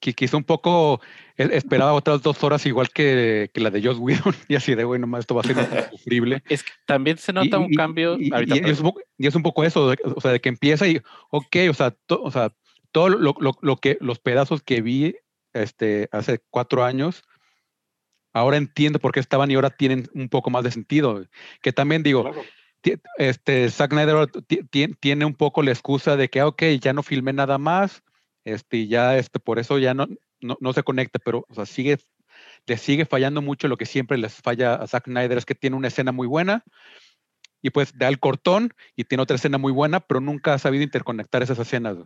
[0.00, 1.00] qui- quizá un poco
[1.36, 4.84] e- esperaba otras dos horas igual que, que la de Joss Whedon y así de,
[4.84, 5.56] bueno, nomás esto va a ser
[5.92, 6.42] insufrible.
[6.48, 8.16] Es que también se nota Y- un y- cambio.
[8.18, 10.40] Y, y- ahorita, y es un poco, y es un poco eso, o sea, de
[10.40, 11.00] que empieza y,
[11.30, 12.54] ok, o sea, to- o sea
[12.90, 15.14] todo lo, lo- lo que, los pedazos que vi
[15.52, 17.22] este, hace cuatro años,
[18.32, 21.24] ahora entiendo por qué estaban y ahora tienen un poco más de sentido.
[21.60, 22.44] Que también digo, Claro.
[23.18, 26.92] este, Zack Snyder ti- ti- tiene un poco la excusa de que, ah, ok, ya
[26.92, 28.02] no filmé nada más,
[28.44, 30.08] este, ya, este, por eso ya no,
[30.40, 31.98] no, no se conecta, pero, o sea, sigue,
[32.66, 35.76] le sigue fallando mucho lo que siempre les falla a Zack Snyder, es que tiene
[35.76, 36.64] una escena muy buena,
[37.60, 40.82] y pues da el cortón, y tiene otra escena muy buena, pero nunca ha sabido
[40.82, 41.98] interconectar esas escenas.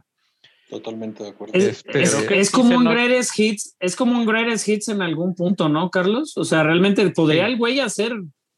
[0.69, 1.55] Totalmente de acuerdo.
[1.55, 5.01] Es, es- que es como un nota- greatest hits, es como un greatest hits en
[5.03, 6.37] algún punto, ¿no, Carlos?
[6.37, 7.53] O sea, realmente podría Sí.
[7.53, 8.13] el güey hacer,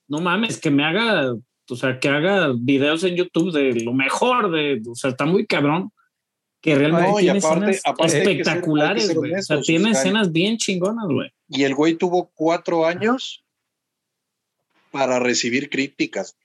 [0.08, 1.34] no mames, que me haga,
[1.68, 5.46] o sea, que haga videos en YouTube de lo mejor de, o sea, está muy
[5.46, 5.90] cabrón.
[6.60, 9.32] Que realmente No, tiene aparte- escenas aparte espectaculares, ser güey.
[9.34, 11.30] O sea, honestos, tiene o sea, escenas bien chingonas, güey.
[11.48, 13.44] Y el güey tuvo cuatro años
[14.90, 16.36] para recibir críticas.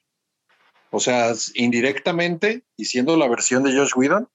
[0.91, 4.27] O sea, indirectamente, y siendo la versión de Josh Whedon,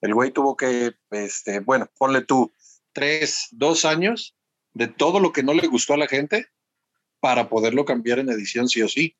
[0.00, 2.52] el güey tuvo que, este, bueno, ponle tú
[2.92, 4.34] tres, dos años
[4.74, 6.46] de todo lo que no le gustó a la gente
[7.20, 9.16] para poderlo cambiar en edición sí o sí.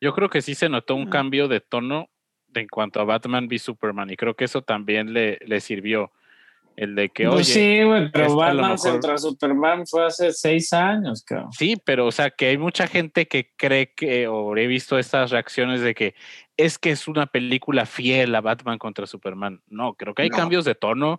[0.00, 2.08] Yo creo que sí se notó un cambio de tono
[2.46, 6.12] de- en cuanto a Batman v Superman y creo que eso también le, le sirvió.
[6.80, 10.72] El de que, Pues oye, sí, güey, pero Batman mejor- contra Superman fue hace seis
[10.72, 11.50] años, cabrón.
[11.50, 15.32] Sí, pero o sea que hay mucha gente que cree que, o he visto estas
[15.32, 16.14] reacciones de que
[16.56, 19.60] es que es una película fiel a Batman contra Superman.
[19.66, 20.36] No, creo que hay No.
[20.36, 21.18] cambios de tono,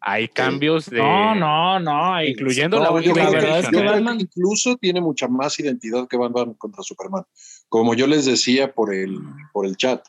[0.00, 0.98] hay cambios de...
[0.98, 2.14] No, no, no.
[2.14, 6.06] hay- Incluyendo la no, última La verdad es que Batman incluso tiene mucha más identidad
[6.06, 7.24] que Batman contra Superman.
[7.68, 9.18] Como yo les decía por el,
[9.52, 10.06] por el chat,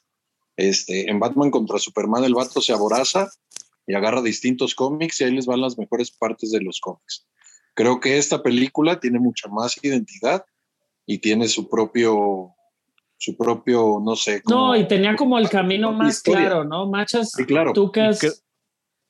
[0.55, 3.27] este, en Batman contra Superman el vato se aboraza
[3.87, 7.27] y agarra distintos cómics y ahí les van las mejores partes de los cómics.
[7.75, 10.45] Creo que esta película tiene mucha más identidad
[11.05, 12.53] y tiene su propio,
[13.17, 14.37] su propio, no sé.
[14.47, 16.41] No, como- y tenía como el camino más historia.
[16.47, 16.87] claro, ¿no?
[16.89, 17.73] Machas, Sí, claro.
[17.73, 18.43] tú que, has-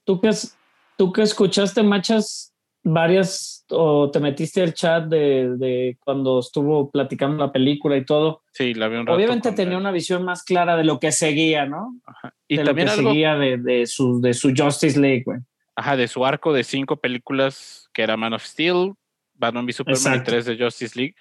[0.06, 0.58] tú que, has-
[0.98, 2.53] tú que escuchaste Machas
[2.84, 8.41] varias o te metiste al chat de, de cuando estuvo platicando la película y todo,
[8.51, 9.80] Sí, la vi un rato obviamente tenía él.
[9.80, 11.95] una visión más clara de lo que seguía, ¿no?
[12.47, 15.39] Y de también lo que algo, seguía de, de su, de su Justice League, güey.
[15.76, 18.93] ajá, de su arco de cinco películas que era Man of Steel,
[19.35, 20.31] Batman v Superman y Exacto.
[20.31, 21.15] tres de Justice League.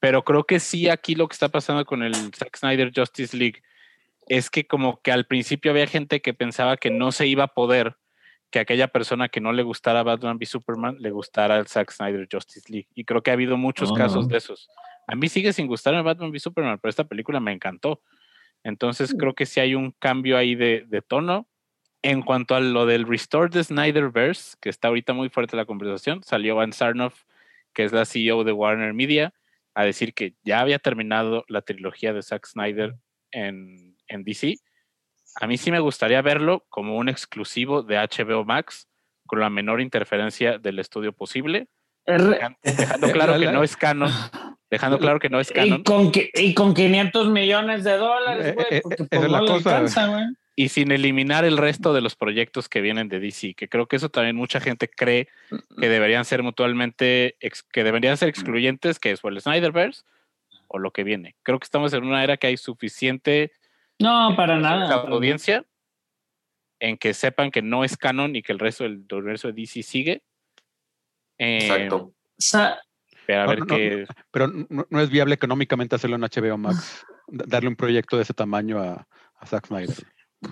[0.00, 3.62] Pero creo que sí aquí lo que está pasando con el Zack Snyder Justice League
[4.28, 7.48] es que como que al principio había gente que pensaba que no se iba a
[7.54, 7.96] poder
[8.50, 12.26] que aquella persona que no le gustara Batman v Superman le gustara el Zack Snyder
[12.30, 12.88] Justice League.
[12.94, 14.32] Y creo que ha habido muchos Oh, casos no.
[14.32, 14.68] de esos.
[15.06, 18.02] A mí sigue sin gustarme Batman v Superman, pero esta película me encantó.
[18.64, 21.46] Entonces creo que sí hay un cambio ahí de, de tono.
[22.02, 26.22] En cuanto a lo del Restore the Snyderverse, que está ahorita muy fuerte la conversación,
[26.22, 27.24] salió Van Sarnoff,
[27.74, 29.34] que es la CEO de Warner Media,
[29.74, 32.94] a decir que ya había terminado la trilogía de Zack Snyder
[33.32, 34.56] en, en DC.
[35.40, 38.88] A mí sí me gustaría verlo como un exclusivo de HBO Max,
[39.26, 41.68] con la menor interferencia del estudio posible,
[42.06, 42.56] dejando
[43.12, 44.10] claro que no es canon,
[44.70, 48.52] dejando claro que no es canon, y, con, y con 500 millones de dólares, Eh,
[48.54, 50.24] güey, eh, porque eh, pues esa es no la cosa, alcanza, güey.
[50.56, 53.96] y sin eliminar el resto de los proyectos que vienen de DC, que creo que
[53.96, 55.28] eso también mucha gente cree
[55.78, 60.02] que deberían ser mutuamente, ex- que deberían ser excluyentes, que es o el Snyderverse
[60.68, 61.36] o lo que viene.
[61.42, 63.52] Creo que estamos en una era que hay suficiente
[64.00, 64.86] No, para nada.
[64.88, 65.10] para nada.
[65.16, 65.64] audiencia
[66.80, 69.82] en que sepan que no es canon y que el resto del universo de DC
[69.82, 70.22] sigue.
[71.38, 71.96] Eh, Exacto.
[71.96, 72.80] O sea,
[73.26, 74.06] pero a No, ver no, no, qué.
[74.30, 78.22] Pero no, no es viable económicamente hacerlo en HBO Max, da- darle un proyecto de
[78.22, 79.06] ese tamaño a,
[79.36, 79.96] a Zack Snyder.
[80.44, 80.48] O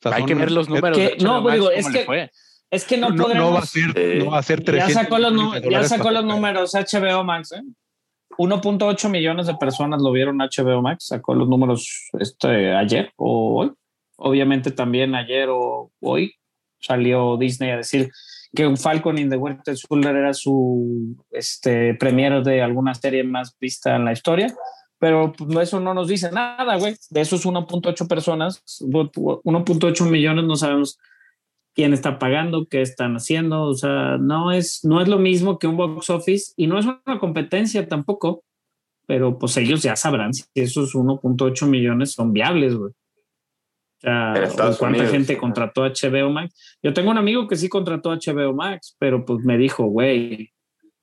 [0.00, 0.96] sea, Hay son- que ver los números.
[0.96, 2.30] que- de no, Max, digo, es que fue.
[2.70, 3.54] es que no, no, no podremos.
[3.54, 6.24] va a ser, eh, no va a ser ya 300 sacó los, ya sacó los
[6.24, 7.62] números HBO Max, ¿eh?
[8.38, 13.72] 1.8 millones de personas lo vieron HBO Max, sacó los números este, ayer o hoy.
[14.18, 16.34] Obviamente también ayer o hoy
[16.78, 18.10] salió Disney a decir
[18.54, 23.56] que un Falcon in the Winter Soldier era su este, premier de alguna serie más
[23.58, 24.54] vista en la historia,
[24.98, 26.96] pero pues, eso no nos dice nada, güey.
[27.10, 30.98] De esos 1.8 personas, 1.8 millones, no sabemos
[31.76, 35.66] quién está pagando, qué están haciendo, o sea, no es, no es lo mismo que
[35.66, 38.42] un box office y no es una competencia tampoco,
[39.06, 42.92] pero pues ellos ya sabrán si esos 1.8 millones son viables, güey.
[42.92, 46.78] O sea, ¿cuánta Unidos, gente contrató HBO Max?
[46.82, 50.52] Yo tengo un amigo que sí contrató HBO Max, pero pues me dijo, güey,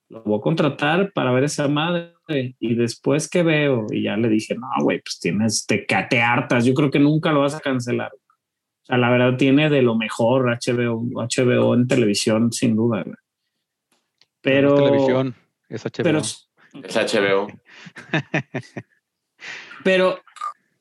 [0.08, 2.14] lo voy a contratar para ver esa madre.
[2.28, 6.64] Y después que veo, y ya le dije, no, güey, pues tienes, te, te hartas.
[6.64, 8.12] Yo creo que nunca lo vas a cancelar.
[8.84, 13.02] O sea, la verdad tiene de lo mejor HBO, HBO en televisión, sin duda.
[13.02, 13.16] güey.
[14.42, 15.34] Pero, No es televisión,
[15.70, 16.02] es HBO.
[16.02, 16.18] pero,
[16.82, 17.46] Es HBO.
[19.84, 20.18] pero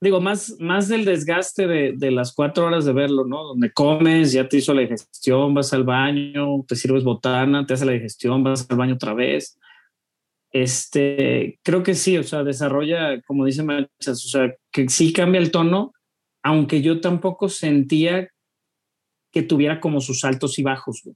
[0.02, 3.44] digo, más, más del desgaste de, de las cuatro horas de verlo, ¿no?
[3.44, 7.86] Donde comes, ya te hizo la digestión, vas al baño, te sirves botana, te hace
[7.86, 9.58] la digestión, vas al baño otra vez.
[10.52, 15.40] Este, creo que sí, o sea, desarrolla, como dice Machas, o sea, que sí cambia
[15.40, 15.94] el tono,
[16.44, 18.28] aunque yo tampoco sentía
[19.32, 21.16] que tuviera como sus altos y bajos, güey.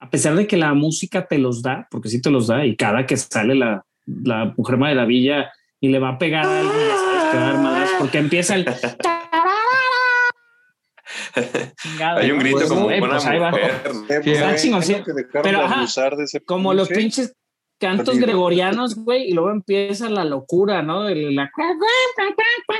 [0.00, 2.76] A pesar de que la música te los da, porque sí te los da, y
[2.76, 6.96] cada que sale la, la Mujer Maravilla y le va a pegar a alguien, ya
[6.96, 8.64] sabes que va a dar madrazos, porque empieza el...
[11.82, 13.50] Chingado, Hay un grito Pues, como güey, una pues ahí va.
[13.50, 13.70] mujer.
[14.08, 14.96] Eh, Sí, güey, chingón, sí.
[15.42, 17.02] Pero, de ajá, de ese como los pinche.
[17.02, 17.34] pinches
[17.82, 21.08] cantos gregorianos, güey, y luego empieza la locura, ¿no?
[21.08, 21.50] El- la-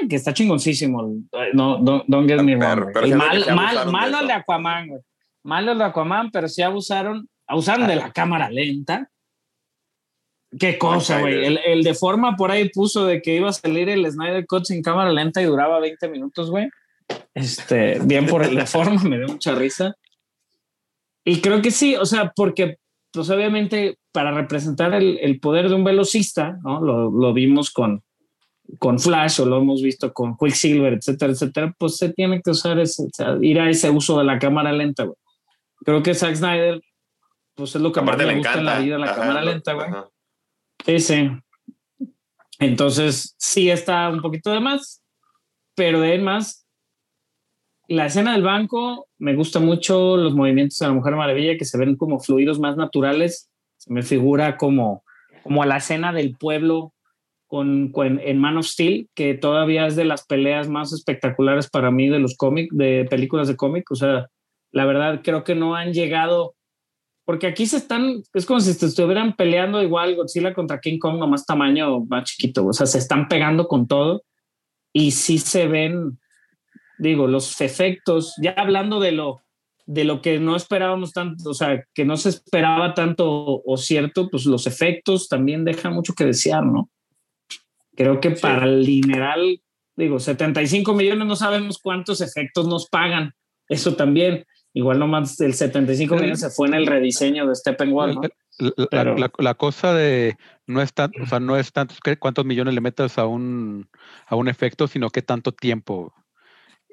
[0.08, 1.02] que está chingoncísimo.
[1.52, 2.92] No, don't, don't get me Pero- wrong.
[2.94, 5.00] pero que mal, mal, malo el de Aquaman, güey.
[5.44, 9.08] Malo el de Aquaman, pero sí abusaron, abusaron de la cámara lenta.
[10.58, 11.44] Qué cosa, güey.
[11.44, 14.64] El, el de forma por ahí puso de que iba a salir el Snyder Cut
[14.66, 16.68] sin cámara lenta y duraba 20 minutos, güey.
[17.34, 19.94] Este, bien por el de forma, me dio mucha risa.
[21.24, 22.76] Y creo que sí, o sea, porque,
[23.12, 26.80] pues obviamente, para representar el, el poder de un velocista, ¿no?
[26.80, 28.02] Lo, lo vimos con,
[28.78, 32.78] con Flash o lo hemos visto con Quicksilver, etcétera, etcétera, pues se tiene que usar
[32.78, 33.04] ese,
[33.40, 35.16] ir a ese uso de la cámara lenta, güey.
[35.84, 36.80] Creo que Zack Snyder,
[37.54, 39.42] pues es lo que más Aparte me le gusta en la vida, la Ajá, cámara
[39.42, 41.00] lenta, güey.
[41.00, 41.30] sí.
[42.58, 45.02] Entonces, sí está un poquito de más,
[45.74, 46.66] pero de más,
[47.88, 51.76] la escena del banco, me gusta mucho los movimientos de la Mujer Maravilla que se
[51.76, 53.50] ven como fluidos más naturales.
[53.88, 55.04] Me figura como,
[55.42, 56.92] como a la escena del pueblo
[57.46, 58.66] con, con- en Man of
[59.14, 63.48] que todavía es de las peleas más espectaculares para mí de los cómics, de películas
[63.48, 63.90] de cómic.
[63.90, 64.28] O sea,
[64.70, 66.54] la verdad creo que no han llegado
[67.24, 71.28] porque aquí se están, es como si estuvieran peleando igual Godzilla contra King Kong, no
[71.28, 72.66] más tamaño, más chiquito.
[72.66, 74.24] O sea, se están pegando con todo
[74.92, 76.18] y sí se ven,
[76.98, 79.40] digo, los efectos, ya hablando de lo,
[79.92, 84.28] de lo que no esperábamos tanto, o sea, que no se esperaba tanto o cierto,
[84.30, 86.88] pues los efectos también dejan mucho que desear, ¿no?
[87.94, 88.40] Creo que Sí.
[88.40, 89.60] para el dineral,
[89.96, 93.34] digo, 75 millones no sabemos cuántos efectos nos pagan.
[93.68, 94.46] Eso también.
[94.74, 98.22] Igual nomás el 75 millones se fue en el rediseño de Steppenwolf, ¿no?
[98.58, 100.36] La, la- Pero- la- la cosa de
[100.66, 103.90] no es tan, o sea, no es tanto cuántos millones le metas a un,
[104.26, 106.14] a un efecto, sino qué tanto tiempo.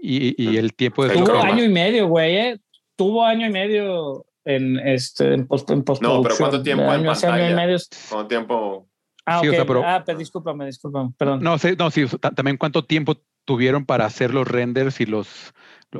[0.02, 2.60] Y, y el tiempo de Tuvo año y medio, güey, ¿eh?
[3.00, 6.38] Tuvo año y medio en este en, post, en postproducción.
[6.38, 7.78] ¿cuánto tiempo De en año, hace año y medio.
[8.10, 8.90] ¿Cuánto tiempo?
[9.26, 9.56] Ah, Sí, o ok.
[9.56, 11.42] sea, pero- ah, pero discúlpame, discúlpame, perdón.
[11.42, 13.16] No, sí, no, sí, o también cuánto tiempo
[13.46, 15.54] tuvieron para hacer los renders y los,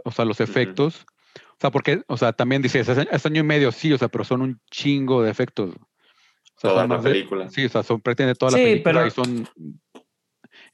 [0.04, 1.06] o sea, los efectos.
[1.36, 4.26] O sea, porque, o sea, también dices, es, año y medio, sí, o sea, pero
[4.26, 5.70] son un chingo de efectos.
[5.76, 7.50] O sea, Toda la de- película.
[7.50, 9.50] Sí, o sea, son prácticamente toda la Sí, película pero- y son.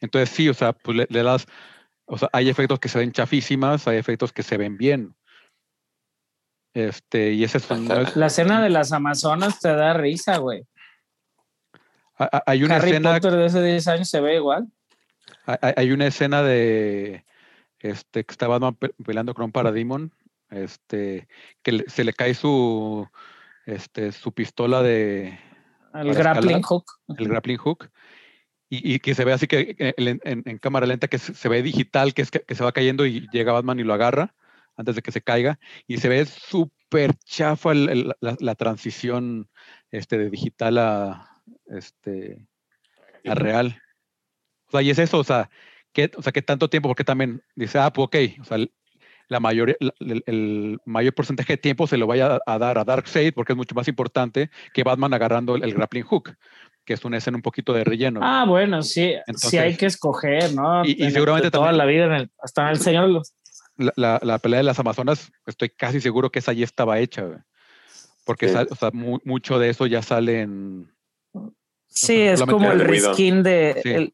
[0.02, 1.46] Entonces, sí, o sea, pues le, le das.
[2.06, 5.16] O sea, hay efectos que se ven chafísimas, hay efectos que se ven bien.
[6.76, 10.38] Este, y ese es, un- no es- La escena de las Amazonas te da risa,
[10.38, 10.68] güey.
[12.18, 14.68] hay- hay una Harry escena, Potter de hace 10 años se ve igual.
[15.46, 17.26] hay, hay una escena de
[17.80, 20.12] este que está Batman pe- peleando con un Parademon,
[20.50, 21.28] este,
[21.64, 23.08] que le- se le cae su
[23.66, 25.40] este su pistola de
[25.94, 26.62] El grappling escalar.
[26.64, 26.86] hook.
[27.18, 27.90] el grappling hook
[28.70, 31.50] y, y que se ve así que en, en- en cámara lenta que se, se
[31.50, 34.34] ve digital que es que, que se va cayendo y llega Batman y lo agarra
[34.78, 39.50] antes de que se caiga y se ve súper chafa el- el- la, la transición
[39.92, 41.30] este de digital a
[41.68, 42.46] este
[43.26, 43.82] a real
[44.68, 45.50] o sea y es eso o sea
[45.94, 48.72] que o sea que tanto tiempo porque también dice ah pues ok o sea el-
[49.28, 52.78] la mayoría, la- el, el mayor porcentaje de tiempo se lo vaya a, a dar
[52.78, 56.36] a Darkseid porque es mucho más importante que Batman agarrando el, el grappling hook,
[56.86, 58.20] que es una escena un poquito de relleno.
[58.22, 60.86] Ah, bueno, sí, sí hay que escoger, ¿no?
[60.86, 63.14] Y- y En- seguramente toda también- la vida, en el- hasta en el Señor de
[63.14, 63.34] los
[63.78, 67.24] La, la- la pelea de las Amazonas, estoy casi seguro que esa ya estaba hecha,
[67.24, 67.40] güey.
[68.26, 68.54] porque Sí.
[68.54, 70.92] sal- o sea, mu- mucho de eso ya sale en...
[71.88, 73.90] Sí, es como el reskin de Sí.
[73.90, 74.14] el,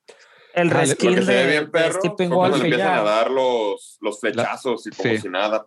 [0.53, 2.99] el Ah, reskin de, de Stephen cuando Wolf y empiezan ya.
[2.99, 5.17] a dar los, los flechazos y como sí.
[5.19, 5.65] si nada.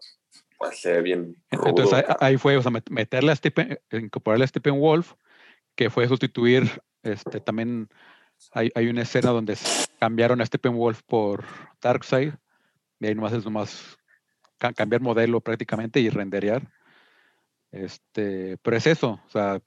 [0.58, 1.68] Pues se ve bien rudo.
[1.68, 5.14] Entonces ahí, ahí fue, o sea, met- meterle a Stephen, incorporarle a Stephen Wolf,
[5.74, 6.70] que fue sustituir,
[7.02, 7.88] este, también
[8.52, 9.56] hay, hay una escena donde
[9.98, 11.44] cambiaron a Stephen Wolf por
[11.80, 12.34] Darkseid,
[13.00, 13.96] Y ahí nomás es nomás
[14.58, 16.70] ca- cambiar modelo prácticamente y renderear.
[17.72, 19.60] Este, pero es eso, o sea,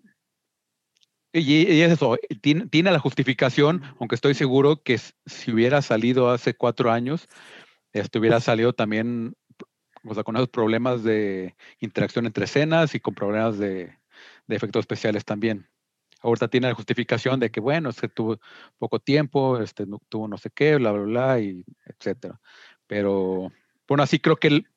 [1.34, 6.30] y, y es eso, tiene, tiene la justificación, aunque estoy seguro que si hubiera salido
[6.32, 7.28] hace cuatro años,
[7.94, 9.36] este hubiera salido también,
[10.04, 13.98] o sea, con esos problemas de interacción entre escenas y con problemas de,
[14.48, 15.70] de efectos especiales también.
[16.22, 18.40] Ahorita tiene la justificación de que, bueno, es que tuvo
[18.80, 22.40] poco tiempo, este, no- tuvo no sé qué, bla, bla, bla, y etcétera.
[22.88, 23.52] Pero,
[23.88, 24.68] bueno, así creo que el-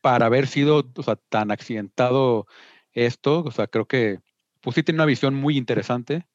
[0.00, 2.46] para haber sido o sea, tan accidentado
[2.92, 4.18] esto, o sea, creo que
[4.60, 6.26] pues sí tiene una visión muy interesante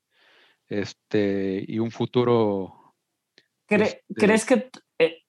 [0.69, 2.95] este, y un futuro,
[3.69, 4.69] Este- ¿Crees que...
[4.99, 5.23] eh,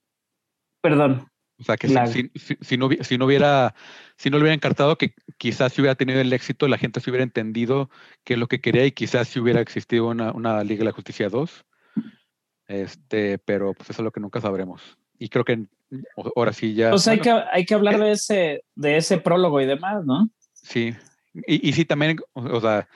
[0.80, 1.28] perdón.
[1.59, 3.74] o sea, que si- La- si, si- si no, si no hubiera,
[4.16, 7.10] si no le hubiera encartado, que quizás si hubiera tenido el éxito, la gente se
[7.10, 7.90] hubiera entendido
[8.24, 10.92] qué es lo que quería y quizás si hubiera existido una, una Liga de la
[10.92, 11.64] Justicia 2.
[12.66, 14.98] Este, pero pues eso es lo que nunca sabremos.
[15.24, 15.64] Y creo que
[16.36, 16.90] ahora sí ya.
[16.90, 20.28] Pues hay, bueno, que, hay que hablar de ese, de ese prólogo y demás, ¿no?
[20.52, 20.94] Sí,
[21.46, 22.86] y, y sí también, o, o sea,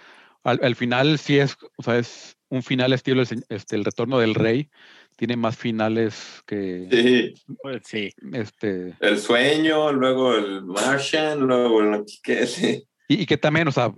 [0.45, 4.35] al, al final sí es, o sea, es un final estilo este, el retorno del
[4.35, 4.69] rey,
[5.17, 8.11] tiene más finales que Sí, Pues sí.
[8.35, 12.85] este, el sueño, luego el Martian, luego el que sí.
[13.09, 13.95] y, y que también, o sea,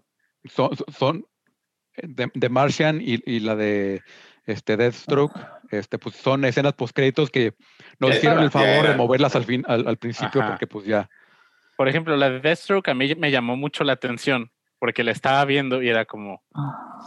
[0.55, 1.27] son, son
[1.97, 4.03] de, de Martian y, y la de
[4.51, 5.33] este Deathstroke,
[5.71, 7.55] este, pues son escenas post créditos que
[7.99, 10.51] nos hicieron el favor de moverlas al fin, al, al principio, Ajá.
[10.51, 11.09] porque pues ya,
[11.77, 15.45] Por ejemplo, la de Deathstroke a mí me llamó mucho la atención porque la estaba
[15.45, 16.43] viendo y era como,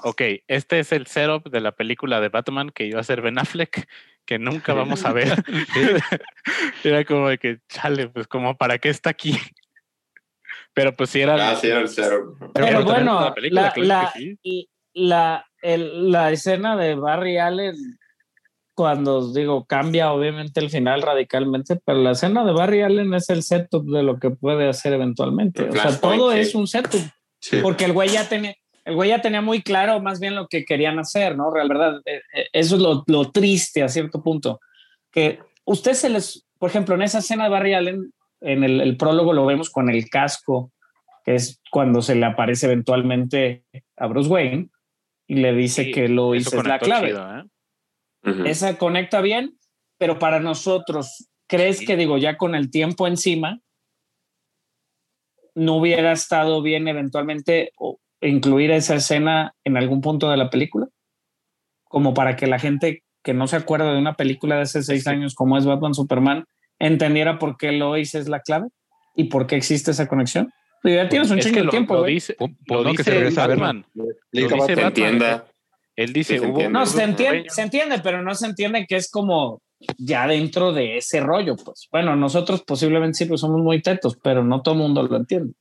[0.03, 3.39] ok, este es el setup de la película de Batman que iba a ser Ben
[3.39, 3.87] Affleck,
[4.25, 5.43] que nunca vamos a ver.
[6.83, 9.37] era como de que, chale, pues como, ¿para qué está aquí?
[10.73, 11.49] Pero pues sí era...
[11.51, 12.35] Ah, sí, era el cero.
[12.53, 14.39] Pero, bueno, la película, la, claro la- que sí.
[14.43, 17.75] y la, el- la escena de Barry Allen,
[18.75, 23.43] cuando digo cambia obviamente el final radicalmente, pero la escena de Barry Allen es el
[23.43, 25.63] setup de lo que puede hacer eventualmente.
[25.63, 27.01] El O sea, todo es un setup,
[27.39, 27.57] Sí.
[27.61, 30.65] porque el güey ya tenía, el güey ya tenía muy claro más bien lo que
[30.65, 31.51] querían hacer, ¿no?
[31.51, 34.59] Real verdad, eh, eh, eso es lo, lo triste a cierto punto,
[35.11, 38.11] que usted se les, por ejemplo, en esa escena de Barry Allen,
[38.41, 40.71] en el, el prólogo lo vemos con el casco,
[41.23, 43.63] que es cuando se le aparece eventualmente
[43.95, 44.69] a Bruce Wayne
[45.27, 47.07] y le dice Sí, que lo eso hizo es la clave.
[47.09, 47.43] chido, ¿eh?
[48.49, 49.57] Esa conecta bien,
[49.97, 51.85] pero para nosotros, ¿crees Sí.
[51.85, 53.59] que digo ya con el tiempo encima
[55.55, 60.87] no hubiera estado bien eventualmente o- incluir esa escena en algún punto de la película?
[61.85, 65.03] Como para que la gente que no se acuerda de una película de hace seis
[65.03, 65.09] Sí.
[65.09, 66.45] años como es Batman Superman
[66.79, 68.67] entendiera por qué Lois es la clave
[69.15, 70.51] y por qué existe esa conexión.
[70.83, 72.35] Ya tienes un chingo de tiempo, lo dice.
[72.39, 72.55] Batman.
[72.65, 73.85] Explica, Lo dice Batman.
[74.67, 74.87] Se Batman.
[74.87, 75.45] entienda.
[75.95, 76.69] Él dice, se hubo.
[76.69, 79.61] No, se entiende, se entiende, pero no se entiende que es como
[79.97, 81.87] ya dentro de ese rollo, pues.
[81.91, 85.53] Bueno, nosotros posiblemente sí, pues somos muy tetos, pero no todo el mundo lo entiende.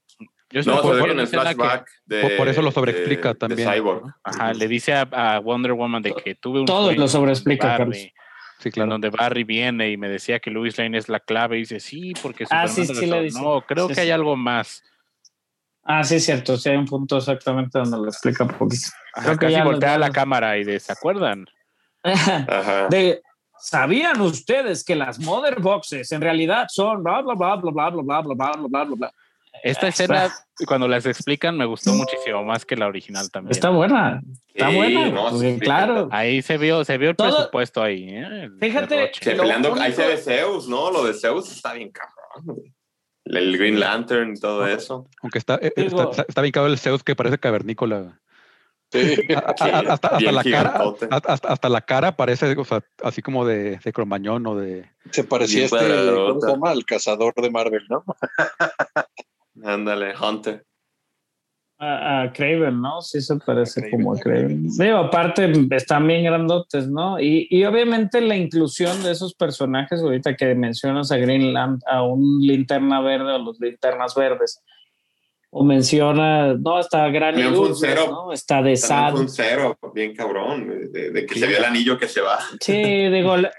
[0.50, 2.20] Yo estoy No, de con en el escena que- flashback de.
[2.22, 4.02] Por- por eso lo de- sobreexplica de también, Cyborg.
[4.06, 4.14] ¿no?
[4.24, 7.78] Ajá, le dice a, a Wonder Woman de que tuve un Todo lo sobreexplica, donde
[7.78, 7.96] Carlos.
[7.98, 8.12] Barry-
[8.58, 8.90] Sí, en claro.
[8.92, 12.12] donde Barry viene y me decía que Louis Lane es la clave y dice, sí,
[12.22, 13.40] porque Ah, sí, sí le dice.
[13.40, 14.84] No, creo Sí, que hay algo más.
[15.84, 18.86] Ah, sí, es cierto, sí hay un punto exactamente donde lo explica un poquito.
[19.14, 21.44] Ajá, Creo que casi ya voltea la cámara y de, ¿se acuerdan?
[22.02, 22.86] Ajá.
[22.88, 23.22] De,
[23.58, 28.02] ¿Sabían ustedes que las mother boxes en realidad son bla, bla, bla, bla, bla, bla,
[28.02, 29.12] bla, bla, bla, bla, bla, bla?
[29.62, 30.32] Esta escena,
[30.66, 33.52] cuando las explican, me gustó muchísimo más que la original también.
[33.52, 35.10] Está buena, está Sí, buena.
[35.10, 36.08] no, pues, claro.
[36.10, 38.08] Ahí se vio, se vio el Todo- presupuesto ahí.
[38.08, 38.44] ¿eh?
[38.44, 39.12] El Fíjate.
[39.20, 40.90] Que Lo peleando, ahí se ve Zeus, ¿no?
[40.90, 42.62] Lo de Zeus está bien cabrón.
[43.24, 45.08] El Green Lantern y todo eso.
[45.22, 48.18] Aunque está, eh, está, está, está bien cabrón el Zeus que parece cavernícola.
[48.90, 49.14] Sí.
[49.34, 53.22] A- a- a- hasta, hasta la cara, hasta, hasta la cara parece, o sea, así
[53.22, 54.90] como de, de cromañón o de.
[55.10, 56.46] Se parecía este, ¿cómo cuadradota.
[56.46, 56.70] se llama?
[56.72, 58.04] Al cazador de Marvel, ¿no?
[59.64, 60.64] Ándale, Hunter.
[61.84, 63.00] A, a Craven, ¿no?
[63.02, 64.68] Sí se parece A como a Craven.
[64.78, 67.18] Digo, aparte están bien grandotes, ¿no?
[67.18, 72.38] Y, y obviamente la inclusión de esos personajes, ahorita que mencionas a Greenland, a un
[72.40, 74.62] linterna verde o los linternas verdes,
[75.50, 77.10] o menciona, no, está
[77.74, 78.06] cero.
[78.10, 78.32] ¿no?
[78.32, 79.14] Está de También Sad.
[79.16, 81.40] un cero, bien cabrón, de, que Sí.
[81.40, 82.38] se vio el anillo que se va.
[82.60, 82.80] Sí,
[83.10, 83.50] digo, el,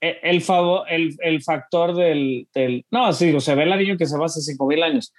[0.00, 2.86] el, favor, el, el factor del, del.
[2.90, 5.12] No, sí, digo, se ve el anillo que se va hace 5000 años.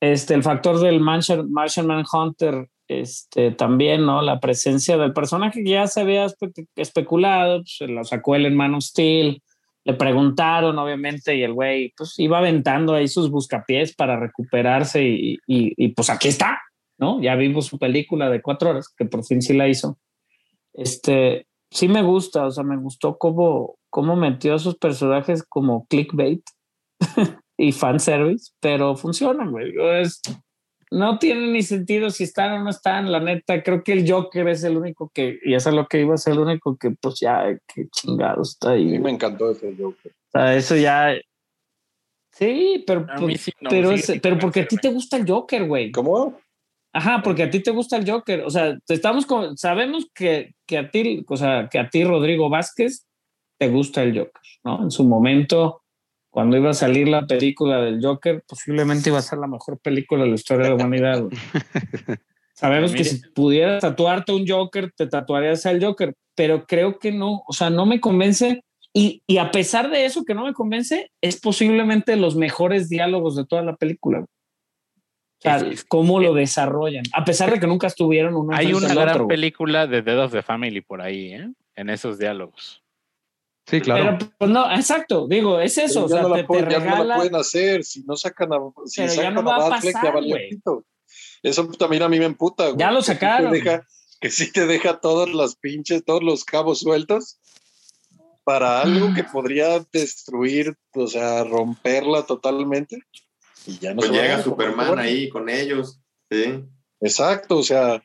[0.00, 4.22] Este, el factor del Martian, Martian Manhunter, este, también, ¿no?
[4.22, 8.74] La presencia del personaje que ya se había espe- especulado, pues, se lo sacó Man
[8.74, 9.42] of Steel.
[9.84, 15.34] Le preguntaron, obviamente, y el güey, pues iba aventando ahí sus buscapiés para recuperarse, y,
[15.46, 16.60] y, y, pues aquí está,
[16.98, 17.20] ¿no?
[17.22, 19.98] Ya vimos su película de cuatro horas, que por fin sí la hizo.
[20.74, 25.86] Este, sí me gusta, o sea, me gustó cómo, cómo metió a sus personajes como
[25.86, 26.42] clickbait
[27.58, 29.72] y fanservice, pero funcionan, güey.
[30.02, 30.20] Es,
[30.90, 33.62] no tiene ni sentido si están o no están, la neta.
[33.62, 36.18] Creo que el Joker es el único que, y eso es lo que iba a
[36.18, 38.84] ser el único que, pues ya, qué chingados está A ahí.
[38.84, 40.12] mí me encantó ese Joker.
[40.12, 41.14] O sea, eso ya.
[42.32, 45.66] Sí, pero, mí sí no, pero, es- pero porque a ti te gusta el Joker,
[45.66, 45.90] güey.
[45.90, 46.38] ¿Cómo?
[46.92, 48.42] Ajá, porque a ti te gusta el Joker.
[48.42, 52.04] O sea, te estamos con, sabemos que, que a ti, o sea, que a ti,
[52.04, 53.06] Rodrigo Vázquez,
[53.58, 54.82] te gusta el Joker, ¿no?
[54.82, 55.82] En su momento,
[56.36, 60.24] cuando iba a salir la película del Joker, posiblemente iba a ser la mejor película
[60.24, 61.24] de la historia de la humanidad.
[62.52, 67.42] Sabemos que si pudieras tatuarte un Joker, te tatuarías al Joker, pero creo que no,
[67.46, 68.62] o sea, no me convence.
[68.92, 73.34] Y, y a pesar de eso que no me convence, es posiblemente los mejores diálogos
[73.34, 74.20] de toda la película.
[74.20, 74.28] O
[75.40, 79.26] sea, cómo lo desarrollan, a pesar de que nunca estuvieron uno Hay una gran otro,
[79.26, 81.48] película de Dead of the Family por ahí, ¿eh?
[81.76, 82.82] En esos diálogos.
[83.68, 84.16] Sí, claro.
[84.18, 86.68] Pero pues, no, exacto, digo, es eso, o ya, sea, no la te, te pueden-
[86.70, 87.82] ya no la pueden hacer.
[87.84, 90.30] Si no sacan a, si Pero ya sacan no va a Batfleck, ya pasar, valió
[90.36, 90.48] güey.
[90.50, 90.84] pito.
[91.42, 92.64] Eso también a mí me emputa.
[92.66, 93.52] güey, Ya lo que sí te sacaron.
[93.52, 93.86] deja-
[94.20, 97.38] que sí te deja todas las pinches, todos los cabos sueltos
[98.44, 99.14] para algo Mm.
[99.14, 103.00] que podría destruir, o sea, romperla totalmente.
[103.66, 105.98] Y ya no Pues a llega Superman ahí con ellos.
[106.30, 106.62] Sí.
[107.00, 108.02] Exacto, o sea.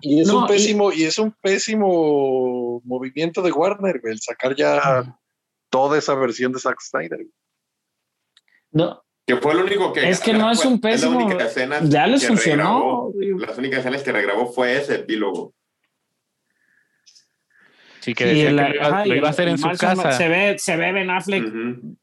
[0.00, 1.04] Y es No, un pésimo, y...
[1.04, 5.18] es un pésimo movimiento de Warner, güey, el sacar ya
[5.70, 7.20] toda esa versión de Zack Snyder.
[8.70, 10.08] No, Que fue el único que.
[10.08, 13.10] Es que no es fue- un la pésimo- única escena ya les funcionó.
[13.18, 13.40] regrabó.
[13.46, 15.54] Las únicas escenas que regrabó fue ese epílogo.
[18.00, 19.58] Sí, que Y decía el- que lo iba, ajá, lo y iba a hacer en
[19.58, 20.12] su casa.
[20.12, 21.44] Se ve, se ve Ben Affleck.
[21.46, 21.96] Ujú.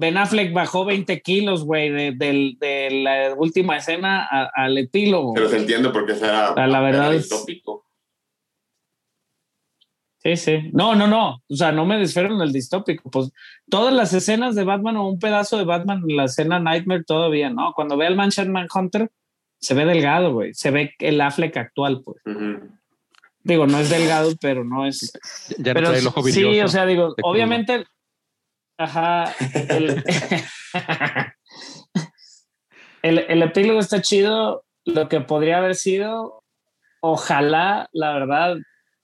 [0.00, 5.34] Ben Affleck bajó 20 kilos, güey, de, del- de la última escena a- al epílogo.
[5.34, 6.54] Pero se entiende porque será.
[6.56, 7.84] La- la verdad era es- distópico.
[10.22, 10.70] Sí, sí.
[10.72, 11.42] No, no, no.
[11.48, 13.10] O sea, no me desfiero en el distópico.
[13.10, 13.30] Pues
[13.70, 17.48] todas las escenas de Batman o un pedazo de Batman en la escena Nightmare todavía,
[17.48, 17.72] ¿no?
[17.74, 19.10] Cuando ve al Mansion Manhunter,
[19.60, 20.52] se ve delgado, güey.
[20.52, 22.22] Se ve el Affleck actual, pues.
[23.42, 25.10] Digo, no es delgado, pero no es.
[25.56, 27.84] Ya no pero trae el ojo sí, o sea, digo, obviamente.
[28.80, 29.34] Ajá.
[29.68, 30.02] El,
[33.02, 34.64] el, el epílogo está chido.
[34.86, 36.42] Lo que podría haber sido,
[37.00, 38.56] ojalá, la verdad,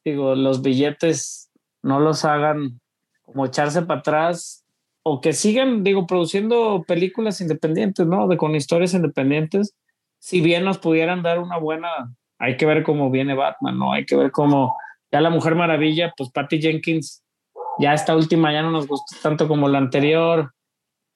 [0.02, 1.50] digo, los billetes
[1.82, 2.80] no los hagan
[3.20, 4.64] como echarse para atrás
[5.02, 8.28] o que sigan, digo, produciendo películas independientes, ¿no?
[8.28, 9.76] De con historias independientes.
[10.18, 11.88] Si bien nos pudieran dar una buena,
[12.38, 13.92] hay que ver cómo viene Batman, ¿no?
[13.92, 14.74] Hay que ver cómo
[15.12, 17.22] ya la Mujer Maravilla, pues Patty Jenkins,
[17.78, 20.52] ya esta última ya no nos gustó tanto como la anterior.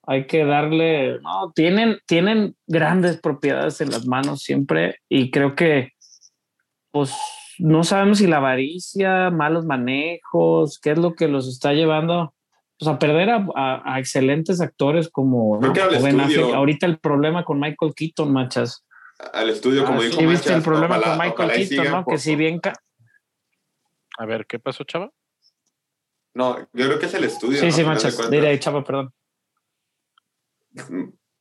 [0.07, 5.91] Hay que darle, no, tienen, tienen grandes propiedades en las manos siempre y creo que,
[6.91, 7.15] pues,
[7.59, 12.35] no sabemos si la avaricia, malos manejos, qué es lo que los está llevando
[12.79, 16.55] pues, a perder a, a- a excelentes actores como Ben Affleck.
[16.55, 18.85] Ahorita el problema con Michael Keaton, machas.
[19.35, 22.05] Al estudio, como Ah, dijo sí, viste el problema ojalá- con Michael Keaton, sigan ¿no?
[22.07, 22.73] Que si bien ca-
[24.19, 25.11] A ver, ¿qué pasó, chava?
[26.35, 27.59] No, yo creo que es el estudio.
[27.59, 27.73] Sí, ¿no?
[27.73, 27.83] sí,
[28.17, 28.31] cuentas.
[28.31, 29.13] Diré, chava, perdón.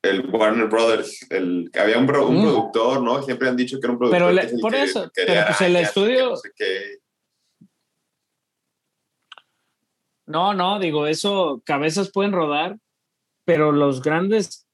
[0.01, 2.41] el Warner Brothers, el había un, un Mm.
[2.41, 3.21] productor, ¿no?
[3.21, 4.19] Siempre han dicho que era un productor.
[4.29, 6.49] Pero le- por que eso, pero pues el arañas, estudio- no sé.
[10.25, 12.77] No, no, digo, eso, cabezas pueden rodar,
[13.45, 14.67] pero los grandes,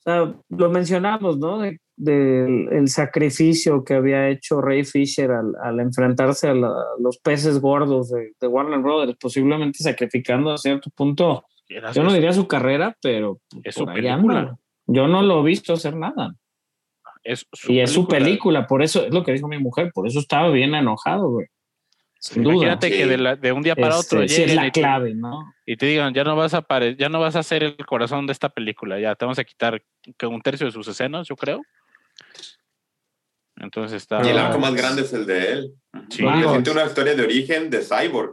[0.00, 1.58] o sea, lo mencionamos, ¿no?
[1.60, 7.18] De- del el sacrificio que había hecho Ray Fisher al, al enfrentarse a la- los
[7.18, 11.44] peces gordos de, de Warner Brothers, posiblemente sacrificando a cierto punto,
[11.92, 14.56] yo no diría su carrera, pero Es su película.
[14.86, 16.34] Yo no lo he visto hacer nada.
[17.22, 20.06] es su Y es su película, por eso es lo que dijo mi mujer, por
[20.08, 21.46] eso estaba bien enojado, güey.
[22.18, 22.54] Sin duda.
[22.54, 25.14] Imagínate que de, la- de un día para Este, otro sí es la y clave,
[25.14, 25.52] ¿no?
[25.64, 26.64] y te digan, ya no vas a
[26.98, 29.82] ya no vas a ser el corazón de esta película, ya te vamos a quitar
[30.28, 31.60] un tercio de sus escenas, yo creo.
[33.60, 34.24] Entonces está.
[34.24, 35.74] Y el arco más grande es el de él.
[36.08, 38.32] Sí, Porque una historia de origen de Cyborg.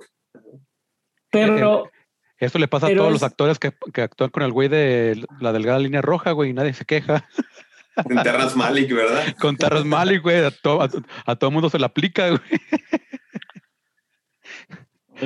[1.29, 1.91] Pero
[2.39, 5.23] Eso le pasa a todos es- los actores que, que actúan con el güey de
[5.39, 7.23] la delgada línea roja, güey, y nadie se queja.
[8.09, 9.23] En Terrence Malick, ¿verdad?
[9.41, 10.87] Con Terrence Malick, güey, a, to- a,
[11.25, 12.41] a todo mundo se le aplica, güey.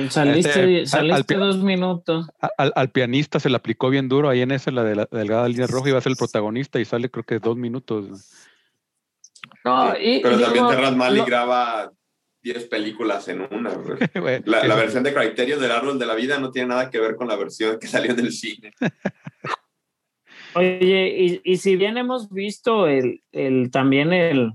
[0.08, 2.30] saliste, Este, al- saliste al- dos minutos.
[2.56, 5.48] Al, al pianista se le aplicó bien duro ahí en esa, la de la delgada
[5.48, 8.32] línea roja, iba a ser el protagonista y sale creo que dos minutos.
[9.64, 11.92] No, y, Pero y también Terrence Malick no- graba
[12.42, 13.70] 10 películas en una.
[13.74, 14.42] güey.
[14.46, 17.28] La, versión de Criterion del árbol de la vida no tiene nada que ver con
[17.28, 18.72] la versión que salió en el cine.
[20.54, 24.52] Oye, y, y si bien hemos visto el, el también el,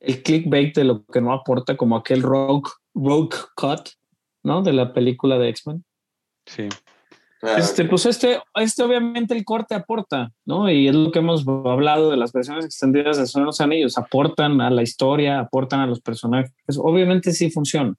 [0.00, 3.90] el clickbait de lo que no aporta, como aquel rogue, rogue cut,
[4.42, 4.62] ¿no?
[4.62, 5.84] De la película de X-Men.
[6.46, 6.68] Sí.
[7.42, 10.70] Ah, Este, pues este, este obviamente el corte aporta, ¿no?
[10.70, 14.60] Y es lo que hemos hablado de las versiones extendidas de Son los Anillos, aportan
[14.60, 16.52] a la historia, aportan a los personajes.
[16.78, 17.94] Obviamente sí funciona.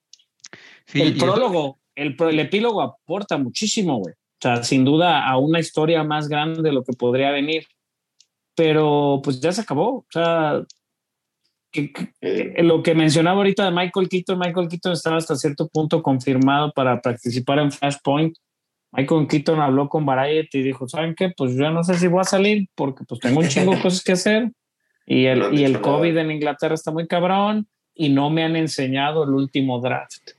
[0.86, 4.14] Sí, el prólogo, el, el epílogo aporta muchísimo, güey.
[4.14, 7.66] O sea, sin duda a una historia más grande de lo que podría venir.
[8.56, 9.98] Pero pues ya se acabó.
[10.00, 10.64] O sea,
[11.72, 16.04] que- que- lo que mencionaba ahorita de Michael Keaton, Michael Keaton estaba hasta cierto punto
[16.04, 18.36] confirmado para participar en Flashpoint.
[18.92, 21.32] Michael Keaton habló con Variety y dijo, ¿saben qué?
[21.36, 24.04] Pues yo no sé si voy a salir porque pues tengo un chingo de cosas
[24.04, 24.52] que hacer
[25.06, 25.84] y No el, y el nada.
[25.84, 30.32] COVID en Inglaterra está muy cabrón y no me han enseñado el último draft.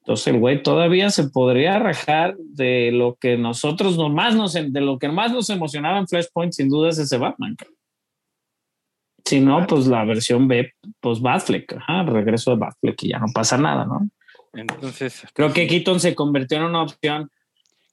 [0.00, 4.98] Entonces el güey todavía se podría rajar de lo que nosotros nomás nos, de lo
[4.98, 7.56] que más nos emocionaba en Flashpoint, sin duda es ese Batman.
[9.24, 13.26] Si no, pues la versión B, pues Batfleck, ajá, regreso de Batfleck y ya no
[13.32, 14.08] pasa nada, ¿no?
[14.52, 17.30] Entonces, Creo que Keaton se convirtió en una opción.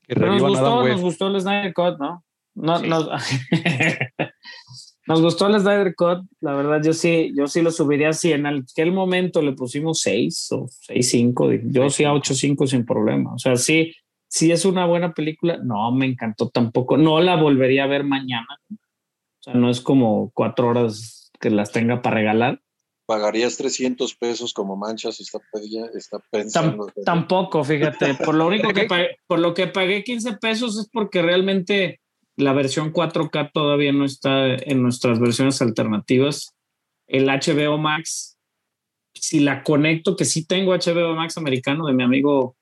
[0.08, 2.24] Que Pero nos gustó, nos gustó el Snyder Cut, ¿no?
[2.56, 2.88] no Sí.
[2.88, 3.10] nos,
[5.08, 8.46] nos gustó el Snyder Cut, la verdad yo sí, yo sí lo subiría si en
[8.46, 13.34] aquel momento le pusimos 6 o 6.5, yo sí a 8.5 sin problema.
[13.34, 13.94] O sea, sí,
[14.28, 18.48] sí es una buena película, no me encantó tampoco, no la volvería a ver mañana.
[18.72, 22.62] O sea, no es como cuatro horas que las tenga para regalar.
[23.08, 25.20] ¿Pagarías 300 pesos como manchas?
[25.22, 26.92] Está, pedía- está pensando.
[27.06, 31.22] Tampoco, fíjate, por lo único que pagué, por lo que pagué 15 pesos es porque
[31.22, 32.02] realmente
[32.36, 36.54] la versión 4K todavía no está en nuestras versiones alternativas.
[37.08, 38.38] El HBO Max,
[39.14, 42.58] si la conecto, que sí tengo HBO Max americano de mi amigo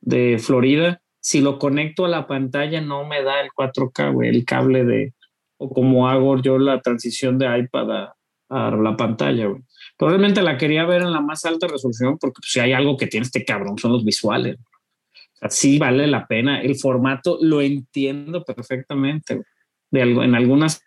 [0.00, 4.44] de Florida, si lo conecto a la pantalla no me da el 4K, güey, el
[4.44, 5.14] cable de,
[5.58, 8.16] o como hago yo la transición de iPad a,
[8.48, 9.62] a la pantalla, güey.
[10.00, 13.06] Probablemente la quería ver en la más alta resolución porque pues, si hay algo que
[13.06, 14.56] tiene este cabrón son los visuales.
[14.56, 16.62] O sea, sí vale la pena.
[16.62, 19.42] El formato lo entiendo perfectamente.
[19.90, 20.80] De algo, en algunas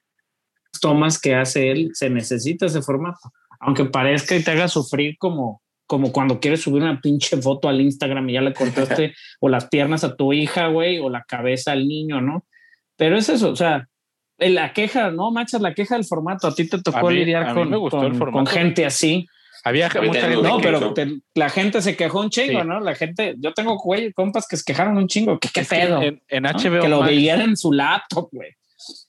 [0.81, 3.31] tomas que hace él se necesita ese formato.
[3.60, 7.81] Aunque parezca y te haga sufrir como, como cuando quieres subir una pinche foto al
[7.81, 11.73] Instagram y ya le cortaste o las piernas a tu hija, güey, o la cabeza
[11.73, 12.48] al niño, ¿no?
[12.98, 13.88] Pero es eso, o sea,
[14.38, 16.47] la queja, no manchas, la queja del formato.
[16.47, 17.72] A ti te tocó mí- lidiar con,
[18.31, 19.27] con- gente así.
[19.64, 22.68] había mucha gente No, pero te- la gente se quejó un chingo, Sí.
[22.68, 22.80] ¿no?
[22.81, 25.39] La gente, yo tengo güey, compas que se quejaron un chingo.
[25.39, 26.01] ¿Qué, qué es que pedo?
[26.01, 26.49] En, en ¿no?
[26.49, 28.51] HBO que lo Max, veían en su laptop, güey.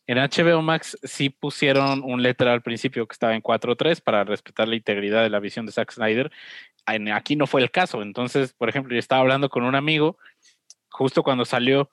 [0.07, 4.69] en HBO Max sí pusieron un letra al principio que estaba en 4.3 para respetar
[4.69, 6.31] la integridad de la visión de Zack Snyder.
[6.87, 8.03] En- aquí no fue el caso.
[8.03, 10.19] Entonces, por ejemplo, yo estaba hablando con un amigo
[10.91, 11.91] justo cuando salió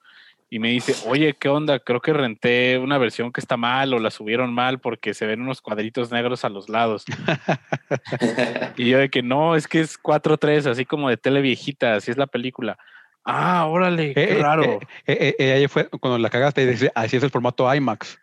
[0.52, 1.78] y me dice, oye, ¿qué onda?
[1.78, 5.40] Creo que renté una versión que está mal o la subieron mal porque se ven
[5.40, 7.06] unos cuadritos negros a los lados.
[8.76, 12.10] Y yo de que no, es que es 4.3, así como de tele viejita, así
[12.10, 12.76] es la película.
[13.24, 14.64] Ah, órale, qué Eh, eh, raro.
[14.64, 18.18] eh, eh, eh, ahí fue cuando la cagaste y dice, así es el formato IMAX.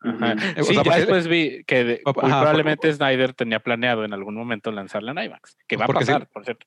[0.00, 0.36] Ajá.
[0.58, 4.06] O Sí, sea, ya después vi que de- Ajá, muy por- probablemente Snyder tenía planeado
[4.06, 5.92] en algún momento lanzarla en IMAX, que va a sí.
[5.94, 6.64] pasar, por cierto.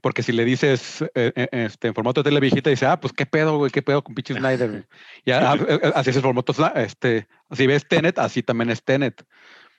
[0.00, 3.12] Porque si le dices eh, eh, este, en formato de tele viejita, dice, ah, pues
[3.12, 4.70] qué pedo, güey, qué pedo con pinche Snyder.
[4.70, 4.84] güey?"
[5.26, 9.24] Ya, eh, así es el formato, este, si ves Tenet, así también es Tenet.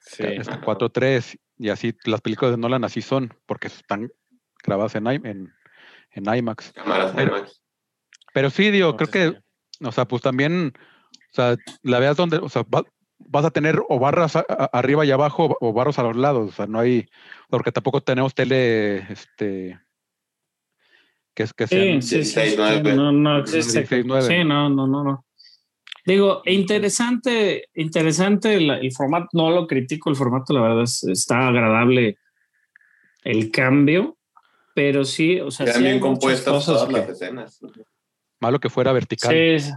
[0.02, 0.24] Sí.
[0.24, 4.10] este, 4.3 y así las películas de Nolan así son, porque están
[4.64, 5.54] grabadas en, en,
[6.12, 6.72] en IMAX.
[6.74, 7.62] Cámaras Pero- IMAX.
[8.34, 9.40] Pero sí, digo, creo que,
[9.86, 10.74] o sea, pues también,
[11.32, 12.84] o sea, la veas donde, o sea, va-
[13.18, 16.50] vas a tener o barras a- a- arriba y abajo o barras a los lados,
[16.50, 17.10] o sea, no hay,
[17.50, 19.80] porque tampoco tenemos tele, este,
[21.40, 22.94] que es que Sí, sí, sí, 16, sí, 9.
[22.96, 23.80] no, no existe.
[23.80, 24.22] 16, 9.
[24.28, 25.26] Sí, no, no, no, no.
[26.06, 31.48] Digo, interesante, interesante el, el formato, no lo critico, el formato, la verdad, es- está
[31.48, 32.18] agradable
[33.24, 34.18] el cambio,
[34.76, 37.60] pero sí, o sea, Quedan sí bien compuestas cosas todas que- las escenas.
[38.42, 39.34] malo que fuera vertical.
[39.34, 39.72] Sí,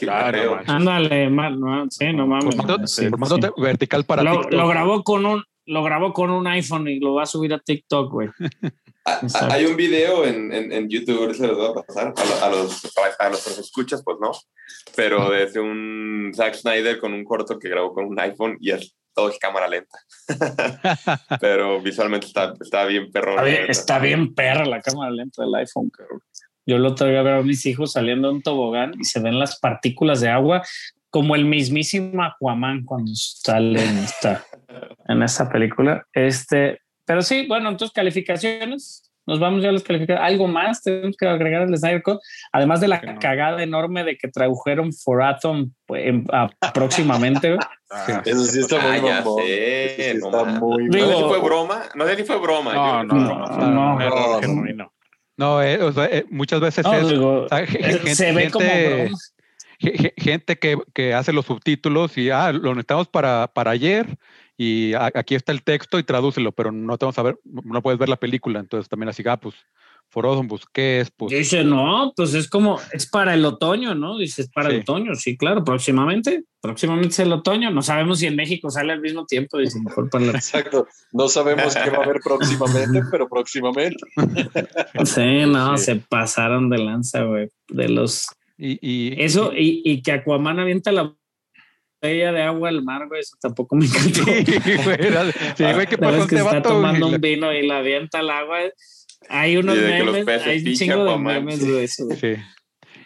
[0.00, 2.54] Claro, ándale, mal, no, sí, no mames.
[2.56, 3.42] Formato, Sí, formato sí.
[3.58, 4.52] vertical para Lo, TikTok.
[4.52, 7.58] lo grabó con un, lo grabó con un iPhone y lo va a subir a
[7.58, 8.28] TikTok, güey.
[9.08, 9.54] Ah, Exacto.
[9.54, 12.50] Hay un video en, en, en YouTube, se los voy a pasar a, lo- a
[12.50, 12.82] los
[13.20, 14.32] a nuestros escuchas, pues no,
[14.96, 18.96] pero desde un Zack Snyder con un corto que grabó con un iPhone y es
[19.14, 19.96] todo es cámara lenta.
[21.40, 23.30] pero visualmente está, está bien perro.
[23.30, 26.20] Está bien, está bien perra la cámara lenta del iPhone, cabrón.
[26.66, 29.38] Yo lo traía a ver a mis hijos saliendo de un tobogán y se ven
[29.38, 30.62] las partículas de agua
[31.10, 34.44] como el mismísimo Aquaman cuando sale en esta,
[35.08, 36.04] en esta película.
[36.12, 39.02] Este, pero sí, bueno, entonces calificaciones.
[39.28, 40.24] Nos vamos ya a las calificaciones.
[40.24, 42.20] ¿Algo más tenemos que agregar al Snyder Cut?
[42.52, 43.18] Además de la no.
[43.18, 47.56] cagada enorme de que tradujeron For Atom pues, en- a- próximamente.
[47.88, 49.42] Ah, Eso sí está muy Ah, mamón.
[49.44, 52.74] sé, sí está muy No sé si Digo- fue broma, no sé si fue broma.
[52.74, 54.90] No, yo- no, no, No, no,
[55.36, 58.14] no, eh, o sea, eh, muchas veces No, es digo, o sea, ge- eh, gente-
[58.14, 59.18] se ve como gente- broma.
[59.78, 64.18] ge- ge- gente que, que hace los subtítulos y ah, lo necesitamos para, para ayer
[64.56, 67.82] y a- aquí está el texto y tradúcelo, pero no te vamos a ver, no
[67.82, 69.54] puedes ver la película, entonces también así, ah, pues,
[70.08, 71.10] Forodon, pues, ¿qué es?
[71.10, 74.16] Pues, Dice, no, pues es como, es para el otoño, ¿no?
[74.16, 74.76] Dice, es para Sí.
[74.76, 77.72] el otoño, sí, claro, próximamente, próximamente es el otoño.
[77.72, 80.30] No sabemos si en México sale al mismo tiempo, dice, mejor para la...
[80.32, 80.86] Exacto.
[81.12, 83.98] No sabemos qué va a haber próximamente, pero próximamente.
[85.04, 85.84] Sí, no, Sí.
[85.86, 88.26] se pasaron de lanza, güey, de los...
[88.56, 91.14] y, y- Eso, y, y que Aquaman avienta la
[92.00, 94.24] botella de agua al mar, güey, eso tampoco me encantó.
[94.24, 97.52] Sí, güey, era- sí, güey, ¿qué pasó que este está tomando Y la- un vino
[97.52, 98.58] y la avienta al agua.
[99.28, 101.66] Hay unos memes, hay un chingo de memes sí.
[101.70, 102.04] de eso.
[102.06, 102.18] güey.
[102.18, 102.34] Sí.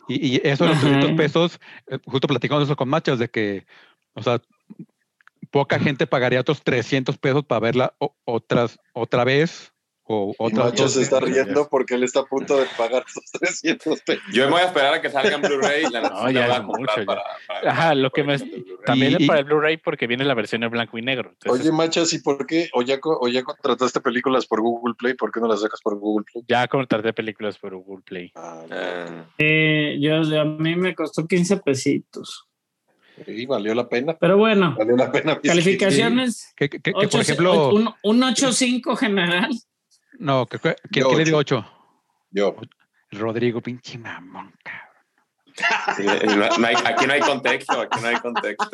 [0.09, 0.89] Y, y eso de los Ajá.
[0.89, 3.65] 300 pesos, eh, justo platicamos eso con Machas, de que,
[4.15, 4.41] o sea,
[5.51, 7.95] poca gente pagaría otros 300 pesos para verla
[8.25, 9.73] otras, otra vez
[10.13, 14.23] o dos se está riendo porque él está a punto de pagar esos 300 pesos.
[14.33, 16.63] Yo me voy a esperar a que salga en Blu-ray y la No, ya es
[16.65, 17.05] mucho, ya.
[17.05, 18.39] para- para- Ajá, lo que me-.
[18.85, 21.31] También Y- es para el Blu-ray porque viene la versión en blanco y negro.
[21.31, 22.69] Entonces, Oye, Machas, ¿y por qué?
[22.75, 25.15] ¿O ya, o ya contrataste películas por Google Play?
[25.15, 26.45] ¿Por qué no las sacas por Google Play?
[26.49, 28.33] ya contraté películas por Google Play.
[28.35, 32.47] Ah, Ah, Eh, yo, a mí me costó 15 pesitos.
[33.25, 34.17] sí, valió la pena.
[34.19, 35.39] Pero bueno, Valió la pena.
[35.43, 36.53] calificaciones.
[36.57, 39.51] Que, que- que, ocho- por ejemplo, un, un 8.5 general.
[40.21, 40.59] No, Yo
[41.11, 41.59] que le dio ocho.
[41.59, 41.73] 8.
[42.31, 42.57] Yo.
[43.13, 45.97] Rodrigo, pinche mamón, cabrón.
[45.97, 48.71] sí, no- no hay- aquí no hay contexto, aquí no hay contexto.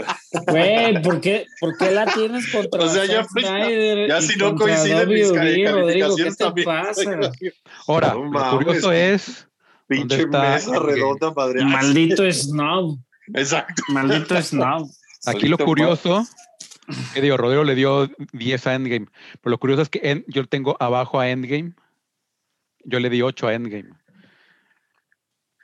[0.47, 4.39] Güey, ¿por qué, ¿por qué la tienes contra O sea, ya Snyder Ya y si
[4.39, 6.66] no coinciden mis ¿qué calificaciones te también.
[6.66, 7.02] pasa?
[7.89, 9.48] Ahora, No lo curioso es,
[9.89, 11.64] Pinche está mesa redonda, madre.
[11.64, 12.98] Maldito snob,
[13.35, 13.82] Exacto.
[13.89, 14.89] maldito snob.
[15.24, 16.27] aquí lo Solito curioso,
[17.15, 19.07] que digo, Rodrigo le dio 10 a Endgame,
[19.41, 21.73] pero lo curioso es que en- yo tengo abajo a Endgame,
[22.85, 23.91] yo le di 8 a Endgame.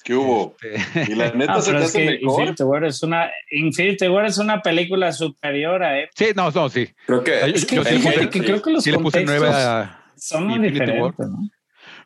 [0.05, 0.57] ¿Qué hubo?
[0.61, 2.41] Este, Y la neta Ah, se te es hace que mejor.
[2.41, 6.09] Infinity War es una Infinity War es una película superior a él.
[6.15, 6.89] sí, no, no, sí.
[7.07, 9.19] Creo que, Yo- Es que yo sí puse- que creo que los Sí le puse
[9.25, 10.05] contextos 9 a...
[10.17, 11.11] son muy Infinity War.
[11.13, 11.49] diferentes, ¿no?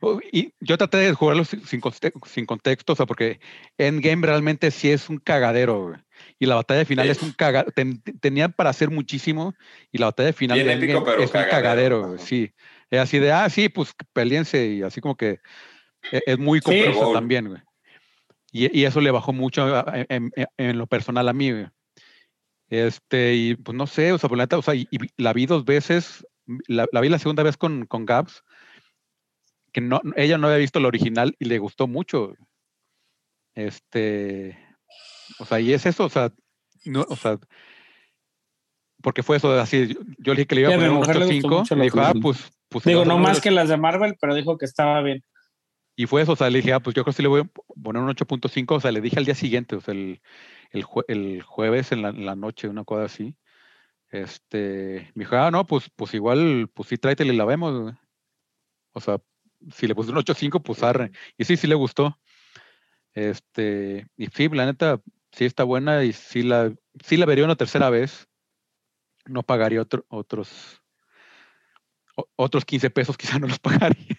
[0.01, 1.80] Oh, Y yo traté de jugarlo sin, sin
[2.47, 3.40] contexto, o sea, porque
[3.78, 5.97] Endgame realmente sí es un cagadero, güey.
[6.38, 7.12] Y la batalla final Sí.
[7.12, 7.72] es un cagadero.
[8.20, 9.54] tenían para hacer muchísimo
[9.90, 12.04] y la batalla final Bien de épico, Endgame pero es un cagadero.
[12.14, 12.18] Ajá.
[12.18, 12.52] sí.
[12.90, 15.40] Es así de, ah, sí, pues peleense y así como que
[16.12, 17.60] e- es muy complejo también, güey.
[18.52, 21.66] Y, y eso le bajó mucho en, en- en lo personal a mí, güey.
[22.68, 25.32] Este, y pues no sé, o sea, por la neta, o sea, y, y la
[25.32, 26.26] vi dos veces,
[26.68, 28.42] la, la vi la segunda vez con, con Gabs,
[29.72, 32.34] que no, ella no había visto la original y le gustó mucho.
[33.54, 34.58] Este,
[35.38, 36.32] o sea, y es eso, o sea,
[36.84, 37.38] no, o sea,
[39.02, 40.96] porque fue eso de así, yo, yo le dije que le iba a poner un
[40.98, 43.50] mujer le gustó 8.5 mucho y la dijo, ah, pues, pues Digo, no más que
[43.50, 45.22] las de Marvel, pero dijo que estaba bien.
[45.96, 47.42] y fue eso, o sea, le dije, ah, pues yo creo que sí le voy
[47.42, 47.50] a
[47.82, 50.20] poner un 8.5, o sea, le dije al día siguiente, o sea, el,
[50.70, 53.36] el, jue- el jueves en la, en la noche, una cosa así.
[54.10, 57.94] Este, me dijo, ah, no, pues, pues igual, pues sí, tráetela y la vemos, güey".
[58.92, 59.18] O sea,
[59.72, 61.10] si le puse un 8.5, pues arre.
[61.36, 62.18] Y sí, sí le gustó.
[63.14, 65.00] Este, y sí, la neta,
[65.36, 66.72] sí está buena y sí la,
[67.04, 68.26] sí la vería una tercera vez.
[69.26, 70.82] No pagaría otro, otros,
[72.36, 74.18] otros 15 pesos, quizá no los pagaría.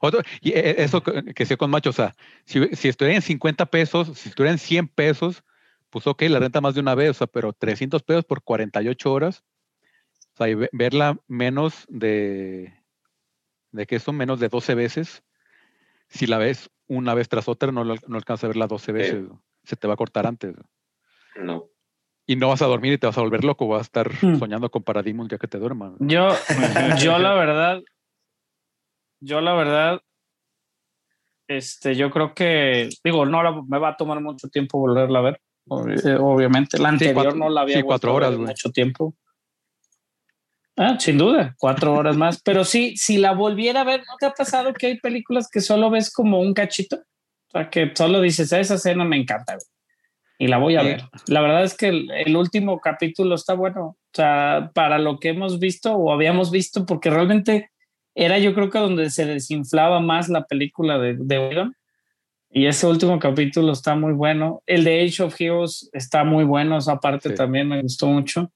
[0.00, 3.66] Otro, y eh, eso que decía con Macho, o sea, si, si estuviera en 50
[3.66, 5.42] pesos, si estuviera en 100 pesos,
[5.90, 9.12] pues ok, la renta más de una vez, o sea, pero 300 pesos por 48
[9.12, 9.44] horas,
[10.34, 12.74] o sea, y ve- verla menos de,
[13.72, 15.22] de que son menos de 12 veces,
[16.08, 19.26] si la ves una vez tras otra, no, no alcanzas a verla 12 veces,
[19.70, 20.54] se te va a cortar antes.
[21.36, 21.64] No.
[22.26, 24.38] Y no vas a dormir y te vas a volver loco, vas a estar Hmm.
[24.38, 25.92] soñando con Paradigm ya que te duermas.
[26.00, 26.28] Yo,
[27.04, 27.80] yo la verdad,
[29.20, 30.00] yo la verdad,
[31.48, 35.22] este, yo creo que, digo, no la- me va a tomar mucho tiempo volverla a
[35.22, 35.40] ver,
[36.04, 36.78] eh, obviamente.
[36.78, 39.14] La anterior cuatro- no la había sí, cuatro horas, mucho tiempo.
[40.76, 42.40] Ah, sin duda, cuatro horas más.
[42.42, 45.60] Pero sí, si la volviera a ver, ¿no te ha pasado que hay películas que
[45.60, 47.02] solo ves como un cachito?
[47.52, 49.64] O sea, que solo dices, esa escena me encanta, güey,
[50.38, 50.86] y la voy a Sí.
[50.86, 51.02] ver.
[51.26, 53.86] La verdad es que el, el último capítulo está bueno.
[53.86, 57.70] O sea, para lo que hemos visto o habíamos visto, porque realmente
[58.14, 61.76] era yo creo que donde se desinflaba más la película de, de Whedon.
[62.52, 64.62] Y ese último capítulo está muy bueno.
[64.66, 67.34] El de Age of Heroes está muy bueno, esa parte Sí.
[67.36, 68.50] también me gustó mucho.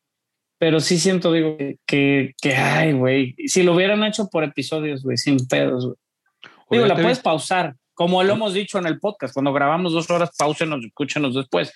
[0.57, 5.19] pero sí siento, digo, que, que, ay, güey, si lo hubieran hecho por episodios, güey,
[5.19, 5.97] sin pedos, güey.
[6.71, 10.31] Digo, la puedes pausar, como lo hemos dicho en el podcast, cuando grabamos dos horas,
[10.37, 11.73] pausenos, escúchenos después.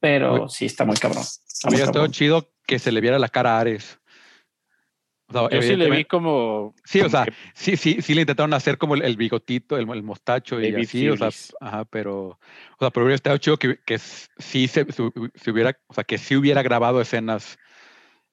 [0.00, 0.44] Pero Oye.
[0.48, 1.24] sí, está muy cabrón.
[1.66, 3.98] Hubiera estado chido que se le viera la cara a Ares.
[5.28, 6.74] O sea, Yo sí le vi como.
[6.84, 9.78] Sí, o como sea, que sí, sí, sí le intentaron hacer como el, el bigotito,
[9.78, 11.30] el, el mostacho y David así, o sea,
[11.60, 12.38] ajá, pero, o
[12.78, 16.18] sea, pero hubiera estado chido que, que sí se, se- se hubiera, o sea, que
[16.18, 17.58] sí hubiera grabado escenas,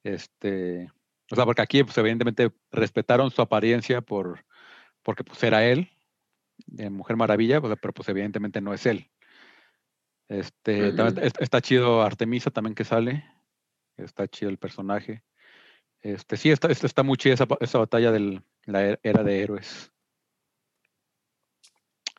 [0.04, 0.92] este,
[1.32, 4.44] o sea, porque aquí, pues, evidentemente respetaron su apariencia por,
[5.02, 5.90] porque, pues, era él,
[6.68, 9.10] de Mujer Maravilla, pero, pues, evidentemente no es él.
[10.30, 13.26] Este, también está, está chido Artemisa también que sale,
[13.98, 15.24] está chido el personaje.
[16.02, 19.92] Este, sí, está, está, muy chida esa, esa batalla de la er- era de héroes.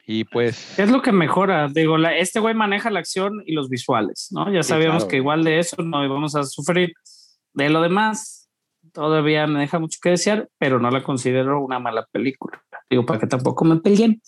[0.06, 1.68] Y pues, ¿Qué es lo que mejora?
[1.68, 4.52] Digo, la- este güey maneja la acción y los visuales, ¿no?
[4.52, 5.08] Ya sabíamos claro.
[5.10, 6.92] que igual de eso no íbamos a sufrir.
[7.54, 8.50] De lo demás,
[8.92, 12.62] todavía me deja mucho que desear, pero no la considero una mala película.
[12.92, 14.20] Digo, para que tampoco me peleen,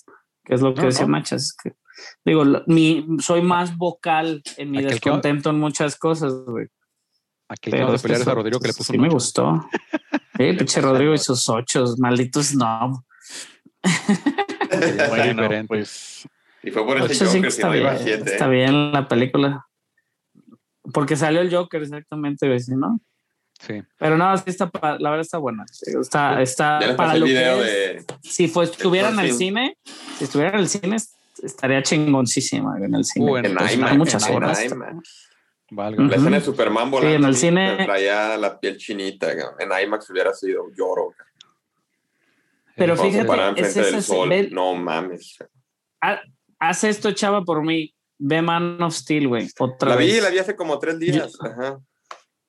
[0.43, 1.09] que es lo que No, decía no.
[1.13, 1.43] Machas.
[1.43, 1.75] es que,
[2.25, 6.67] digo, mi, soy más vocal en mi Aquel que- descontento en muchas cosas, güey.
[7.47, 9.09] aquel que Pero que pelear es a eso- Rodrigo que le puso sí un me
[9.11, 9.69] gustó.
[10.37, 13.05] Sí, pinche Rodrigo y sus ochos, malditos no.
[15.09, 15.69] Bueno, diferente.
[15.69, 16.27] pues.
[16.63, 18.33] Y fue por cinco Joker, si está bien, 7.
[18.33, 19.67] está bien la película.
[20.93, 22.99] Porque salió el Joker, exactamente, güey, ¿sí, ¿no?
[23.67, 23.83] Sí.
[23.99, 25.65] Pero no, sí está, la verdad está buena.
[26.01, 27.59] Está, está para lo que es.
[27.65, 28.05] de.
[28.23, 29.79] Si fue, estuviera en el cine,
[30.19, 30.97] si estuviera en el cine,
[31.43, 33.31] estaría chingoncísima en el cine.
[33.31, 34.65] Uh, en- En Pues, IMAX, hay muchas en horas.
[34.65, 35.31] IMAX.
[35.71, 36.01] Valga.
[36.03, 36.15] La Ujú.
[36.17, 37.17] escena de Superman volando.
[37.17, 39.33] en el sí, cine- Traía la piel chinita.
[39.59, 41.15] En IMAX hubiera sido lloro.
[42.77, 44.29] Pero Entonces, fíjate, es enfrente del sol.
[44.29, 45.39] ve- No mames.
[46.01, 46.21] ha-
[46.59, 47.95] haz esto, chava, por mí.
[48.19, 49.49] Ve Man of Steel, güey.
[49.59, 50.23] Otra La vi, vez.
[50.23, 51.37] la vi hace como tres días.
[51.41, 51.79] Ajá.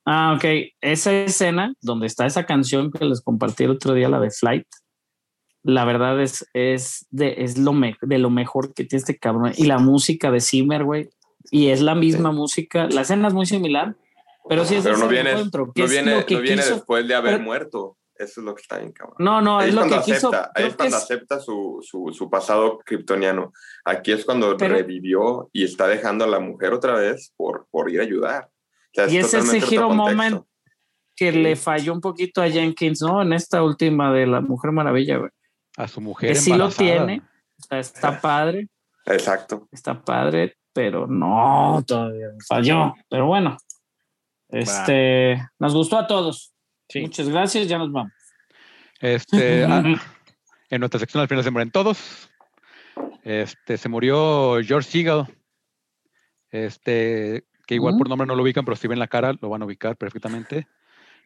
[0.06, 0.44] Ah, ok.
[0.80, 4.66] Esa escena donde está esa canción que les compartí el otro día, la de Flight,
[5.64, 9.52] la verdad es, es, de, es lo me- de lo mejor que tiene este cabrón.
[9.56, 11.08] Y la música de Zimmer, güey.
[11.50, 12.88] Y es la misma música.
[12.90, 13.96] La escena es muy similar,
[14.48, 17.32] pero sí es Pero no viene, encuentro, no viene, no viene quiso- después de haber
[17.34, 17.96] pero- muerto.
[18.18, 19.16] Eso es lo que está bien, cabrón.
[19.18, 20.28] No, no, ahí es es lo que quiso.
[20.28, 23.52] acepta, ahí es cuando es- acepta su, su, su pasado kryptoniano.
[23.84, 27.90] Aquí es cuando Pero- revivió y está dejando a la mujer otra vez por, por
[27.90, 28.48] ir a ayudar.
[29.08, 29.90] Y es ese contexto.
[29.90, 30.44] moment
[31.14, 33.22] que le falló un poquito a Jenkins, ¿no?
[33.22, 35.30] En esta última de la Mujer Maravilla, güey.
[35.76, 37.22] a su mujer Que sí lo tiene.
[37.58, 38.68] O sea, está padre.
[39.06, 39.68] Exacto.
[39.72, 42.94] está padre, pero no, todavía falló.
[43.08, 43.56] Pero bueno,
[44.48, 46.52] este, nos gustó a todos.
[46.88, 47.00] Sí.
[47.00, 48.12] Muchas gracias, ya nos vamos.
[49.00, 49.82] Este, ah,
[50.70, 52.28] en nuestra sección al final se mueren todos.
[53.22, 55.26] Este, se murió George Seagal.
[56.50, 57.98] Este, que igual Mm.
[57.98, 60.66] por nombre no lo ubican, pero si ven la cara lo van a ubicar perfectamente.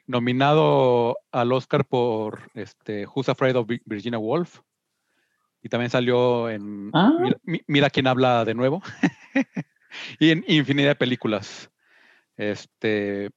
[0.07, 4.61] Nominado al Oscar por este, Who's Afraid of Vi- Virginia Woolf.
[5.63, 7.13] Y también salió en Ah.
[7.21, 8.83] Mira, Mi- Mira quién habla de nuevo.
[10.19, 11.71] y en infinidad de películas.
[12.37, 13.31] Este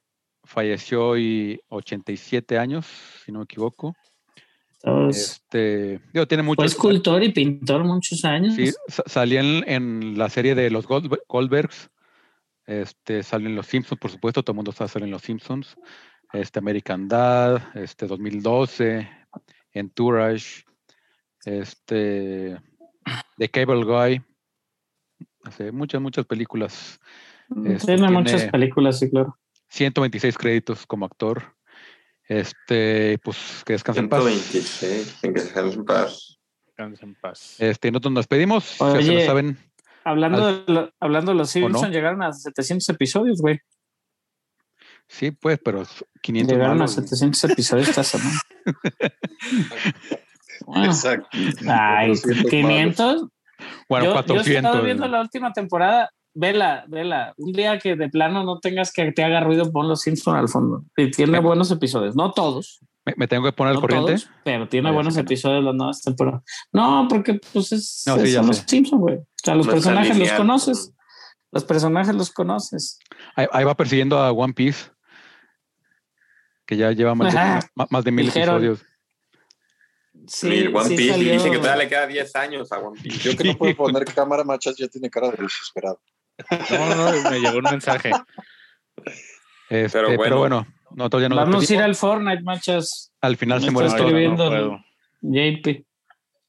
[0.46, 2.86] falleció y 87 años,
[3.26, 3.94] si no me equivoco.
[5.10, 6.58] Este, digo, tiene mucho.
[6.58, 8.56] fue escultor y pintor muchos años.
[8.56, 11.90] Sí, sa- salía en, en la serie de los Gold- Goldbergs.
[12.66, 15.76] Este, salen los Simpsons, por supuesto, todo el mundo sabe salir en los Simpsons.
[16.32, 19.10] Este, American Dad, este, 2012,
[19.74, 20.64] Entourage,
[21.46, 22.58] este,
[23.38, 24.22] The Cable Guy.
[25.44, 27.00] Hace muchas, muchas películas.
[27.66, 29.38] este, Tiene muchas películas, sí, claro.
[29.70, 31.56] 126 créditos como actor.
[32.28, 34.24] Este, pues que descanse en paz.
[34.24, 35.24] 126.
[35.24, 36.40] En que descanse en paz.
[36.66, 37.56] Descansa en paz.
[37.60, 38.78] Este, nosotros nos despedimos.
[38.80, 39.58] ya se lo saben.
[40.06, 41.66] Hablando, Al- de, lo- hablando de los ¿O no?
[41.68, 43.60] Simpsons, llegaron a 700 episodios, güey.
[45.08, 45.84] Sí, pues, pero
[46.22, 46.94] 500 Llegaron a malos.
[46.94, 48.40] 700 episodios esta semana.
[50.66, 51.28] Bueno, Exacto.
[51.68, 53.28] ay, 400 500.
[53.90, 54.48] Bueno, yo, yo he 400.
[54.56, 56.10] estado viendo la última temporada.
[56.34, 57.34] Vela, vela.
[57.38, 60.48] Un día que de plano no tengas que te haga ruido, pon los Simpsons al
[60.50, 60.84] fondo.
[60.96, 62.16] Y tiene Me- buenos episodios.
[62.16, 64.12] No todos, Me, me tengo que poner al no corriente.
[64.14, 66.42] todos, pero tiene Vaya, buenos sí episodios las nuevas temporadas.
[66.72, 68.58] No, porque pues es, No, sí, son los.
[68.58, 69.16] Simpsons, güey.
[69.18, 70.94] O sea, los No personajes los conoces.
[71.52, 72.98] Los personajes los conoces.
[73.36, 74.90] Ahí, ahí va persiguiendo a One Piece.
[76.66, 78.56] Que ya lleva más de, más de mil Dijeron.
[78.64, 78.86] episodios.
[80.28, 81.12] Sí, One sí Piece.
[81.12, 83.18] Salió- dicen que todavía le queda 10 años a One Piece.
[83.32, 86.02] Yo que no puedo poner cámara, machas, ya tiene cara de desesperado.
[86.72, 88.12] No, no, me llegó un mensaje.
[89.70, 90.66] Este, Pero pero, bueno.
[90.96, 93.12] Nosotros ya nos Vamos a ir al Fortnite, machas.
[93.22, 94.02] Al final se mueren todos.
[94.06, 94.44] escribiendo.
[94.46, 94.80] No puedo.
[95.22, 95.86] JP.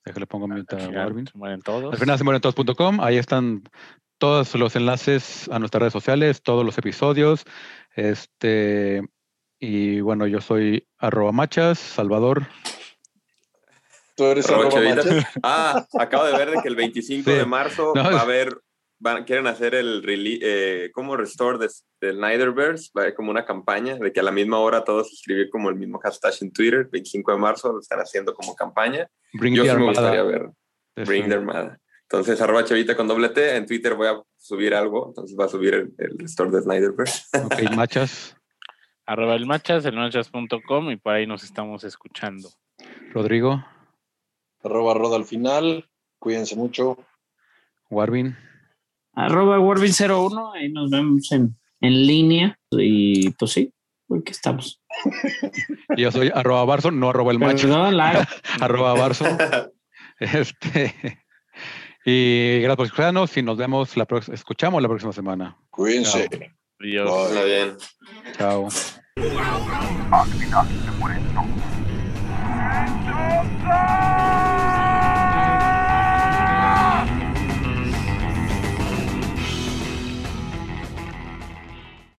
[0.05, 1.27] Déjale pongo mute a Ya, Marvin.
[1.27, 1.93] se mueren todos.
[1.93, 3.01] Al final se mueren todos.com.
[3.01, 3.63] Ahí están
[4.19, 7.45] todos los enlaces a nuestras redes sociales, todos los episodios.
[7.95, 9.03] Este,
[9.61, 12.47] Y bueno, yo soy arroba machas, Salvador.
[14.17, 15.27] ¿Tú eres Arroba machas?
[15.43, 17.37] Ah, acabo de ver de que el 25 Sí.
[17.37, 18.59] de marzo No, va a haber,
[19.05, 21.69] van, quieren hacer el release, eh, como restore de,
[22.01, 25.13] del Snyderverse, va a haber como una campaña de que a la misma hora todos
[25.13, 29.09] escribir como el mismo hashtag en Twitter, 25 de marzo lo están haciendo como campaña.
[29.35, 30.51] Bring Yo sí me gustaría ver
[30.97, 31.79] Bring the Armada.
[32.03, 35.49] Entonces, arroba chavita con doble T, en Twitter voy a subir algo, entonces va a
[35.49, 37.25] subir el, el restore de Snyderverse.
[37.45, 38.37] Ok, machas.
[39.07, 42.49] Arroba el machas, el machas.com y por ahí nos estamos escuchando.
[43.13, 43.63] Rodrigo,
[44.65, 45.89] Arroba roda al final.
[46.19, 46.97] Cuídense mucho.
[47.91, 48.35] Warvin.
[49.17, 52.59] Arroba Warvin01, ahí nos vemos en, en línea.
[52.71, 53.73] Y pues sí,
[54.07, 54.81] porque estamos.
[55.97, 58.29] Yo soy arroba Barso, no arroba el macho, Perdón, la-
[58.61, 59.25] arroba Barso.
[60.21, 60.95] Este.
[62.07, 65.57] Y gracias por escucharnos y nos vemos la próxima, escuchamos la próxima semana.
[65.71, 66.29] Cuídense.
[66.81, 67.11] Adiós.
[67.11, 67.27] Bye.
[67.29, 67.77] Está bien.
[68.37, 68.69] Chao.